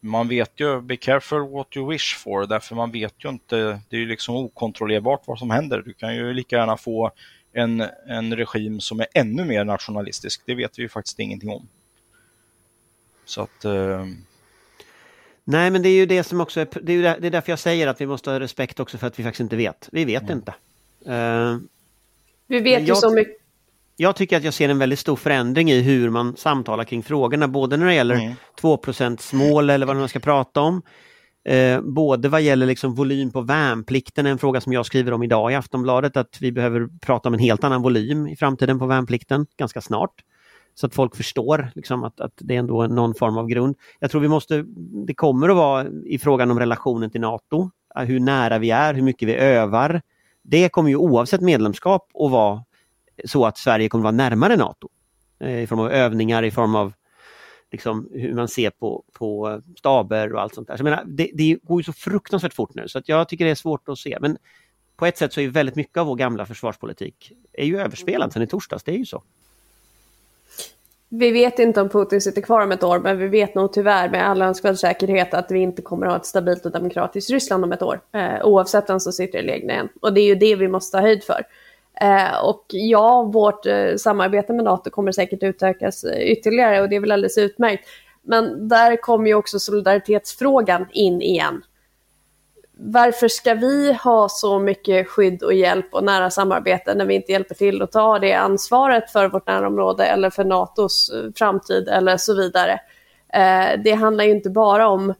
man 0.00 0.28
vet 0.28 0.60
ju, 0.60 0.80
be 0.80 0.96
careful 0.96 1.48
what 1.48 1.76
you 1.76 1.90
wish 1.90 2.16
for, 2.16 2.46
därför 2.46 2.74
man 2.74 2.92
vet 2.92 3.14
ju 3.24 3.28
inte, 3.28 3.80
det 3.88 3.96
är 3.96 4.00
ju 4.00 4.06
liksom 4.06 4.36
okontrollerbart 4.36 5.22
vad 5.26 5.38
som 5.38 5.50
händer. 5.50 5.82
Du 5.86 5.92
kan 5.92 6.16
ju 6.16 6.32
lika 6.32 6.56
gärna 6.56 6.76
få 6.76 7.10
en, 7.52 7.84
en 8.08 8.36
regim 8.36 8.80
som 8.80 9.00
är 9.00 9.06
ännu 9.14 9.44
mer 9.44 9.64
nationalistisk, 9.64 10.42
det 10.46 10.54
vet 10.54 10.78
vi 10.78 10.82
ju 10.82 10.88
faktiskt 10.88 11.18
ingenting 11.18 11.50
om. 11.50 11.68
Så 13.24 13.40
att... 13.42 13.64
Eh... 13.64 14.06
Nej, 15.44 15.70
men 15.70 15.82
det 15.82 15.88
är 15.88 15.94
ju 15.94 16.06
det 16.06 16.24
som 16.24 16.40
också 16.40 16.60
är, 16.60 16.68
det 16.82 16.92
är, 16.92 17.02
där, 17.02 17.16
det 17.20 17.26
är 17.26 17.30
därför 17.30 17.52
jag 17.52 17.58
säger 17.58 17.86
att 17.86 18.00
vi 18.00 18.06
måste 18.06 18.30
ha 18.30 18.40
respekt 18.40 18.80
också 18.80 18.98
för 18.98 19.06
att 19.06 19.18
vi 19.18 19.22
faktiskt 19.22 19.40
inte 19.40 19.56
vet. 19.56 19.88
Vi 19.92 20.04
vet 20.04 20.22
Mm. 20.22 20.32
inte. 20.38 20.54
Uh, 21.12 21.58
Vi 22.46 22.60
vet 22.60 22.82
ju 22.82 22.86
jag- 22.86 22.96
så 22.98 23.10
mycket. 23.10 23.36
jag 23.96 24.16
tycker 24.16 24.36
att 24.36 24.44
jag 24.44 24.54
ser 24.54 24.68
en 24.68 24.78
väldigt 24.78 24.98
stor 24.98 25.16
förändring 25.16 25.70
i 25.70 25.80
hur 25.80 26.10
man 26.10 26.36
samtalar 26.36 26.84
kring 26.84 27.02
frågorna, 27.02 27.48
både 27.48 27.76
när 27.76 27.86
det 27.86 27.94
gäller 27.94 28.14
Mm. 28.14 28.34
2% 28.60 29.32
mål 29.32 29.70
eller 29.70 29.86
vad 29.86 29.96
man 29.96 30.08
ska 30.08 30.20
prata 30.20 30.60
om. 30.60 30.82
Eh, 31.48 31.80
både 31.80 32.28
vad 32.28 32.42
gäller 32.42 32.66
liksom 32.66 32.94
volym 32.94 33.30
på 33.32 33.40
värnplikten, 33.40 34.26
en 34.26 34.38
fråga 34.38 34.60
som 34.60 34.72
jag 34.72 34.86
skriver 34.86 35.12
om 35.12 35.22
idag 35.22 35.52
i 35.52 35.54
Aftonbladet, 35.54 36.16
att 36.16 36.38
vi 36.40 36.52
behöver 36.52 36.88
prata 37.00 37.28
om 37.28 37.34
en 37.34 37.40
helt 37.40 37.64
annan 37.64 37.82
volym 37.82 38.26
i 38.26 38.36
framtiden 38.36 38.78
på 38.78 38.86
värnplikten 38.86 39.46
ganska 39.58 39.80
snart. 39.80 40.10
Så 40.74 40.86
att 40.86 40.94
folk 40.94 41.16
förstår 41.16 41.70
liksom, 41.74 42.04
att, 42.04 42.20
att 42.20 42.32
det 42.36 42.54
är 42.54 42.58
ändå 42.58 42.86
någon 42.86 43.14
form 43.14 43.38
av 43.38 43.46
grund. 43.46 43.76
Jag 44.00 44.10
tror 44.10 44.20
vi 44.20 44.28
måste, 44.28 44.64
det 45.06 45.14
kommer 45.14 45.48
att 45.48 45.56
vara 45.56 45.86
i 46.04 46.18
frågan 46.18 46.50
om 46.50 46.58
relationen 46.58 47.10
till 47.10 47.20
NATO, 47.20 47.70
eh, 47.96 48.02
hur 48.02 48.20
nära 48.20 48.58
vi 48.58 48.70
är, 48.70 48.94
hur 48.94 49.02
mycket 49.02 49.28
vi 49.28 49.34
övar. 49.34 50.02
Det 50.42 50.68
kommer 50.68 50.90
ju 50.90 50.96
oavsett 50.96 51.40
medlemskap 51.40 52.10
att 52.14 52.30
vara 52.30 52.64
så 53.24 53.46
att 53.46 53.58
Sverige 53.58 53.88
kommer 53.88 54.02
att 54.02 54.14
vara 54.14 54.28
närmare 54.28 54.56
NATO. 54.56 54.88
Eh, 55.38 55.62
I 55.62 55.66
form 55.66 55.80
av 55.80 55.90
övningar, 55.90 56.42
i 56.42 56.50
form 56.50 56.74
av 56.74 56.92
liksom, 57.72 58.08
hur 58.12 58.34
man 58.34 58.48
ser 58.48 58.70
på, 58.70 59.04
på 59.12 59.60
staber 59.78 60.34
och 60.34 60.40
allt 60.40 60.54
sånt 60.54 60.68
där. 60.68 60.76
Så 60.76 60.80
jag 60.80 60.84
menar, 60.84 61.04
det, 61.06 61.30
det 61.34 61.58
går 61.62 61.80
ju 61.80 61.84
så 61.84 61.92
fruktansvärt 61.92 62.54
fort 62.54 62.74
nu 62.74 62.88
så 62.88 62.98
att 62.98 63.08
jag 63.08 63.28
tycker 63.28 63.44
det 63.44 63.50
är 63.50 63.54
svårt 63.54 63.88
att 63.88 63.98
se. 63.98 64.18
Men 64.20 64.38
på 64.96 65.06
ett 65.06 65.18
sätt 65.18 65.32
så 65.32 65.40
är 65.40 65.48
väldigt 65.48 65.76
mycket 65.76 65.96
av 65.96 66.06
vår 66.06 66.16
gamla 66.16 66.46
försvarspolitik 66.46 67.32
är 67.52 67.66
ju 67.66 67.80
överspelad 67.80 68.32
sedan 68.32 68.42
i 68.42 68.46
torsdags, 68.46 68.84
det 68.84 68.92
är 68.92 68.98
ju 68.98 69.06
så. 69.06 69.22
Vi 71.08 71.30
vet 71.30 71.58
inte 71.58 71.80
om 71.80 71.88
Putin 71.88 72.20
sitter 72.20 72.42
kvar 72.42 72.60
om 72.60 72.72
ett 72.72 72.82
år, 72.82 72.98
men 72.98 73.18
vi 73.18 73.28
vet 73.28 73.54
nog 73.54 73.72
tyvärr 73.72 74.08
med 74.08 74.28
all 74.28 74.42
önskvärd 74.42 74.76
säkerhet 74.76 75.34
att 75.34 75.50
vi 75.50 75.58
inte 75.58 75.82
kommer 75.82 76.06
att 76.06 76.12
ha 76.12 76.18
ett 76.18 76.26
stabilt 76.26 76.66
och 76.66 76.72
demokratiskt 76.72 77.30
Ryssland 77.30 77.64
om 77.64 77.72
ett 77.72 77.82
år. 77.82 78.00
Eh, 78.12 78.44
oavsett 78.44 78.90
vem 78.90 79.00
som 79.00 79.12
sitter 79.12 79.38
i 79.38 79.42
ledningen. 79.42 79.88
Och 80.02 80.12
det 80.12 80.20
är 80.20 80.26
ju 80.26 80.34
det 80.34 80.56
vi 80.56 80.68
måste 80.68 80.96
ha 80.96 81.02
höjd 81.02 81.24
för. 81.24 81.46
Eh, 82.00 82.44
och 82.44 82.64
ja, 82.68 83.22
vårt 83.22 83.66
eh, 83.66 83.96
samarbete 83.96 84.52
med 84.52 84.64
NATO 84.64 84.90
kommer 84.90 85.12
säkert 85.12 85.42
utökas 85.42 86.04
eh, 86.04 86.22
ytterligare 86.22 86.82
och 86.82 86.88
det 86.88 86.96
är 86.96 87.00
väl 87.00 87.12
alldeles 87.12 87.38
utmärkt. 87.38 87.88
Men 88.22 88.68
där 88.68 88.96
kommer 88.96 89.26
ju 89.26 89.34
också 89.34 89.58
solidaritetsfrågan 89.58 90.86
in 90.92 91.22
igen. 91.22 91.62
Varför 92.76 93.28
ska 93.28 93.54
vi 93.54 93.92
ha 93.92 94.28
så 94.28 94.58
mycket 94.58 95.08
skydd 95.08 95.42
och 95.42 95.54
hjälp 95.54 95.94
och 95.94 96.04
nära 96.04 96.30
samarbete 96.30 96.94
när 96.94 97.04
vi 97.04 97.14
inte 97.14 97.32
hjälper 97.32 97.54
till 97.54 97.82
att 97.82 97.92
ta 97.92 98.18
det 98.18 98.32
ansvaret 98.32 99.10
för 99.10 99.28
vårt 99.28 99.46
närområde 99.46 100.04
eller 100.04 100.30
för 100.30 100.44
NATOs 100.44 101.10
eh, 101.10 101.30
framtid 101.36 101.88
eller 101.88 102.16
så 102.16 102.34
vidare. 102.34 102.80
Eh, 103.32 103.80
det 103.84 103.92
handlar 103.92 104.24
ju 104.24 104.30
inte 104.30 104.50
bara 104.50 104.88
om 104.88 105.14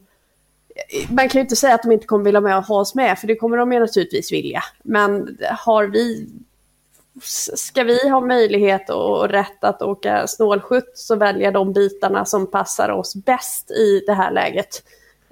man 1.09 1.29
kan 1.29 1.39
ju 1.39 1.41
inte 1.41 1.55
säga 1.55 1.75
att 1.75 1.83
de 1.83 1.91
inte 1.91 2.05
kommer 2.05 2.25
vilja 2.25 2.41
med 2.41 2.63
ha 2.63 2.79
oss 2.79 2.95
med, 2.95 3.19
för 3.19 3.27
det 3.27 3.35
kommer 3.35 3.57
de 3.57 3.73
ju 3.73 3.79
naturligtvis 3.79 4.31
vilja. 4.31 4.63
Men 4.83 5.37
har 5.51 5.87
vi, 5.87 6.29
ska 7.55 7.83
vi 7.83 8.09
ha 8.09 8.21
möjlighet 8.21 8.89
och 8.89 9.29
rätt 9.29 9.63
att 9.63 9.81
åka 9.81 10.27
snålskjuts 10.27 11.07
så 11.07 11.15
väljer 11.15 11.51
de 11.51 11.73
bitarna 11.73 12.25
som 12.25 12.51
passar 12.51 12.89
oss 12.89 13.15
bäst 13.15 13.71
i 13.71 14.03
det 14.07 14.13
här 14.13 14.31
läget? 14.31 14.83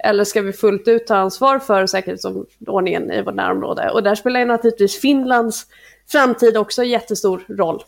Eller 0.04 0.24
ska 0.24 0.42
vi 0.42 0.52
fullt 0.52 0.88
ut 0.88 1.06
ta 1.06 1.16
ansvar 1.16 1.58
för 1.58 1.86
säkerhetsordningen 1.86 3.12
i 3.12 3.22
vårt 3.22 3.34
närområde? 3.34 3.90
Och 3.90 4.02
där 4.02 4.14
spelar 4.14 4.40
ju 4.40 4.46
naturligtvis 4.46 5.00
Finlands 5.00 5.66
framtid 6.06 6.56
också 6.56 6.84
jättestor 6.84 7.44
roll. 7.48 7.82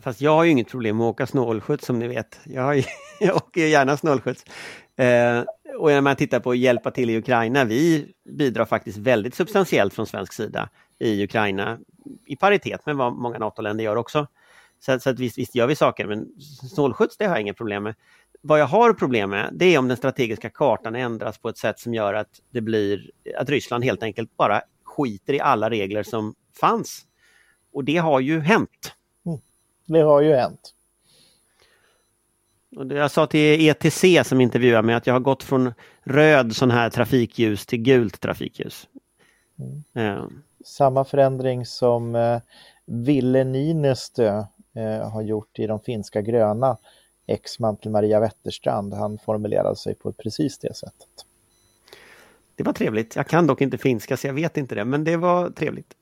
Fast 0.00 0.20
jag 0.20 0.30
har 0.30 0.44
ju 0.44 0.50
inget 0.50 0.68
problem 0.68 0.96
med 0.96 1.04
att 1.06 1.10
åka 1.10 1.26
snålskjuts 1.26 1.86
som 1.86 1.98
ni 1.98 2.08
vet. 2.08 2.40
Jag, 2.44 2.62
har 2.62 2.74
ju, 2.74 2.82
jag 3.20 3.36
åker 3.36 3.60
ju 3.60 3.68
gärna 3.68 3.96
snålskjuts. 3.96 4.44
Eh, 4.96 5.44
och 5.78 5.90
när 5.90 6.00
man 6.00 6.16
tittar 6.16 6.40
på 6.40 6.50
att 6.50 6.58
hjälpa 6.58 6.90
till 6.90 7.10
i 7.10 7.18
Ukraina, 7.18 7.64
vi 7.64 8.06
bidrar 8.24 8.64
faktiskt 8.64 8.98
väldigt 8.98 9.34
substantiellt 9.34 9.94
från 9.94 10.06
svensk 10.06 10.32
sida 10.32 10.68
i 10.98 11.24
Ukraina. 11.24 11.78
I 12.26 12.36
paritet 12.36 12.86
med 12.86 12.96
vad 12.96 13.12
många 13.12 13.38
NATO-länder 13.38 13.84
gör 13.84 13.96
också. 13.96 14.26
Så, 14.80 15.00
så 15.00 15.10
att 15.10 15.18
visst, 15.18 15.38
visst 15.38 15.54
gör 15.54 15.66
vi 15.66 15.76
saker, 15.76 16.06
men 16.06 16.26
snålskjuts 16.74 17.16
det 17.16 17.24
har 17.24 17.34
jag 17.34 17.40
inga 17.40 17.54
problem 17.54 17.82
med. 17.82 17.94
Vad 18.44 18.60
jag 18.60 18.66
har 18.66 18.92
problem 18.92 19.30
med, 19.30 19.50
det 19.52 19.64
är 19.64 19.78
om 19.78 19.88
den 19.88 19.96
strategiska 19.96 20.50
kartan 20.50 20.94
ändras 20.96 21.38
på 21.38 21.48
ett 21.48 21.58
sätt 21.58 21.78
som 21.78 21.94
gör 21.94 22.14
att 22.14 22.40
det 22.50 22.60
blir 22.60 23.10
att 23.38 23.48
Ryssland 23.48 23.84
helt 23.84 24.02
enkelt 24.02 24.36
bara 24.36 24.62
skiter 24.84 25.34
i 25.34 25.40
alla 25.40 25.70
regler 25.70 26.02
som 26.02 26.34
fanns. 26.60 27.06
Och 27.72 27.84
det 27.84 27.96
har 27.96 28.20
ju 28.20 28.40
hänt. 28.40 28.92
Det 29.86 30.00
har 30.00 30.20
ju 30.20 30.34
hänt. 30.34 30.74
Och 32.76 32.92
Jag 32.92 33.10
sa 33.10 33.26
till 33.26 33.68
ETC 33.68 34.04
som 34.24 34.40
intervjuade 34.40 34.86
mig 34.86 34.94
att 34.94 35.06
jag 35.06 35.14
har 35.14 35.20
gått 35.20 35.42
från 35.42 35.74
röd 36.02 36.56
sån 36.56 36.70
här 36.70 36.90
trafikljus 36.90 37.66
till 37.66 37.82
gult 37.82 38.20
trafikljus. 38.20 38.88
Eh, 39.94 40.24
Samma 40.64 41.04
förändring 41.04 41.66
som 41.66 42.14
eh, 42.14 42.40
Ville 42.86 43.44
Niinistö 43.44 44.44
eh, 44.76 45.10
har 45.10 45.22
gjort 45.22 45.58
i 45.58 45.66
de 45.66 45.80
finska 45.80 46.22
gröna, 46.22 46.76
exman 47.32 47.76
till 47.76 47.90
Maria 47.90 48.20
Wetterstrand. 48.20 48.94
Han 48.94 49.18
formulerade 49.18 49.76
sig 49.76 49.94
på 49.94 50.12
precis 50.12 50.58
det 50.58 50.76
sättet. 50.76 51.08
det 52.56 52.62
var 52.62 52.72
trevligt. 52.72 53.16
Jag 53.16 53.26
kan 53.26 53.46
dock 53.46 53.60
inte 53.60 53.78
finska 53.78 54.16
så 54.16 54.26
jag 54.26 54.34
vet 54.34 54.56
inte 54.56 54.74
det, 54.74 54.84
men 54.84 55.04
det 55.04 55.16
var 55.16 55.50
trevligt. 55.50 55.94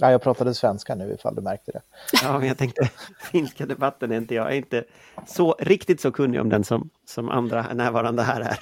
Ja, 0.00 0.10
jag 0.10 0.22
pratade 0.22 0.54
svenska 0.54 0.94
nu 0.94 1.12
ifall 1.12 1.34
du 1.34 1.42
märkte 1.42 1.72
det. 1.72 1.82
Ja, 2.22 2.38
men 2.38 2.48
jag 2.48 2.58
tänkte, 2.58 2.90
finska 3.32 3.66
debatten 3.66 4.12
är 4.12 4.16
inte 4.16 4.34
jag, 4.34 4.46
jag 4.46 4.52
är 4.52 4.56
inte 4.56 4.84
så 5.26 5.56
riktigt 5.58 6.00
så 6.00 6.12
kunnig 6.12 6.40
om 6.40 6.48
den 6.48 6.64
som, 6.64 6.90
som 7.06 7.28
andra 7.28 7.74
närvarande 7.74 8.22
här 8.22 8.40
är. 8.40 8.58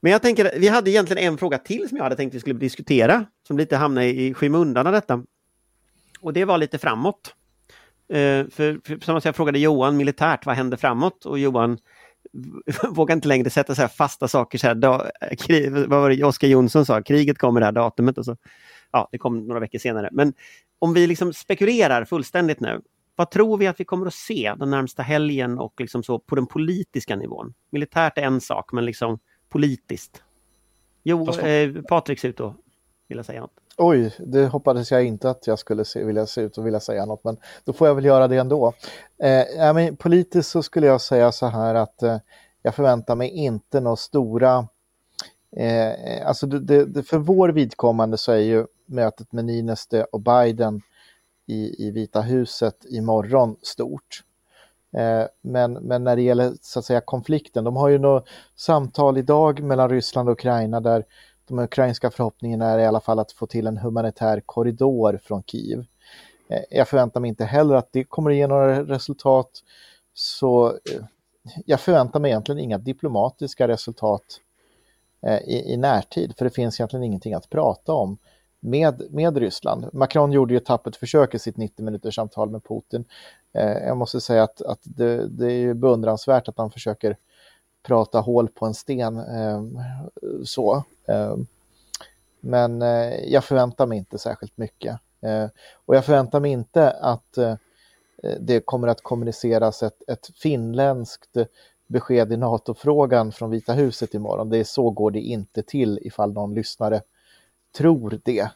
Men 0.00 0.12
jag 0.12 0.22
tänker, 0.22 0.58
vi 0.58 0.68
hade 0.68 0.90
egentligen 0.90 1.32
en 1.32 1.38
fråga 1.38 1.58
till 1.58 1.88
som 1.88 1.96
jag 1.96 2.04
hade 2.04 2.16
tänkt 2.16 2.34
vi 2.34 2.40
skulle 2.40 2.58
diskutera, 2.58 3.26
som 3.46 3.58
lite 3.58 3.76
hamnade 3.76 4.06
i 4.06 4.34
skymundan 4.34 4.86
av 4.86 4.92
detta. 4.92 5.22
Och 6.20 6.32
det 6.32 6.44
var 6.44 6.58
lite 6.58 6.78
framåt. 6.78 7.34
Eh, 8.10 8.46
för, 8.50 8.80
för 8.84 9.04
som 9.04 9.20
jag 9.24 9.36
frågade 9.36 9.58
Johan 9.58 9.96
militärt, 9.96 10.46
vad 10.46 10.56
händer 10.56 10.76
framåt? 10.76 11.26
Och 11.26 11.38
Johan 11.38 11.78
vågar 12.90 13.14
inte 13.14 13.28
längre 13.28 13.50
sätta 13.50 13.74
så 13.74 13.80
här 13.80 13.88
fasta 13.88 14.28
saker. 14.28 14.58
Så 14.58 14.66
här, 14.66 14.74
da, 14.74 15.10
krig, 15.38 15.72
vad 15.72 15.88
var 15.88 16.10
det 16.10 16.24
Oskar 16.24 16.48
Jonsson 16.48 16.86
sa? 16.86 17.02
Kriget 17.02 17.38
kommer 17.38 17.60
det 17.60 17.66
här 17.66 17.72
datumet. 17.72 18.18
Och 18.18 18.24
så. 18.24 18.36
Ja, 18.92 19.08
det 19.12 19.18
kom 19.18 19.46
några 19.46 19.60
veckor 19.60 19.78
senare. 19.78 20.08
Men 20.12 20.32
om 20.78 20.94
vi 20.94 21.06
liksom 21.06 21.32
spekulerar 21.32 22.04
fullständigt 22.04 22.60
nu. 22.60 22.80
Vad 23.16 23.30
tror 23.30 23.56
vi 23.56 23.66
att 23.66 23.80
vi 23.80 23.84
kommer 23.84 24.06
att 24.06 24.14
se 24.14 24.54
den 24.58 24.70
närmsta 24.70 25.02
helgen 25.02 25.58
och 25.58 25.74
liksom 25.80 26.02
så 26.02 26.18
på 26.18 26.34
den 26.34 26.46
politiska 26.46 27.16
nivån? 27.16 27.54
Militärt 27.70 28.18
är 28.18 28.22
en 28.22 28.40
sak, 28.40 28.72
men 28.72 28.84
liksom 28.84 29.18
politiskt. 29.48 30.22
Jo, 31.02 31.30
eh, 31.30 31.82
Patrik 31.82 32.18
ser 32.18 32.28
ut 32.28 32.40
att 32.40 32.56
vilja 33.08 33.24
säga 33.24 33.40
något. 33.40 33.54
Oj, 33.82 34.14
det 34.18 34.46
hoppades 34.46 34.90
jag 34.90 35.04
inte 35.04 35.30
att 35.30 35.46
jag 35.46 35.58
skulle 35.58 35.84
se, 35.84 36.04
vilja 36.04 36.26
se 36.26 36.40
ut 36.40 36.58
och 36.58 36.66
vilja 36.66 36.80
säga 36.80 37.06
något, 37.06 37.24
men 37.24 37.36
då 37.64 37.72
får 37.72 37.86
jag 37.86 37.94
väl 37.94 38.04
göra 38.04 38.28
det 38.28 38.36
ändå. 38.36 38.72
Eh, 39.18 39.74
men 39.74 39.96
politiskt 39.96 40.50
så 40.50 40.62
skulle 40.62 40.86
jag 40.86 41.00
säga 41.00 41.32
så 41.32 41.46
här 41.46 41.74
att 41.74 42.02
eh, 42.02 42.18
jag 42.62 42.74
förväntar 42.74 43.16
mig 43.16 43.28
inte 43.28 43.80
några 43.80 43.96
stora... 43.96 44.68
Eh, 45.56 46.26
alltså 46.26 46.46
det, 46.46 46.60
det, 46.60 46.84
det, 46.84 47.02
för 47.02 47.18
vår 47.18 47.48
vidkommande 47.48 48.18
så 48.18 48.32
är 48.32 48.38
ju 48.38 48.66
mötet 48.86 49.32
med 49.32 49.44
Nineste 49.44 50.04
och 50.04 50.20
Biden 50.20 50.82
i, 51.46 51.86
i 51.86 51.90
Vita 51.90 52.20
huset 52.20 52.84
imorgon 52.90 53.56
stort. 53.62 54.22
Eh, 54.92 55.26
men, 55.40 55.72
men 55.72 56.04
när 56.04 56.16
det 56.16 56.22
gäller 56.22 56.52
så 56.62 56.78
att 56.78 56.84
säga 56.84 57.00
konflikten, 57.00 57.64
de 57.64 57.76
har 57.76 57.88
ju 57.88 57.98
något 57.98 58.28
samtal 58.56 59.18
idag 59.18 59.62
mellan 59.62 59.90
Ryssland 59.90 60.28
och 60.28 60.32
Ukraina 60.32 60.80
där 60.80 61.04
de 61.50 61.58
ukrainska 61.58 62.10
förhoppningarna 62.10 62.66
är 62.66 62.78
i 62.78 62.86
alla 62.86 63.00
fall 63.00 63.18
att 63.18 63.32
få 63.32 63.46
till 63.46 63.66
en 63.66 63.76
humanitär 63.76 64.40
korridor 64.46 65.20
från 65.22 65.42
Kiev. 65.42 65.84
Eh, 66.48 66.62
jag 66.70 66.88
förväntar 66.88 67.20
mig 67.20 67.28
inte 67.28 67.44
heller 67.44 67.74
att 67.74 67.92
det 67.92 68.04
kommer 68.04 68.30
att 68.30 68.36
ge 68.36 68.46
några 68.46 68.82
resultat. 68.84 69.50
Så 70.14 70.68
eh, 70.68 71.04
jag 71.66 71.80
förväntar 71.80 72.20
mig 72.20 72.30
egentligen 72.30 72.58
inga 72.58 72.78
diplomatiska 72.78 73.68
resultat 73.68 74.22
eh, 75.22 75.38
i, 75.38 75.72
i 75.72 75.76
närtid, 75.76 76.34
för 76.38 76.44
det 76.44 76.50
finns 76.50 76.80
egentligen 76.80 77.04
ingenting 77.04 77.34
att 77.34 77.50
prata 77.50 77.92
om 77.92 78.18
med, 78.60 79.02
med 79.10 79.36
Ryssland. 79.36 79.88
Macron 79.92 80.32
gjorde 80.32 80.54
ju 80.54 80.56
ett 80.56 80.66
tappert 80.66 80.96
försök 80.96 81.34
i 81.34 81.38
sitt 81.38 81.56
90 81.56 81.84
minuters 81.84 82.14
samtal 82.14 82.50
med 82.50 82.64
Putin. 82.64 83.04
Jag 83.86 83.96
måste 83.96 84.20
säga 84.20 84.42
att, 84.42 84.62
att 84.62 84.80
det, 84.82 85.28
det 85.28 85.46
är 85.46 85.58
ju 85.58 85.74
beundransvärt 85.74 86.48
att 86.48 86.58
han 86.58 86.70
försöker 86.70 87.16
prata 87.82 88.20
hål 88.20 88.48
på 88.48 88.66
en 88.66 88.74
sten. 88.74 89.18
eh, 89.18 89.62
Så. 90.44 90.84
Eh, 91.08 91.36
Men 92.40 92.82
eh, 92.82 93.14
jag 93.32 93.44
förväntar 93.44 93.86
mig 93.86 93.98
inte 93.98 94.18
särskilt 94.18 94.56
mycket. 94.58 95.00
Eh, 95.20 95.46
Och 95.86 95.96
jag 95.96 96.04
förväntar 96.04 96.40
mig 96.40 96.50
inte 96.50 96.90
att 96.90 97.38
eh, 97.38 97.54
det 98.40 98.60
kommer 98.60 98.88
att 98.88 99.02
kommuniceras 99.02 99.82
ett, 99.82 100.02
ett 100.08 100.26
finländskt 100.42 101.36
besked 101.86 102.32
i 102.32 102.36
NATO-frågan 102.36 103.32
från 103.32 103.50
Vita 103.50 103.72
huset 103.72 104.14
imorgon. 104.14 104.50
Det 104.50 104.58
är 104.58 104.64
så 104.64 104.90
går 104.90 105.10
det 105.10 105.20
inte 105.20 105.62
till 105.62 105.98
ifall 106.02 106.32
någon 106.32 106.54
lyssnare 106.54 107.02
tror 107.76 108.20
det. 108.24 108.50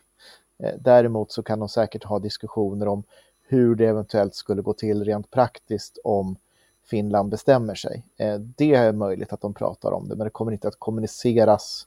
Eh, 0.62 0.74
däremot 0.78 1.32
så 1.32 1.42
kan 1.42 1.58
de 1.58 1.68
säkert 1.68 2.04
ha 2.04 2.18
diskussioner 2.18 2.88
om 2.88 3.02
hur 3.48 3.74
det 3.74 3.86
eventuellt 3.86 4.34
skulle 4.34 4.62
gå 4.62 4.72
till 4.72 5.04
rent 5.04 5.30
praktiskt 5.30 5.98
om 6.04 6.36
Finland 6.84 7.30
bestämmer 7.30 7.74
sig. 7.74 8.04
Eh, 8.16 8.38
det 8.38 8.74
är 8.74 8.92
möjligt 8.92 9.32
att 9.32 9.40
de 9.40 9.54
pratar 9.54 9.92
om 9.92 10.08
det, 10.08 10.16
men 10.16 10.24
det 10.24 10.30
kommer 10.30 10.52
inte 10.52 10.68
att 10.68 10.78
kommuniceras 10.78 11.86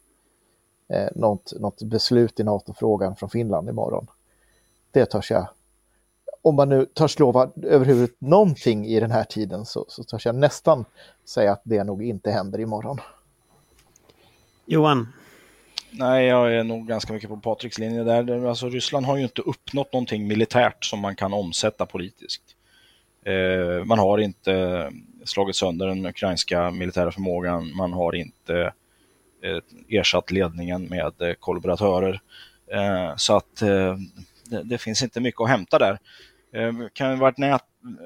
eh, 0.88 1.08
något, 1.16 1.54
något 1.60 1.82
beslut 1.82 2.39
i 2.39 2.43
NATO-frågan 2.43 3.16
från 3.16 3.30
Finland 3.30 3.70
imorgon. 3.70 4.08
Det 4.91 5.06
törs 5.06 5.32
jag. 5.32 5.48
Om 6.41 6.56
man 6.56 6.70
nu 6.70 6.86
törs 6.86 7.20
lova 7.20 7.50
överhuvudtaget 7.64 8.22
någonting 8.22 8.86
i 8.86 9.00
den 9.00 9.12
här 9.12 9.24
tiden 9.24 9.66
så, 9.66 9.86
så 9.88 10.04
törs 10.04 10.26
jag 10.26 10.36
nästan 10.36 10.86
säga 11.26 11.52
att 11.52 11.62
det 11.64 11.84
nog 11.84 12.04
inte 12.04 12.32
händer 12.32 12.60
imorgon. 12.60 13.00
Johan? 14.66 15.14
Nej, 15.91 16.26
jag 16.26 16.54
är 16.54 16.64
nog 16.64 16.88
ganska 16.88 17.14
mycket 17.14 17.30
på 17.30 17.38
Patriks 17.38 17.78
linje 17.78 18.04
där. 18.04 18.45
Alltså, 18.45 18.70
Ryssland 18.70 19.06
har 19.06 19.18
ju 19.18 19.24
inte 19.24 19.41
uppnått 19.41 19.93
någonting 19.93 20.28
militärt 20.28 20.86
som 20.86 21.00
man 21.00 21.16
kan 21.16 21.34
omsätta 21.34 21.86
politiskt. 21.86 22.57
Eh, 23.28 23.86
man 23.86 23.99
har 23.99 24.17
inte 24.17 24.89
slagit 25.25 25.55
sönder 25.55 25.88
den 25.88 26.05
ukrainska 26.05 26.71
militära 26.71 27.11
förmågan. 27.11 27.75
Man 27.75 27.93
har 27.93 28.15
inte 28.15 28.73
eh, 29.43 29.59
ersatt 29.99 30.32
ledningen 30.32 30.86
med 30.86 31.21
eh, 31.21 31.34
kollaboratörer. 31.34 32.21
Eh, 32.71 33.15
så 33.15 33.38
att 33.38 33.61
eh, 33.61 33.95
det, 34.45 34.63
det, 34.63 34.78
finns 34.78 35.03
inte 35.03 35.19
mycket 35.19 35.41
att 35.41 35.49
hämta 35.49 35.80
där. 35.80 35.99
Eh, 36.53 36.73
det 36.73 36.89
kan 36.93 37.19
vara 37.19 37.59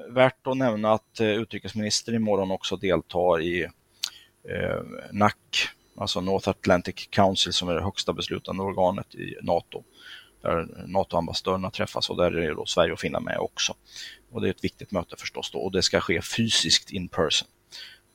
värt 0.08 0.46
att 0.46 0.56
nämna 0.56 0.92
att 0.92 1.20
eh, 1.20 1.26
utrikesministern 1.26 2.14
imorgon 2.14 2.50
också 2.50 2.76
deltar 2.76 3.42
i 3.42 3.62
eh, 4.48 4.82
NAC 5.12 5.34
alltså 5.96 6.20
North 6.20 6.48
Atlantic 6.48 7.08
Council 7.10 7.52
som 7.52 7.68
är 7.68 7.74
det 7.74 7.82
högsta 7.82 8.12
beslutande 8.12 8.62
organet 8.62 9.14
i 9.14 9.36
NATO. 9.42 9.84
Där 10.42 10.84
NATO-ambassadörerna 10.86 11.70
träffas 11.70 12.10
och 12.10 12.16
där 12.16 12.36
är 12.36 12.54
då 12.54 12.66
Sverige 12.66 12.92
och 12.92 13.00
Finland 13.00 13.24
med 13.24 13.38
också. 13.38 13.74
Och 14.30 14.40
det 14.40 14.48
är 14.48 14.50
ett 14.50 14.64
viktigt 14.64 14.90
möte 14.90 15.16
förstås 15.18 15.50
då 15.50 15.58
och 15.58 15.72
det 15.72 15.82
ska 15.82 16.00
ske 16.00 16.22
fysiskt 16.22 16.90
in 16.90 17.08
person. 17.08 17.48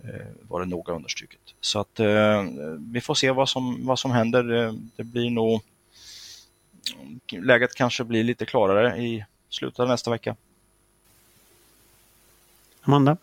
Eh, 0.03 0.27
var 0.41 0.59
det 0.59 0.65
noga 0.65 0.93
understruket. 0.93 1.39
Så 1.61 1.79
att 1.79 1.99
eh, 1.99 2.43
vi 2.79 3.01
får 3.01 3.13
se 3.13 3.31
vad 3.31 3.49
som, 3.49 3.85
vad 3.85 3.99
som 3.99 4.11
händer. 4.11 4.53
Eh, 4.53 4.73
det 4.95 5.03
blir 5.03 5.29
nog 5.29 5.61
läget 7.31 7.75
kanske 7.75 8.03
blir 8.03 8.23
lite 8.23 8.45
klarare 8.45 8.97
i 8.97 9.25
slutet 9.49 9.79
av 9.79 9.87
nästa 9.87 10.11
vecka. 10.11 10.35
Amanda? 12.81 13.17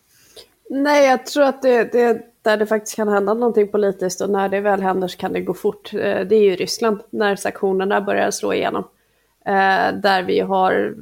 Nej, 0.71 1.07
jag 1.07 1.27
tror 1.27 1.45
att 1.45 1.63
det, 1.63 1.93
det 1.93 2.35
där 2.43 2.57
det 2.57 2.67
faktiskt 2.67 2.97
kan 2.97 3.09
hända 3.09 3.35
någonting 3.35 3.69
politiskt 3.69 4.21
och 4.21 4.31
när 4.31 4.49
det 4.49 4.61
väl 4.61 4.83
händer 4.83 5.09
så 5.09 5.19
kan 5.19 5.33
det 5.33 5.41
gå 5.41 5.55
fort. 5.55 5.95
Eh, 5.95 6.21
det 6.21 6.37
är 6.37 6.43
ju 6.43 6.57
Ryssland, 6.57 7.01
när 7.11 7.37
sanktionerna 7.37 8.01
börjar 8.01 8.31
slå 8.31 8.55
igenom. 8.55 8.85
Eh, 9.47 9.93
där 9.93 10.23
vi 10.23 10.41
har... 10.41 10.95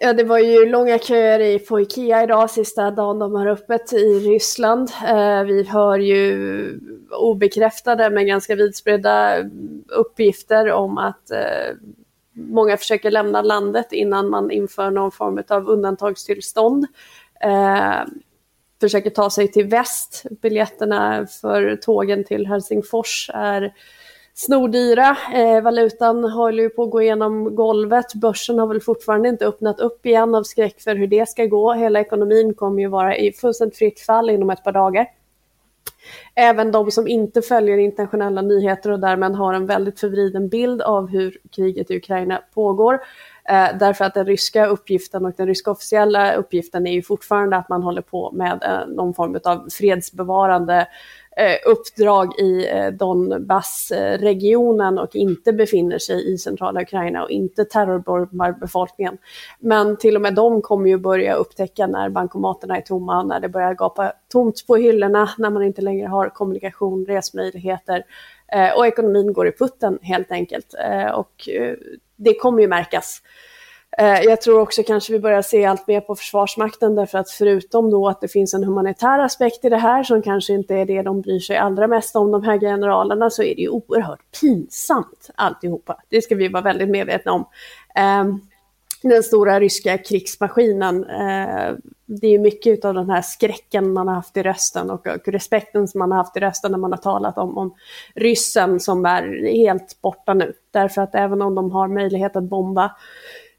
Ja, 0.00 0.12
det 0.12 0.24
var 0.24 0.38
ju 0.38 0.66
långa 0.66 0.98
köer 0.98 1.40
i, 1.40 1.58
på 1.58 1.80
Ikea 1.80 2.22
idag, 2.22 2.50
sista 2.50 2.90
dagen 2.90 3.18
de 3.18 3.34
har 3.34 3.46
öppet 3.46 3.92
i 3.92 4.18
Ryssland. 4.18 4.90
Eh, 5.08 5.42
vi 5.42 5.62
hör 5.62 5.98
ju 5.98 6.80
obekräftade 7.10 8.10
men 8.10 8.26
ganska 8.26 8.54
vidspridda 8.54 9.44
uppgifter 9.88 10.72
om 10.72 10.98
att 10.98 11.30
eh, 11.30 11.76
många 12.32 12.76
försöker 12.76 13.10
lämna 13.10 13.42
landet 13.42 13.92
innan 13.92 14.30
man 14.30 14.50
inför 14.50 14.90
någon 14.90 15.10
form 15.10 15.42
av 15.48 15.68
undantagstillstånd 15.68 16.86
eh, 17.40 18.02
försöker 18.80 19.10
ta 19.10 19.30
sig 19.30 19.52
till 19.52 19.66
väst. 19.66 20.24
Biljetterna 20.42 21.26
för 21.26 21.76
tågen 21.76 22.24
till 22.24 22.46
Helsingfors 22.46 23.30
är 23.34 23.74
snordyra. 24.38 25.16
Eh, 25.34 25.62
valutan 25.62 26.24
håller 26.24 26.62
ju 26.62 26.68
på 26.68 26.82
att 26.82 26.90
gå 26.90 27.02
igenom 27.02 27.54
golvet. 27.54 28.14
Börsen 28.14 28.58
har 28.58 28.66
väl 28.66 28.80
fortfarande 28.80 29.28
inte 29.28 29.46
öppnat 29.46 29.80
upp 29.80 30.06
igen 30.06 30.34
av 30.34 30.42
skräck 30.42 30.80
för 30.80 30.96
hur 30.96 31.06
det 31.06 31.28
ska 31.28 31.44
gå. 31.44 31.72
Hela 31.72 32.00
ekonomin 32.00 32.54
kommer 32.54 32.82
ju 32.82 32.88
vara 32.88 33.16
i 33.16 33.32
fullständigt 33.32 33.78
fritt 33.78 34.00
fall 34.00 34.30
inom 34.30 34.50
ett 34.50 34.64
par 34.64 34.72
dagar. 34.72 35.06
Även 36.34 36.72
de 36.72 36.90
som 36.90 37.08
inte 37.08 37.42
följer 37.42 37.78
internationella 37.78 38.42
nyheter 38.42 38.90
och 38.90 39.00
därmed 39.00 39.34
har 39.34 39.54
en 39.54 39.66
väldigt 39.66 40.00
förvriden 40.00 40.48
bild 40.48 40.82
av 40.82 41.08
hur 41.08 41.38
kriget 41.50 41.90
i 41.90 41.96
Ukraina 41.96 42.42
pågår 42.54 43.00
Eh, 43.48 43.68
därför 43.78 44.04
att 44.04 44.14
den 44.14 44.26
ryska 44.26 44.66
uppgiften 44.66 45.24
och 45.24 45.32
den 45.36 45.46
ryska 45.46 45.70
officiella 45.70 46.34
uppgiften 46.34 46.86
är 46.86 46.92
ju 46.92 47.02
fortfarande 47.02 47.56
att 47.56 47.68
man 47.68 47.82
håller 47.82 48.02
på 48.02 48.32
med 48.32 48.62
eh, 48.62 48.94
någon 48.94 49.14
form 49.14 49.38
av 49.44 49.68
fredsbevarande 49.70 50.76
eh, 50.76 50.86
Eh, 51.38 51.56
uppdrag 51.66 52.38
i 52.38 52.68
eh, 52.70 52.86
Donbass-regionen 52.86 54.98
och 54.98 55.16
inte 55.16 55.52
befinner 55.52 55.98
sig 55.98 56.32
i 56.32 56.38
centrala 56.38 56.82
Ukraina 56.82 57.22
och 57.22 57.30
inte 57.30 57.64
terrorbombar 57.64 58.52
befolkningen. 58.52 59.18
Men 59.60 59.96
till 59.96 60.16
och 60.16 60.22
med 60.22 60.34
de 60.34 60.62
kommer 60.62 60.90
ju 60.90 60.98
börja 60.98 61.34
upptäcka 61.34 61.86
när 61.86 62.08
bankomaterna 62.08 62.76
är 62.76 62.80
tomma, 62.80 63.22
när 63.22 63.40
det 63.40 63.48
börjar 63.48 63.74
gapa 63.74 64.12
tomt 64.32 64.66
på 64.66 64.76
hyllorna, 64.76 65.30
när 65.38 65.50
man 65.50 65.62
inte 65.62 65.82
längre 65.82 66.06
har 66.06 66.28
kommunikation, 66.28 67.06
resmöjligheter 67.06 68.04
eh, 68.52 68.78
och 68.78 68.86
ekonomin 68.86 69.32
går 69.32 69.48
i 69.48 69.52
putten 69.52 69.98
helt 70.02 70.32
enkelt. 70.32 70.74
Och 71.14 71.48
det 72.16 72.34
kommer 72.34 72.62
ju 72.62 72.68
märkas. 72.68 73.22
Eh, 73.98 74.22
jag 74.22 74.40
tror 74.40 74.60
också 74.60 74.82
kanske 74.82 75.12
vi 75.12 75.18
börjar 75.18 75.42
se 75.42 75.64
allt 75.64 75.86
mer 75.86 76.00
på 76.00 76.14
Försvarsmakten 76.14 76.94
därför 76.94 77.18
att 77.18 77.30
förutom 77.30 77.90
då 77.90 78.08
att 78.08 78.20
det 78.20 78.28
finns 78.28 78.54
en 78.54 78.64
humanitär 78.64 79.18
aspekt 79.18 79.64
i 79.64 79.68
det 79.68 79.76
här 79.76 80.02
som 80.02 80.22
kanske 80.22 80.52
inte 80.52 80.74
är 80.74 80.86
det 80.86 81.02
de 81.02 81.20
bryr 81.20 81.40
sig 81.40 81.56
allra 81.56 81.86
mest 81.86 82.16
om, 82.16 82.30
de 82.30 82.42
här 82.42 82.60
generalerna, 82.60 83.30
så 83.30 83.42
är 83.42 83.54
det 83.54 83.62
ju 83.62 83.68
oerhört 83.68 84.20
pinsamt 84.40 85.30
alltihopa. 85.34 85.96
Det 86.08 86.22
ska 86.22 86.34
vi 86.34 86.48
vara 86.48 86.62
väldigt 86.62 86.88
medvetna 86.88 87.32
om. 87.32 87.44
Ehm, 87.94 88.40
den 89.02 89.22
stora 89.22 89.60
ryska 89.60 89.98
krigsmaskinen, 89.98 91.04
eh, 91.04 91.74
det 92.06 92.34
är 92.34 92.38
mycket 92.38 92.84
av 92.84 92.94
den 92.94 93.10
här 93.10 93.22
skräcken 93.22 93.92
man 93.92 94.08
har 94.08 94.14
haft 94.14 94.36
i 94.36 94.42
rösten 94.42 94.90
och, 94.90 95.06
respekten 95.26 95.88
som 95.88 95.98
man 95.98 96.10
har 96.10 96.18
haft 96.18 96.36
i 96.36 96.40
rösten 96.40 96.70
när 96.70 96.78
man 96.78 96.92
har 96.92 96.98
talat 96.98 97.38
om, 97.38 97.58
om 97.58 97.74
ryssen 98.14 98.80
som 98.80 99.06
är 99.06 99.52
helt 99.56 100.00
borta 100.02 100.34
nu. 100.34 100.52
Därför 100.70 101.02
att 101.02 101.14
även 101.14 101.42
om 101.42 101.54
de 101.54 101.70
har 101.70 101.88
möjlighet 101.88 102.36
att 102.36 102.44
bomba 102.44 102.90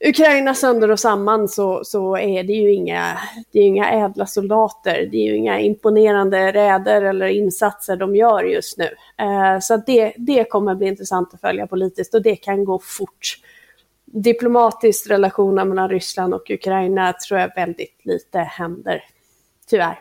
Ukraina 0.05 0.53
sönder 0.53 0.91
och 0.91 0.99
samman 0.99 1.47
så, 1.47 1.83
så 1.83 2.17
är 2.17 2.43
det 2.43 2.53
ju 2.53 2.73
inga, 2.73 3.17
det 3.51 3.59
är 3.59 3.63
inga 3.63 3.91
ädla 3.91 4.25
soldater. 4.25 5.07
Det 5.11 5.17
är 5.17 5.31
ju 5.31 5.35
inga 5.35 5.59
imponerande 5.59 6.51
räder 6.51 7.01
eller 7.01 7.27
insatser 7.27 7.95
de 7.95 8.15
gör 8.15 8.43
just 8.43 8.77
nu. 8.77 8.89
Eh, 9.17 9.59
så 9.59 9.77
det, 9.77 10.13
det 10.17 10.43
kommer 10.43 10.75
bli 10.75 10.87
intressant 10.87 11.33
att 11.33 11.41
följa 11.41 11.67
politiskt 11.67 12.13
och 12.13 12.21
det 12.21 12.35
kan 12.35 12.65
gå 12.65 12.79
fort. 12.79 13.37
Diplomatiskt 14.05 15.09
relationen 15.09 15.69
mellan 15.69 15.89
Ryssland 15.89 16.33
och 16.33 16.49
Ukraina 16.49 17.13
tror 17.13 17.39
jag 17.39 17.55
väldigt 17.55 18.05
lite 18.05 18.39
händer, 18.39 19.03
tyvärr. 19.69 19.99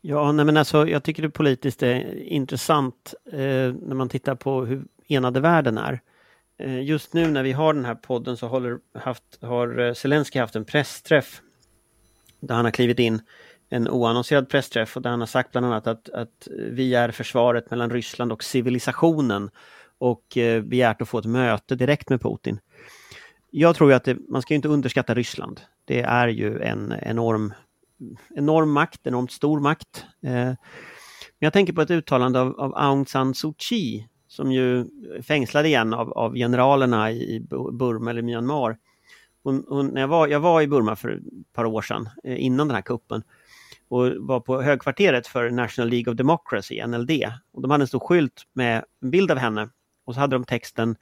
Ja, 0.00 0.32
nej 0.32 0.44
men 0.44 0.56
alltså, 0.56 0.88
jag 0.88 1.02
tycker 1.02 1.22
det 1.22 1.30
politiskt 1.30 1.82
är 1.82 2.22
intressant 2.22 3.14
eh, 3.32 3.38
när 3.38 3.94
man 3.94 4.08
tittar 4.08 4.34
på 4.34 4.64
hur 4.64 4.84
enade 5.08 5.40
världen 5.40 5.78
är. 5.78 6.00
Eh, 6.58 6.82
just 6.82 7.12
nu 7.12 7.28
när 7.28 7.42
vi 7.42 7.52
har 7.52 7.74
den 7.74 7.84
här 7.84 7.94
podden 7.94 8.36
så 8.36 8.48
håller, 8.48 8.78
haft, 8.94 9.42
har 9.42 9.78
eh, 9.78 9.92
Zelensky 9.94 10.38
haft 10.38 10.56
en 10.56 10.64
pressträff 10.64 11.42
där 12.40 12.54
han 12.54 12.64
har 12.64 12.72
klivit 12.72 12.98
in 12.98 13.22
en 13.68 13.88
oannonserad 13.88 14.48
pressträff 14.48 14.96
och 14.96 15.02
där 15.02 15.10
han 15.10 15.20
har 15.20 15.26
sagt 15.26 15.52
bland 15.52 15.66
annat 15.66 15.86
att, 15.86 16.08
att 16.08 16.48
vi 16.70 16.94
är 16.94 17.10
försvaret 17.10 17.70
mellan 17.70 17.90
Ryssland 17.90 18.32
och 18.32 18.44
civilisationen 18.44 19.50
och 19.98 20.36
eh, 20.36 20.62
begärt 20.62 21.02
att 21.02 21.08
få 21.08 21.18
ett 21.18 21.24
möte 21.24 21.74
direkt 21.74 22.10
med 22.10 22.22
Putin. 22.22 22.60
Jag 23.50 23.76
tror 23.76 23.92
att 23.92 24.04
det, 24.04 24.16
man 24.28 24.42
ska 24.42 24.54
inte 24.54 24.68
underskatta 24.68 25.14
Ryssland. 25.14 25.60
Det 25.84 26.00
är 26.00 26.28
ju 26.28 26.60
en 26.60 26.94
enorm, 27.02 27.54
enorm 28.36 28.70
makt, 28.70 29.06
enormt 29.06 29.32
stor 29.32 29.60
makt. 29.60 30.04
Eh, 30.22 30.30
men 30.30 30.56
jag 31.38 31.52
tänker 31.52 31.72
på 31.72 31.82
ett 31.82 31.90
uttalande 31.90 32.40
av, 32.40 32.60
av 32.60 32.74
Aung 32.76 33.06
San 33.06 33.34
Suu 33.34 33.54
Kyi 33.58 34.08
som 34.36 34.52
ju 34.52 34.86
fängslade 35.22 35.68
igen 35.68 35.94
av, 35.94 36.12
av 36.12 36.34
generalerna 36.34 37.12
i 37.12 37.46
Burma 37.72 38.10
eller 38.10 38.22
Myanmar. 38.22 38.78
Hon, 39.42 39.64
hon, 39.68 39.86
när 39.86 40.00
jag, 40.00 40.08
var, 40.08 40.28
jag 40.28 40.40
var 40.40 40.62
i 40.62 40.68
Burma 40.68 40.96
för 40.96 41.08
ett 41.10 41.52
par 41.52 41.64
år 41.64 41.82
sedan, 41.82 42.08
eh, 42.24 42.44
innan 42.44 42.68
den 42.68 42.74
här 42.74 42.82
kuppen, 42.82 43.22
och 43.88 44.12
var 44.18 44.40
på 44.40 44.62
högkvarteret 44.62 45.26
för 45.26 45.50
National 45.50 45.90
League 45.90 46.12
of 46.12 46.16
Democracy, 46.16 46.86
NLD. 46.86 47.10
Och 47.52 47.62
de 47.62 47.70
hade 47.70 47.82
en 47.82 47.88
stor 47.88 47.98
skylt 47.98 48.42
med 48.52 48.84
en 49.02 49.10
bild 49.10 49.30
av 49.30 49.38
henne 49.38 49.68
och 50.04 50.14
så 50.14 50.20
hade 50.20 50.36
de 50.36 50.44
texten 50.44 50.96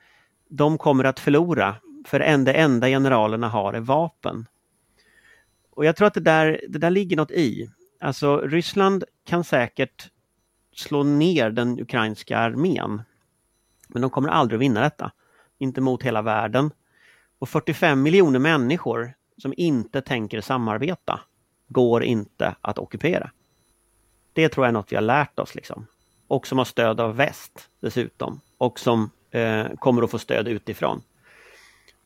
De 0.49 0.79
kommer 0.79 1.05
att 1.05 1.21
förlora, 1.21 1.77
för 2.07 2.19
det 2.19 2.53
enda 2.53 2.89
generalerna 2.89 3.49
har 3.49 3.73
är 3.73 3.81
vapen. 3.81 4.47
Och 5.71 5.85
jag 5.85 5.97
tror 5.97 6.07
att 6.07 6.15
det 6.15 6.21
där, 6.21 6.61
det 6.69 6.79
där 6.79 6.91
ligger 6.91 7.17
något 7.17 7.31
i. 7.31 7.71
Alltså 8.01 8.41
Ryssland 8.41 9.05
kan 9.27 9.45
säkert 9.45 10.11
slå 10.75 11.03
ner 11.03 11.51
den 11.51 11.81
ukrainska 11.81 12.39
armén 12.39 13.03
men 13.89 14.03
de 14.03 14.11
kommer 14.11 14.29
aldrig 14.29 14.57
att 14.59 14.63
vinna 14.63 14.81
detta. 14.81 15.13
Inte 15.59 15.81
mot 15.81 16.03
hela 16.03 16.23
världen. 16.23 16.71
Och 17.39 17.49
45 17.49 18.03
miljoner 18.03 18.39
människor 18.39 19.15
som 19.39 19.55
inte 19.57 20.01
tänker 20.01 20.41
samarbeta 20.41 21.21
går 21.69 22.05
inte 22.05 22.55
att 22.61 22.79
ockupera. 22.79 23.31
Det 24.33 24.49
tror 24.49 24.67
jag 24.67 24.69
är 24.69 24.73
något 24.73 24.93
vi 24.93 24.97
har 24.97 25.03
lärt 25.03 25.39
oss 25.39 25.55
liksom. 25.55 25.87
Och 26.29 26.47
som 26.47 26.59
har 26.59 26.65
stöd 26.65 27.01
av 27.01 27.17
väst 27.17 27.69
dessutom. 27.81 28.41
Och 28.59 28.79
som 28.79 29.11
eh, 29.31 29.67
kommer 29.79 30.03
att 30.03 30.11
få 30.11 30.19
stöd 30.19 30.49
utifrån. 30.49 31.03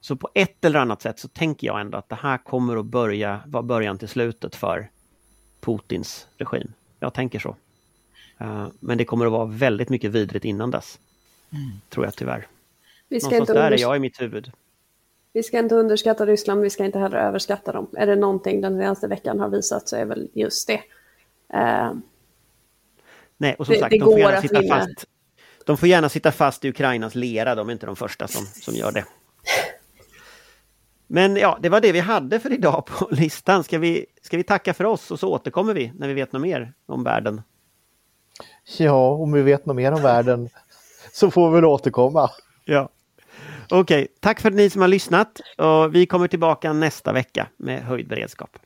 Så 0.01 0.17
på 0.17 0.31
ett 0.35 0.65
eller 0.65 0.81
annat 0.81 1.03
sätt 1.03 1.19
så 1.19 1.29
tänker 1.29 1.67
jag 1.67 1.81
ändå 1.81 1.99
att 1.99 2.09
det 2.09 2.19
här 2.23 2.39
kommer 2.39 2.77
att 2.77 2.87
börja 2.87 3.41
vara 3.47 3.63
början 3.63 3.99
till 3.99 4.09
slutet 4.09 4.55
för 4.55 4.91
Putins 5.61 6.29
regim. 6.37 6.73
Jag 7.01 7.15
tänker 7.15 7.39
så. 7.39 7.57
Uh, 8.41 8.69
men 8.81 8.99
det 8.99 9.05
kommer 9.05 9.27
att 9.27 9.33
vara 9.33 9.45
väldigt 9.45 9.89
mycket 9.89 10.11
vidrigt 10.11 10.45
innan 10.45 10.71
dess. 10.71 10.99
Mm. 11.53 11.81
Tror 11.89 12.05
jag 12.05 12.17
tyvärr. 12.17 12.47
Vi 13.09 13.21
ska 13.21 13.31
Någonstans 13.31 13.51
inte 13.51 13.63
där 13.63 13.73
är 13.73 13.79
jag 13.79 13.97
i 13.97 13.99
mitt 13.99 14.21
huvud. 14.21 14.53
Vi 15.33 15.43
ska 15.43 15.59
inte 15.59 15.75
underskatta 15.75 16.27
Ryssland, 16.27 16.61
vi 16.61 16.71
ska 16.71 16.85
inte 16.85 16.99
heller 16.99 17.19
överskatta 17.19 17.73
dem. 17.73 17.87
Är 17.93 18.07
det 18.07 18.17
någonting 18.17 18.61
den 18.61 18.79
senaste 18.79 19.09
veckan 19.09 19.41
har 19.41 19.49
visat 19.49 19.89
så 19.89 19.97
är 19.97 20.05
väl 20.05 20.29
just 20.33 20.67
det. 20.67 20.83
Uh, 21.55 21.95
Nej, 23.37 23.55
och 23.59 23.67
som 23.67 23.73
det, 23.73 23.81
sagt, 23.81 23.91
det 23.91 23.99
de 23.99 24.05
får 24.05 24.19
gärna 24.19 24.41
sitta 24.41 24.63
fast. 24.63 25.07
De 25.65 25.77
får 25.77 25.89
gärna 25.89 26.09
sitta 26.09 26.33
fast 26.33 26.65
i 26.65 26.69
Ukrainas 26.69 27.15
lera, 27.15 27.55
de 27.55 27.69
är 27.69 27.73
inte 27.73 27.87
de 27.87 27.97
första 27.97 28.29
som, 28.29 28.47
som 28.47 28.75
gör 28.75 28.93
det. 28.93 29.05
Men 31.07 31.37
ja, 31.37 31.59
det 31.63 31.69
var 31.69 31.81
det 31.81 31.93
vi 31.93 32.01
hade 32.01 32.41
för 32.41 32.53
idag 32.53 32.87
på 32.87 33.09
listan. 33.15 33.65
Ska 33.65 33.79
vi, 33.79 34.07
ska 34.23 34.37
vi 34.37 34.43
tacka 34.43 34.75
för 34.75 34.85
oss 34.85 35.11
och 35.11 35.21
så 35.21 35.29
återkommer 35.29 35.75
vi 35.75 35.93
när 35.99 36.09
vi 36.09 36.15
vet 36.15 36.33
något 36.33 36.43
mer 36.43 36.73
om 36.87 37.05
världen? 37.05 37.43
Ja, 38.79 39.11
om 39.11 39.33
vi 39.33 39.43
vet 39.43 39.67
något 39.67 39.77
mer 39.77 39.93
om 39.93 40.03
världen 40.03 40.49
så 41.13 41.31
får 41.31 41.49
vi 41.51 41.55
väl 41.55 41.65
återkomma. 41.65 42.31
Ja. 42.65 42.89
Okej, 43.71 44.03
okay. 44.03 44.07
tack 44.21 44.41
för 44.41 44.49
att 44.49 44.55
ni 44.55 44.71
som 44.71 44.81
har 44.81 44.89
lyssnat. 44.89 45.41
Och 45.57 45.95
vi 45.95 46.07
kommer 46.07 46.29
tillbaka 46.29 46.73
nästa 46.73 47.13
vecka 47.13 47.49
med 47.57 47.83
höjd 47.83 48.09
beredskap. 48.09 48.59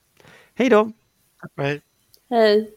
Hej 0.55 0.69
då! 0.69 0.93
Hej! 1.57 1.81
Hej! 2.31 2.71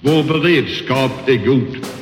Vår 0.00 0.22
beredskap 0.22 1.28
är 1.28 1.46
god. 1.46 2.01